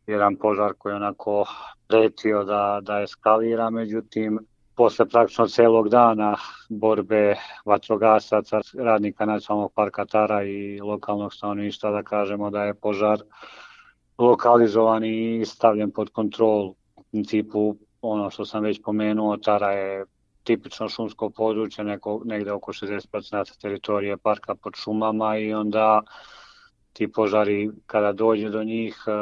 jedan 0.06 0.36
požar 0.36 0.72
koji 0.78 0.92
je 0.92 0.96
onako 0.96 1.44
pretio 1.88 2.44
da, 2.44 2.80
da 2.82 3.00
eskalira, 3.00 3.70
međutim 3.70 4.38
posle 4.76 5.08
praktično 5.08 5.46
celog 5.46 5.88
dana 5.88 6.36
borbe 6.68 7.34
vatrogasaca, 7.64 8.60
radnika 8.78 9.24
nacionalnog 9.24 9.72
parka 9.72 10.04
Tara 10.04 10.42
i 10.44 10.80
lokalnog 10.80 11.34
stanovništva 11.34 11.90
da 11.90 12.02
kažemo 12.02 12.50
da 12.50 12.64
je 12.64 12.74
požar 12.74 13.18
lokalizovan 14.18 15.04
i 15.04 15.44
stavljen 15.46 15.90
pod 15.90 16.10
kontrol 16.10 16.74
u 16.96 17.02
principu 17.10 17.76
ono 18.10 18.30
što 18.30 18.44
sam 18.44 18.62
već 18.62 18.80
pomenuo, 18.82 19.36
Tara 19.36 19.72
je 19.72 20.04
tipično 20.44 20.88
šumsko 20.88 21.30
područje, 21.30 21.84
neko, 21.84 22.20
negde 22.24 22.52
oko 22.52 22.72
60% 22.72 23.60
teritorije 23.60 24.16
parka 24.16 24.54
pod 24.54 24.72
šumama 24.76 25.38
i 25.38 25.54
onda 25.54 26.02
ti 26.92 27.12
požari 27.12 27.70
kada 27.86 28.12
dođe 28.12 28.48
do 28.48 28.64
njih 28.64 29.04
e, 29.06 29.12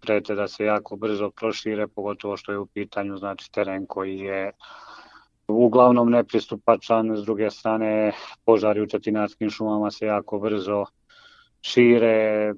prete 0.00 0.34
da 0.34 0.48
se 0.48 0.64
jako 0.64 0.96
brzo 0.96 1.30
prošire, 1.30 1.86
pogotovo 1.88 2.36
što 2.36 2.52
je 2.52 2.58
u 2.58 2.66
pitanju 2.66 3.16
znači 3.16 3.52
teren 3.52 3.86
koji 3.86 4.18
je 4.18 4.52
uglavnom 5.48 6.10
nepristupačan, 6.10 7.16
s 7.16 7.24
druge 7.24 7.50
strane 7.50 8.12
požari 8.44 8.80
u 8.82 8.86
četinarskim 8.86 9.50
šumama 9.50 9.90
se 9.90 10.06
jako 10.06 10.38
brzo 10.38 10.84
šire, 11.62 12.54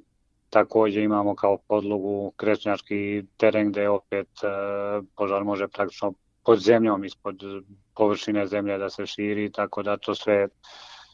takođe 0.51 1.03
imamo 1.03 1.35
kao 1.35 1.59
podlogu 1.69 2.33
kresnjački 2.37 3.23
teren 3.37 3.71
gde 3.71 3.89
opet 3.89 4.29
e, 4.43 4.47
požar 5.17 5.45
može 5.45 5.69
praktično 5.69 6.13
pod 6.45 6.59
zemljom, 6.59 7.05
ispod 7.05 7.37
površine 7.97 8.47
zemlje 8.47 8.79
da 8.79 8.91
se 8.91 9.07
širi, 9.07 9.53
tako 9.53 9.83
da 9.83 9.97
to 9.97 10.15
sve 10.15 10.49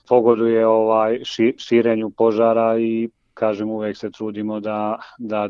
pogoduje 0.08 0.66
ovaj 0.66 1.20
širenju 1.58 2.10
požara 2.10 2.78
i 2.78 3.08
kažem 3.34 3.70
uvek 3.70 3.96
se 3.96 4.10
trudimo 4.10 4.60
da, 4.60 4.98
da, 5.18 5.48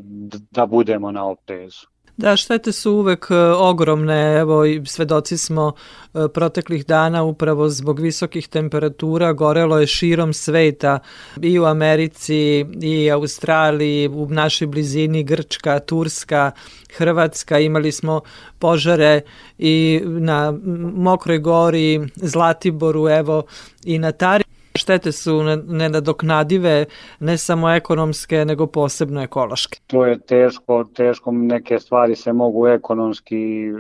da 0.51 0.67
budemo 0.67 1.13
na 1.13 1.27
oprezu. 1.29 1.87
Da, 2.17 2.37
štete 2.37 2.73
su 2.73 2.93
uvek 2.93 3.27
e, 3.31 3.35
ogromne, 3.37 4.37
evo 4.39 4.65
i 4.65 4.83
svedoci 4.87 5.39
smo 5.39 5.73
e, 5.73 6.29
proteklih 6.35 6.87
dana 6.87 7.23
upravo 7.23 7.69
zbog 7.69 8.01
visokih 8.01 8.49
temperatura, 8.49 9.33
gorelo 9.33 9.79
je 9.79 9.87
širom 9.87 10.33
sveta 10.33 10.99
i 11.43 11.59
u 11.59 11.65
Americi 11.65 12.67
i 12.83 13.11
Australiji, 13.11 14.09
u 14.09 14.29
našoj 14.29 14.67
blizini 14.67 15.25
Grčka, 15.25 15.79
Turska, 15.79 16.51
Hrvatska, 16.97 17.59
imali 17.59 17.93
smo 17.93 18.21
požare 18.59 19.21
i 19.59 20.01
na 20.05 20.55
Mokroj 20.95 21.39
gori, 21.39 22.09
Zlatiboru, 22.15 23.09
evo 23.09 23.43
i 23.85 23.99
na 23.99 24.13
Tari. 24.13 24.46
Štete 24.77 25.13
su 25.13 25.43
nenadoknadive, 25.67 26.85
ne 27.21 27.39
samo 27.39 27.71
ekonomske, 27.71 28.45
nego 28.45 28.67
posebno 28.67 29.23
ekološke. 29.23 29.79
To 29.87 30.07
je 30.07 30.19
teško, 30.19 30.85
teško 30.85 31.33
neke 31.33 31.79
stvari 31.79 32.17
se 32.17 32.33
mogu 32.33 32.67
ekonomski 32.67 33.73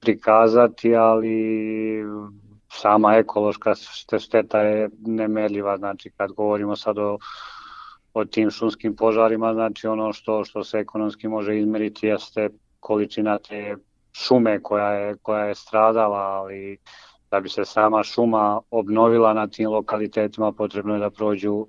prikazati, 0.00 0.94
ali 0.96 2.02
sama 2.72 3.14
ekološka 3.14 3.74
šteta 4.18 4.60
je 4.60 4.90
nemerljiva, 5.06 5.76
znači 5.76 6.10
kad 6.16 6.32
govorimo 6.32 6.76
sad 6.76 6.98
o 6.98 7.18
o 8.14 8.24
tim 8.24 8.50
šumskim 8.50 8.96
požarima, 8.96 9.54
znači 9.54 9.86
ono 9.86 10.12
što 10.12 10.44
što 10.44 10.64
se 10.64 10.78
ekonomski 10.78 11.28
može 11.28 11.58
izmeriti 11.58 12.06
jeste 12.06 12.48
količina 12.80 13.38
te 13.38 13.76
šume 14.12 14.62
koja 14.62 14.92
je 14.92 15.16
koja 15.22 15.44
je 15.44 15.54
stradala, 15.54 16.18
ali 16.18 16.78
da 17.32 17.40
bi 17.40 17.48
se 17.48 17.64
sama 17.64 18.02
šuma 18.02 18.60
obnovila 18.70 19.32
na 19.34 19.46
tim 19.46 19.70
lokalitetima 19.70 20.52
potrebno 20.52 20.94
je 20.94 21.00
da 21.00 21.10
prođu 21.10 21.66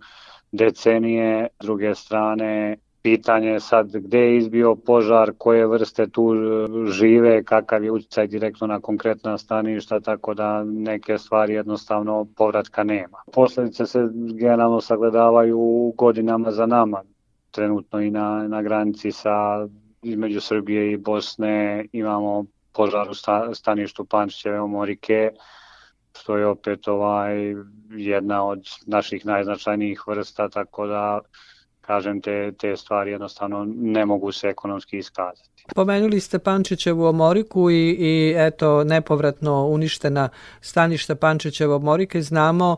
decenije. 0.52 1.48
S 1.60 1.66
druge 1.66 1.96
strane, 1.96 2.78
pitanje 3.02 3.48
je 3.48 3.60
sad 3.60 3.92
gde 3.92 4.20
je 4.20 4.38
izbio 4.38 4.76
požar, 4.76 5.32
koje 5.38 5.68
vrste 5.68 6.08
tu 6.08 6.34
žive, 6.88 7.44
kakav 7.44 7.84
je 7.84 7.92
utjecaj 7.92 8.28
direktno 8.28 8.68
na 8.68 8.80
konkretna 8.80 9.38
staništa, 9.38 10.00
tako 10.00 10.34
da 10.34 10.64
neke 10.64 11.18
stvari 11.18 11.54
jednostavno 11.54 12.28
povratka 12.36 12.84
nema. 12.84 13.18
Posledice 13.34 13.86
se 13.86 14.10
generalno 14.40 14.82
sagledavaju 14.82 15.94
godinama 15.98 16.52
za 16.52 16.66
nama. 16.66 17.02
Trenutno 17.52 18.02
i 18.02 18.12
na, 18.12 18.48
na 18.48 18.62
granici 18.62 19.12
sa 19.12 19.68
između 20.02 20.42
Srbije 20.42 20.92
i 20.92 20.98
Bosne 20.98 21.86
imamo 21.92 22.46
požar 22.74 23.08
u 23.10 23.54
staništu 23.56 24.06
Pančićeve 24.06 24.60
omorike, 24.60 25.32
što 26.20 26.38
je 26.38 26.48
opet 26.48 26.88
ovaj 26.88 27.56
jedna 27.90 28.46
od 28.46 28.70
naših 28.86 29.26
najznačajnijih 29.26 30.04
vrsta, 30.08 30.50
tako 30.50 30.88
da 30.88 31.20
kažem 31.82 32.22
te, 32.22 32.52
te 32.52 32.78
stvari 32.78 33.12
jednostavno 33.12 33.66
ne 33.76 34.06
mogu 34.06 34.32
se 34.32 34.48
ekonomski 34.48 34.98
iskazati. 34.98 35.50
Pomenuli 35.76 36.20
ste 36.20 36.40
Pančićevu 36.40 37.06
omoriku 37.06 37.72
i, 37.72 37.96
i 38.00 38.34
eto 38.38 38.84
nepovratno 38.84 39.66
uništena 39.66 40.30
staništa 40.62 41.16
Pančićevo 41.16 41.76
omorike. 41.76 42.22
Znamo 42.22 42.78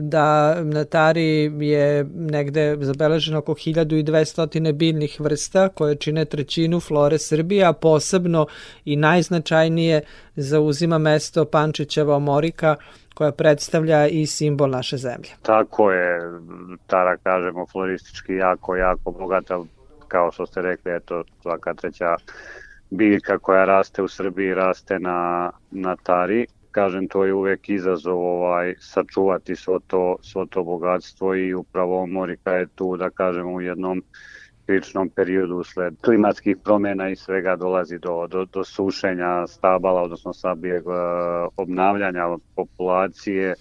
da 0.00 0.56
na 0.64 0.84
Tari 0.84 1.52
je 1.60 2.06
negde 2.14 2.76
zabeleženo 2.80 3.38
oko 3.38 3.52
1200 3.52 4.72
biljnih 4.72 5.20
vrsta 5.20 5.68
koje 5.68 5.96
čine 5.96 6.24
trećinu 6.24 6.80
flore 6.80 7.18
Srbije, 7.18 7.64
a 7.64 7.72
posebno 7.72 8.46
i 8.84 8.96
najznačajnije 8.96 10.00
zauzima 10.36 10.98
mesto 10.98 11.44
Pančićeva 11.44 12.16
omorika 12.16 12.76
koja 13.14 13.32
predstavlja 13.32 14.06
i 14.06 14.26
simbol 14.26 14.70
naše 14.70 14.96
zemlje. 14.96 15.30
Tako 15.42 15.92
je, 15.92 16.20
Tara 16.86 17.16
kažemo 17.16 17.66
floristički 17.66 18.34
jako, 18.34 18.76
jako 18.76 19.10
bogata, 19.10 19.60
kao 20.08 20.32
što 20.32 20.46
ste 20.46 20.62
rekli, 20.62 20.96
eto 20.96 21.24
svaka 21.42 21.74
treća 21.74 22.16
biljka 22.90 23.38
koja 23.38 23.64
raste 23.64 24.02
u 24.02 24.08
Srbiji 24.08 24.54
raste 24.54 24.98
na, 24.98 25.50
na 25.70 25.96
Tari 25.96 26.46
kažem, 26.74 27.08
to 27.08 27.24
je 27.24 27.34
uvek 27.34 27.68
izazov 27.68 28.18
ovaj, 28.18 28.74
sačuvati 28.80 29.56
svo 29.56 29.78
to, 29.86 30.16
svo 30.22 30.46
to 30.46 30.64
bogatstvo 30.64 31.34
i 31.34 31.54
upravo 31.54 32.06
Morika 32.06 32.52
je 32.52 32.66
tu, 32.66 32.96
da 32.96 33.10
kažemo, 33.10 33.52
u 33.52 33.60
jednom 33.60 34.02
kričnom 34.66 35.08
periodu 35.08 35.56
usled 35.56 35.94
klimatskih 36.04 36.56
promjena 36.64 37.08
i 37.08 37.16
svega 37.16 37.56
dolazi 37.56 37.98
do, 37.98 38.26
do, 38.26 38.44
do 38.44 38.64
sušenja 38.64 39.46
stabala, 39.46 40.02
odnosno 40.02 40.32
sabijeg 40.32 40.86
uh, 40.86 40.94
obnavljanja 41.56 42.24
populacije. 42.54 43.54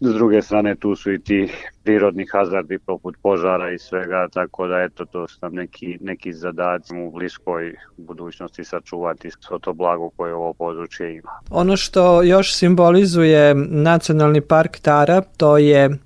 S 0.00 0.14
druge 0.14 0.42
strane 0.42 0.74
tu 0.74 0.96
su 0.96 1.12
i 1.12 1.18
ti 1.18 1.48
prirodni 1.88 2.26
hazardi 2.32 2.78
poput 2.78 3.16
požara 3.22 3.70
i 3.72 3.78
svega, 3.78 4.28
tako 4.34 4.66
da 4.66 4.78
eto 4.78 5.04
to 5.04 5.28
su 5.28 5.38
nam 5.42 5.54
neki, 5.54 5.98
neki 6.00 6.32
zadaci 6.32 6.94
u 6.94 7.10
bliskoj 7.10 7.74
budućnosti 7.96 8.64
sačuvati 8.64 9.30
svo 9.40 9.58
to 9.58 9.72
blago 9.72 10.10
koje 10.10 10.34
ovo 10.34 10.52
područje 10.52 11.16
ima. 11.16 11.30
Ono 11.50 11.76
što 11.76 12.22
još 12.22 12.54
simbolizuje 12.54 13.54
nacionalni 13.68 14.40
park 14.40 14.78
Tara, 14.78 15.20
to 15.20 15.58
je 15.58 15.98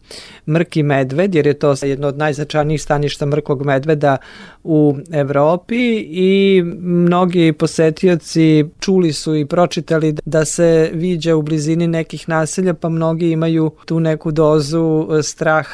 mrki 0.49 0.83
medved, 0.83 1.35
jer 1.35 1.47
je 1.47 1.59
to 1.59 1.75
jedno 1.83 2.09
od 2.09 2.19
najznačajnijih 2.19 2.83
staništa 2.83 3.27
mrkog 3.27 3.67
medveda 3.67 4.17
u 4.65 4.97
Evropi 5.13 6.07
i 6.11 6.63
mnogi 6.83 7.53
posetioci 7.53 8.65
čuli 8.81 9.13
su 9.13 9.37
i 9.37 9.47
pročitali 9.47 10.15
da 10.25 10.45
se 10.45 10.91
viđa 10.95 11.37
u 11.37 11.43
blizini 11.43 11.87
nekih 11.87 12.29
naselja, 12.29 12.75
pa 12.75 12.89
mnogi 12.89 13.31
imaju 13.31 13.71
tu 13.87 14.01
neku 14.01 14.31
dozu 14.31 15.09
straha 15.23 15.72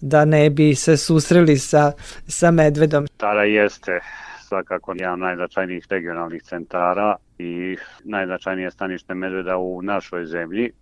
da 0.00 0.24
ne 0.24 0.50
bi 0.50 0.74
se 0.74 0.96
susreli 0.96 1.58
sa, 1.58 1.92
sa 2.26 2.50
medvedom. 2.50 3.06
Tara 3.16 3.44
jeste 3.44 4.00
svakako 4.48 4.92
jedan 4.96 5.18
najznačajnijih 5.18 5.86
regionalnih 5.90 6.42
centara 6.42 7.16
i 7.38 7.76
najznačajnije 8.04 8.70
stanište 8.70 9.14
medveda 9.14 9.56
u 9.56 9.82
našoj 9.82 10.26
zemlji 10.26 10.72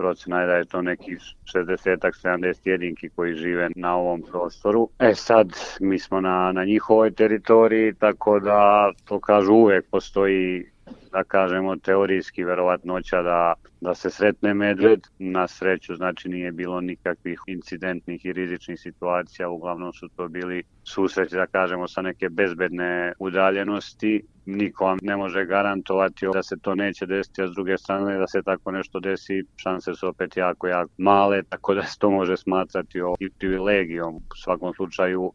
procena 0.00 0.40
je 0.40 0.46
da 0.46 0.54
je 0.54 0.64
to 0.64 0.82
nekih 0.82 1.18
60-70 1.54 2.54
jedinki 2.64 3.08
koji 3.08 3.34
žive 3.34 3.68
na 3.76 3.96
ovom 3.96 4.22
prostoru. 4.22 4.88
E 4.98 5.14
sad, 5.14 5.48
mi 5.80 5.98
smo 5.98 6.20
na, 6.20 6.52
na 6.52 6.64
njihovoj 6.64 7.10
teritoriji, 7.10 7.94
tako 7.94 8.40
da 8.40 8.90
to 9.04 9.20
kažu 9.20 9.52
uvek 9.52 9.84
postoji 9.90 10.70
da 11.12 11.24
kažemo, 11.24 11.76
teorijski 11.76 12.44
verovatnoća 12.44 13.22
da, 13.22 13.54
da 13.80 13.94
se 13.94 14.10
sretne 14.10 14.54
medved. 14.54 15.00
Na 15.18 15.48
sreću, 15.48 15.94
znači, 15.94 16.28
nije 16.28 16.52
bilo 16.52 16.80
nikakvih 16.80 17.40
incidentnih 17.46 18.24
i 18.24 18.32
rizičnih 18.32 18.80
situacija, 18.80 19.48
uglavnom 19.48 19.92
su 19.92 20.08
to 20.08 20.28
bili 20.28 20.62
susreti, 20.84 21.36
da 21.36 21.46
kažemo, 21.46 21.88
sa 21.88 22.02
neke 22.02 22.28
bezbedne 22.28 23.12
udaljenosti. 23.18 24.22
Niko 24.46 24.84
vam 24.84 24.98
ne 25.02 25.16
može 25.16 25.44
garantovati 25.44 26.26
da 26.32 26.42
se 26.42 26.56
to 26.62 26.74
neće 26.74 27.06
desiti, 27.06 27.42
a 27.42 27.48
s 27.48 27.50
druge 27.50 27.78
strane 27.78 28.18
da 28.18 28.26
se 28.26 28.42
tako 28.42 28.70
nešto 28.70 29.00
desi, 29.00 29.42
šanse 29.56 29.94
su 29.94 30.08
opet 30.08 30.36
jako, 30.36 30.68
jako 30.68 30.90
male, 30.98 31.42
tako 31.42 31.74
da 31.74 31.82
se 31.82 31.98
to 31.98 32.10
može 32.10 32.36
smatrati 32.36 32.98
i 33.18 33.30
privilegijom. 33.30 34.16
U 34.16 34.22
svakom 34.36 34.74
slučaju, 34.74 35.32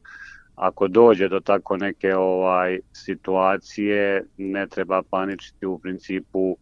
ako 0.55 0.87
dođe 0.87 1.27
do 1.27 1.39
tako 1.39 1.77
neke 1.77 2.15
ovaj 2.15 2.79
situacije, 2.93 4.25
ne 4.37 4.67
treba 4.67 5.01
paničiti 5.09 5.65
u 5.65 5.79
principu 5.79 6.57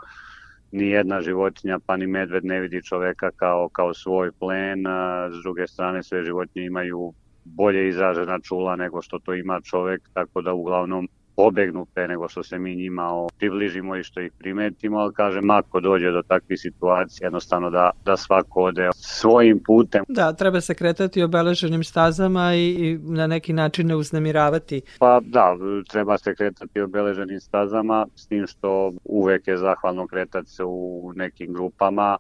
ni 0.72 0.88
jedna 0.88 1.22
životinja, 1.22 1.80
pa 1.86 1.98
ni 1.98 2.08
medved 2.08 2.46
ne 2.46 2.60
vidi 2.60 2.84
čoveka 2.84 3.32
kao, 3.32 3.70
kao 3.70 3.94
svoj 3.94 4.32
plen. 4.32 4.84
S 5.32 5.44
druge 5.44 5.68
strane, 5.68 6.04
sve 6.04 6.24
životinje 6.24 6.66
imaju 6.66 7.14
bolje 7.44 7.88
izražena 7.88 8.40
čula 8.40 8.76
nego 8.76 9.02
što 9.02 9.20
to 9.20 9.34
ima 9.34 9.62
čovek, 9.62 10.10
tako 10.14 10.42
da 10.42 10.54
uglavnom 10.54 11.10
pobegnu 11.36 11.86
pre 11.86 12.08
nego 12.08 12.28
što 12.28 12.44
se 12.44 12.60
mi 12.60 12.76
njima 12.76 13.28
približimo 13.38 13.96
i 13.96 14.04
što 14.04 14.22
ih 14.22 14.32
primetimo, 14.40 14.98
ali 14.98 15.14
kažem, 15.14 15.50
ako 15.50 15.80
dođe 15.80 16.12
do 16.12 16.22
takvih 16.22 16.60
situacija, 16.60 17.26
jednostavno 17.26 17.70
da, 17.70 17.92
da 18.06 18.18
svako 18.18 18.64
ode 18.64 18.90
svojim 18.96 19.60
putem. 19.66 20.04
Da, 20.08 20.34
treba 20.34 20.62
se 20.62 20.74
kretati 20.74 21.24
obeleženim 21.24 21.84
stazama 21.84 22.56
i, 22.56 22.70
i 22.70 23.00
na 23.02 23.28
neki 23.28 23.54
način 23.54 23.88
ne 23.88 23.96
uznemiravati. 23.96 24.82
Pa 25.00 25.20
da, 25.24 25.58
treba 25.90 26.18
se 26.18 26.36
kretati 26.36 26.82
obeleženim 26.82 27.40
stazama, 27.40 28.06
s 28.16 28.28
tim 28.28 28.48
što 28.48 28.94
uvek 29.04 29.48
je 29.48 29.58
zahvalno 29.58 30.08
kretati 30.08 30.50
se 30.50 30.64
u 30.64 31.14
nekim 31.16 31.54
grupama, 31.54 32.18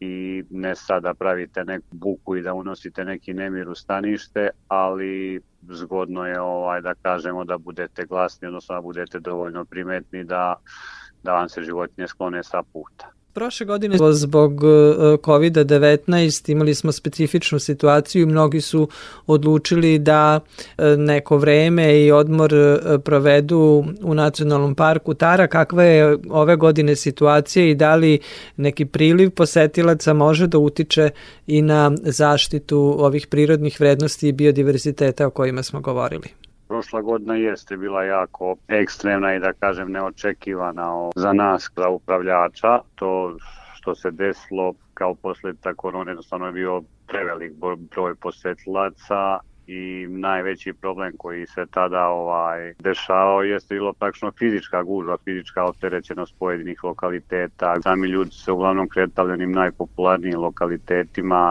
i 0.00 0.44
ne 0.50 0.76
sada 0.76 1.14
pravite 1.14 1.64
neku 1.64 1.86
buku 1.90 2.36
i 2.36 2.42
da 2.42 2.54
unosite 2.54 3.04
neki 3.04 3.34
nemir 3.34 3.68
u 3.68 3.74
stanište, 3.74 4.50
ali 4.68 5.40
zgodno 5.68 6.26
je 6.26 6.40
ovaj 6.40 6.80
da 6.80 6.94
kažemo 6.94 7.44
da 7.44 7.58
budete 7.58 8.04
glasni, 8.04 8.48
odnosno 8.48 8.74
da 8.74 8.80
budete 8.80 9.20
dovoljno 9.20 9.64
primetni 9.64 10.24
da, 10.24 10.54
da 11.22 11.32
vam 11.32 11.48
se 11.48 11.62
životinje 11.62 12.08
sklone 12.08 12.44
sa 12.44 12.62
puta. 12.62 13.17
Prošle 13.32 13.66
godine 13.66 13.96
zbog 14.12 14.52
e, 14.52 14.66
COVID-19 15.16 16.52
imali 16.52 16.74
smo 16.74 16.92
specifičnu 16.92 17.58
situaciju, 17.58 18.26
mnogi 18.26 18.60
su 18.60 18.88
odlučili 19.26 19.98
da 19.98 20.40
e, 20.78 20.84
neko 20.96 21.36
vreme 21.36 22.04
i 22.04 22.12
odmor 22.12 22.54
e, 22.54 22.98
provedu 23.04 23.84
u 24.02 24.14
nacionalnom 24.14 24.74
parku 24.74 25.14
Tara. 25.14 25.46
Kakva 25.46 25.84
je 25.84 26.18
ove 26.30 26.56
godine 26.56 26.96
situacija 26.96 27.66
i 27.66 27.74
da 27.74 27.94
li 27.94 28.18
neki 28.56 28.84
priliv 28.84 29.30
posetilaca 29.30 30.12
može 30.12 30.46
da 30.46 30.58
utiče 30.58 31.10
i 31.46 31.62
na 31.62 31.92
zaštitu 32.02 32.96
ovih 32.98 33.26
prirodnih 33.26 33.80
vrednosti 33.80 34.28
i 34.28 34.32
biodiverziteta 34.32 35.26
o 35.26 35.30
kojima 35.30 35.62
smo 35.62 35.80
govorili? 35.80 36.47
Prošla 36.68 37.00
godina 37.00 37.34
jeste 37.34 37.76
bila 37.76 38.04
jako 38.04 38.56
ekstremna 38.68 39.34
i 39.34 39.40
da 39.40 39.52
kažem 39.52 39.92
neočekivana 39.92 41.10
za 41.16 41.32
nas 41.32 41.70
za 41.76 41.88
upravljača. 41.88 42.80
To 42.94 43.36
što 43.74 43.94
se 43.94 44.10
desilo 44.10 44.74
kao 44.94 45.14
posledica 45.14 45.74
korone 45.74 46.10
jednostavno 46.10 46.46
je 46.46 46.52
bio 46.52 46.82
prevelik 47.06 47.52
broj 47.94 48.14
posetilaca 48.14 49.38
i 49.68 50.06
najveći 50.08 50.72
problem 50.72 51.12
koji 51.18 51.46
se 51.46 51.66
tada 51.70 52.06
ovaj 52.06 52.74
dešavao 52.78 53.42
jeste 53.42 53.74
bilo 53.74 53.92
praktično 53.92 54.32
fizička 54.38 54.82
gužva, 54.82 55.16
fizička 55.24 55.64
opterećenost 55.64 56.34
pojedinih 56.38 56.84
lokaliteta. 56.84 57.80
Sami 57.82 58.08
ljudi 58.08 58.30
se 58.30 58.52
uglavnom 58.52 58.88
kretali 58.88 59.32
onim 59.32 59.52
najpopularnijim 59.52 60.40
lokalitetima, 60.40 61.42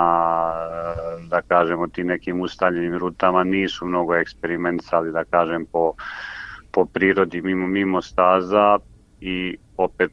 da 1.29 1.41
kažemo 1.41 1.87
ti 1.87 2.03
nekim 2.03 2.41
ustaljenim 2.41 2.97
rutama, 2.97 3.43
nisu 3.43 3.85
mnogo 3.85 4.15
eksperimentisali, 4.15 5.11
da 5.11 5.23
kažem, 5.23 5.65
po, 5.65 5.93
po 6.71 6.85
prirodi 6.85 7.41
mimo, 7.41 7.67
mimo 7.67 8.01
staza 8.01 8.79
i 9.21 9.57
opet 9.77 10.11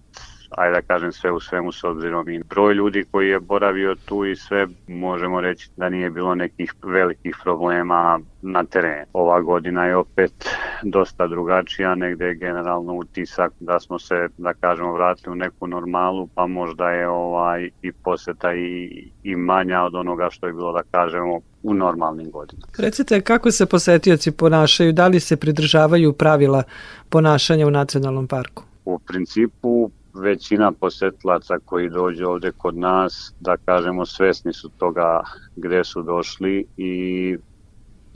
ajde 0.57 0.74
da 0.74 0.82
kažem 0.82 1.12
sve 1.12 1.30
u 1.30 1.40
svemu 1.40 1.72
s 1.72 1.84
obzirom 1.84 2.28
i 2.28 2.42
broj 2.42 2.74
ljudi 2.74 3.05
koji 3.11 3.28
je 3.28 3.40
boravio 3.40 3.94
tu 4.05 4.24
i 4.24 4.36
sve 4.36 4.66
možemo 4.88 5.40
reći 5.40 5.70
da 5.76 5.88
nije 5.88 6.11
bilo 6.11 6.34
nekih 6.34 6.74
velikih 6.82 7.36
problema 7.42 8.20
na 8.42 8.64
terenu. 8.64 9.07
Ova 9.12 9.40
godina 9.40 9.86
je 9.86 9.96
opet 9.96 10.48
dosta 10.82 11.26
drugačija, 11.26 11.94
negde 11.94 12.26
je 12.26 12.34
generalno 12.34 12.94
utisak 12.94 13.52
da 13.61 13.80
smo 13.80 13.98
se, 13.98 14.28
da 14.38 14.55
kažemo, 14.55 14.92
vratili 14.92 15.32
u 15.32 15.34
neku 15.34 15.66
normalu, 15.66 16.28
pa 16.34 16.46
možda 16.46 16.90
je 16.90 17.09
ovaj 17.09 17.70
i 17.82 17.92
poseta 17.92 18.55
i, 18.55 19.05
i 19.22 19.36
manja 19.36 19.82
od 19.82 19.94
onoga 19.94 20.28
što 20.30 20.46
je 20.46 20.52
bilo, 20.52 20.72
da 20.72 20.82
kažemo, 20.90 21.40
u 21.62 21.74
normalnim 21.74 22.30
godinama. 22.30 22.66
Recite 22.78 23.20
kako 23.20 23.50
se 23.50 23.66
posetioci 23.66 24.32
ponašaju, 24.32 24.92
da 24.92 25.09
li 25.09 25.20
se 25.20 25.36
pridržavaju 25.36 26.12
pravila 26.12 26.62
ponašanja 27.09 27.66
u 27.66 27.70
nacionalnom 27.70 28.26
parku? 28.26 28.62
U 28.84 28.98
principu 28.98 29.90
većina 30.15 30.73
posetlaca 30.73 31.59
koji 31.65 31.91
dođe 31.91 32.27
ovde 32.27 32.53
kod 32.57 32.77
nas, 32.77 33.35
da 33.41 33.57
kažemo, 33.57 34.07
svesni 34.07 34.53
su 34.53 34.69
toga 34.69 35.21
gde 35.57 35.85
su 35.85 36.03
došli 36.03 36.67
i 36.77 37.37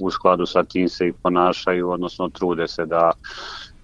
u 0.01 0.11
skladu 0.11 0.47
sa 0.47 0.65
tim 0.65 0.89
se 0.89 1.09
i 1.09 1.13
ponašaju, 1.13 1.91
odnosno 1.91 2.29
trude 2.29 2.69
se 2.69 2.87
da 2.87 3.13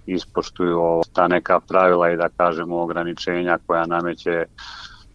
ispoštuju 0.07 1.03
ta 1.13 1.29
neka 1.29 1.61
pravila 1.61 2.11
i 2.11 2.17
da 2.17 2.29
kažemo 2.37 2.83
ograničenja 2.83 3.59
koja 3.67 3.87
nameće 3.87 4.45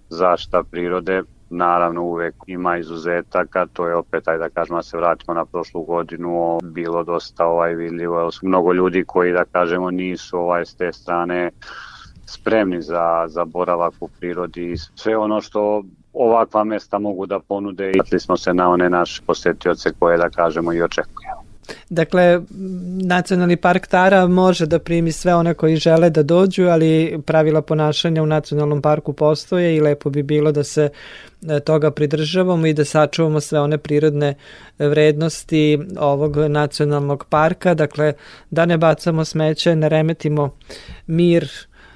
zašta 0.09 0.63
prirode. 0.71 1.23
Naravno 1.51 2.03
uvek 2.03 2.35
ima 2.47 2.77
izuzetaka, 2.77 3.65
to 3.73 3.87
je 3.87 3.95
opet, 3.95 4.27
ajde 4.27 4.39
da 4.39 4.49
kažemo, 4.49 4.77
da 4.77 4.83
se 4.83 4.97
vratimo 4.97 5.33
na 5.33 5.45
prošlu 5.45 5.83
godinu, 5.83 6.59
bilo 6.63 7.03
dosta 7.03 7.45
ovaj 7.45 7.75
vidljivo, 7.75 8.29
mnogo 8.41 8.73
ljudi 8.73 9.03
koji 9.07 9.33
da 9.33 9.45
kažemo 9.45 9.91
nisu 9.91 10.37
ovaj 10.37 10.65
s 10.65 10.75
te 10.75 10.93
strane 10.93 11.51
spremni 12.29 12.81
za, 12.81 13.25
za 13.27 13.45
boravak 13.45 13.93
u 13.99 14.07
prirodi 14.07 14.71
i 14.71 14.77
sve 14.95 15.17
ono 15.17 15.41
što 15.41 15.83
ovakva 16.13 16.63
mesta 16.63 16.99
mogu 16.99 17.25
da 17.25 17.39
ponude 17.39 17.91
i 17.91 18.19
smo 18.19 18.37
se 18.37 18.53
na 18.53 18.69
one 18.69 18.89
naše 18.89 19.21
posetioce 19.27 19.91
koje 19.99 20.17
da 20.17 20.29
kažemo 20.29 20.73
i 20.73 20.81
očekujemo. 20.81 21.49
Dakle, 21.89 22.41
Nacionalni 23.03 23.57
park 23.57 23.87
Tara 23.87 24.27
može 24.27 24.65
da 24.65 24.79
primi 24.79 25.11
sve 25.11 25.35
one 25.35 25.53
koji 25.53 25.75
žele 25.75 26.09
da 26.09 26.23
dođu, 26.23 26.63
ali 26.63 27.21
pravila 27.25 27.61
ponašanja 27.61 28.23
u 28.23 28.25
Nacionalnom 28.25 28.81
parku 28.81 29.13
postoje 29.13 29.75
i 29.75 29.81
lepo 29.81 30.09
bi 30.09 30.23
bilo 30.23 30.51
da 30.51 30.63
se 30.63 30.89
e, 31.47 31.59
toga 31.59 31.91
pridržavamo 31.91 32.67
i 32.67 32.73
da 32.73 32.85
sačuvamo 32.85 33.39
sve 33.39 33.59
one 33.59 33.77
prirodne 33.77 34.35
vrednosti 34.79 35.79
ovog 35.99 36.37
nacionalnog 36.37 37.25
parka, 37.29 37.73
dakle 37.73 38.13
da 38.49 38.65
ne 38.65 38.77
bacamo 38.77 39.25
smeće, 39.25 39.75
ne 39.75 39.89
remetimo 39.89 40.55
mir 41.07 41.49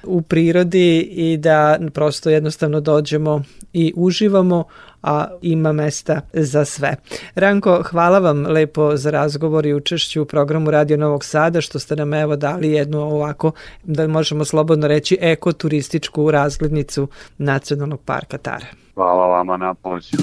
u 0.06 0.22
prirodi 0.22 1.00
i 1.00 1.36
da 1.36 1.78
prosto 1.92 2.30
jednostavno 2.30 2.80
dođemo 2.80 3.42
i 3.72 3.92
uživamo, 3.96 4.64
a 5.02 5.26
ima 5.42 5.72
mesta 5.72 6.20
za 6.32 6.64
sve. 6.64 6.96
Ranko, 7.34 7.82
hvala 7.82 8.18
vam 8.18 8.46
lepo 8.46 8.96
za 8.96 9.10
razgovor 9.10 9.66
i 9.66 9.74
učešću 9.74 10.22
u 10.22 10.24
programu 10.24 10.70
Radio 10.70 10.96
Novog 10.96 11.24
Sada, 11.24 11.60
što 11.60 11.78
ste 11.78 11.96
nam 11.96 12.14
evo 12.14 12.36
dali 12.36 12.72
jednu 12.72 13.00
ovako, 13.00 13.52
da 13.84 14.08
možemo 14.08 14.44
slobodno 14.44 14.88
reći, 14.88 15.18
ekoturističku 15.20 16.30
razglednicu 16.30 17.08
Nacionalnog 17.38 18.00
parka 18.00 18.38
Tara. 18.38 18.66
Hvala 18.94 19.26
vama 19.26 19.56
na 19.56 19.74
pozivu. 19.74 20.22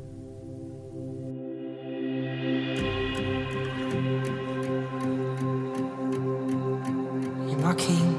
King. 7.81 8.10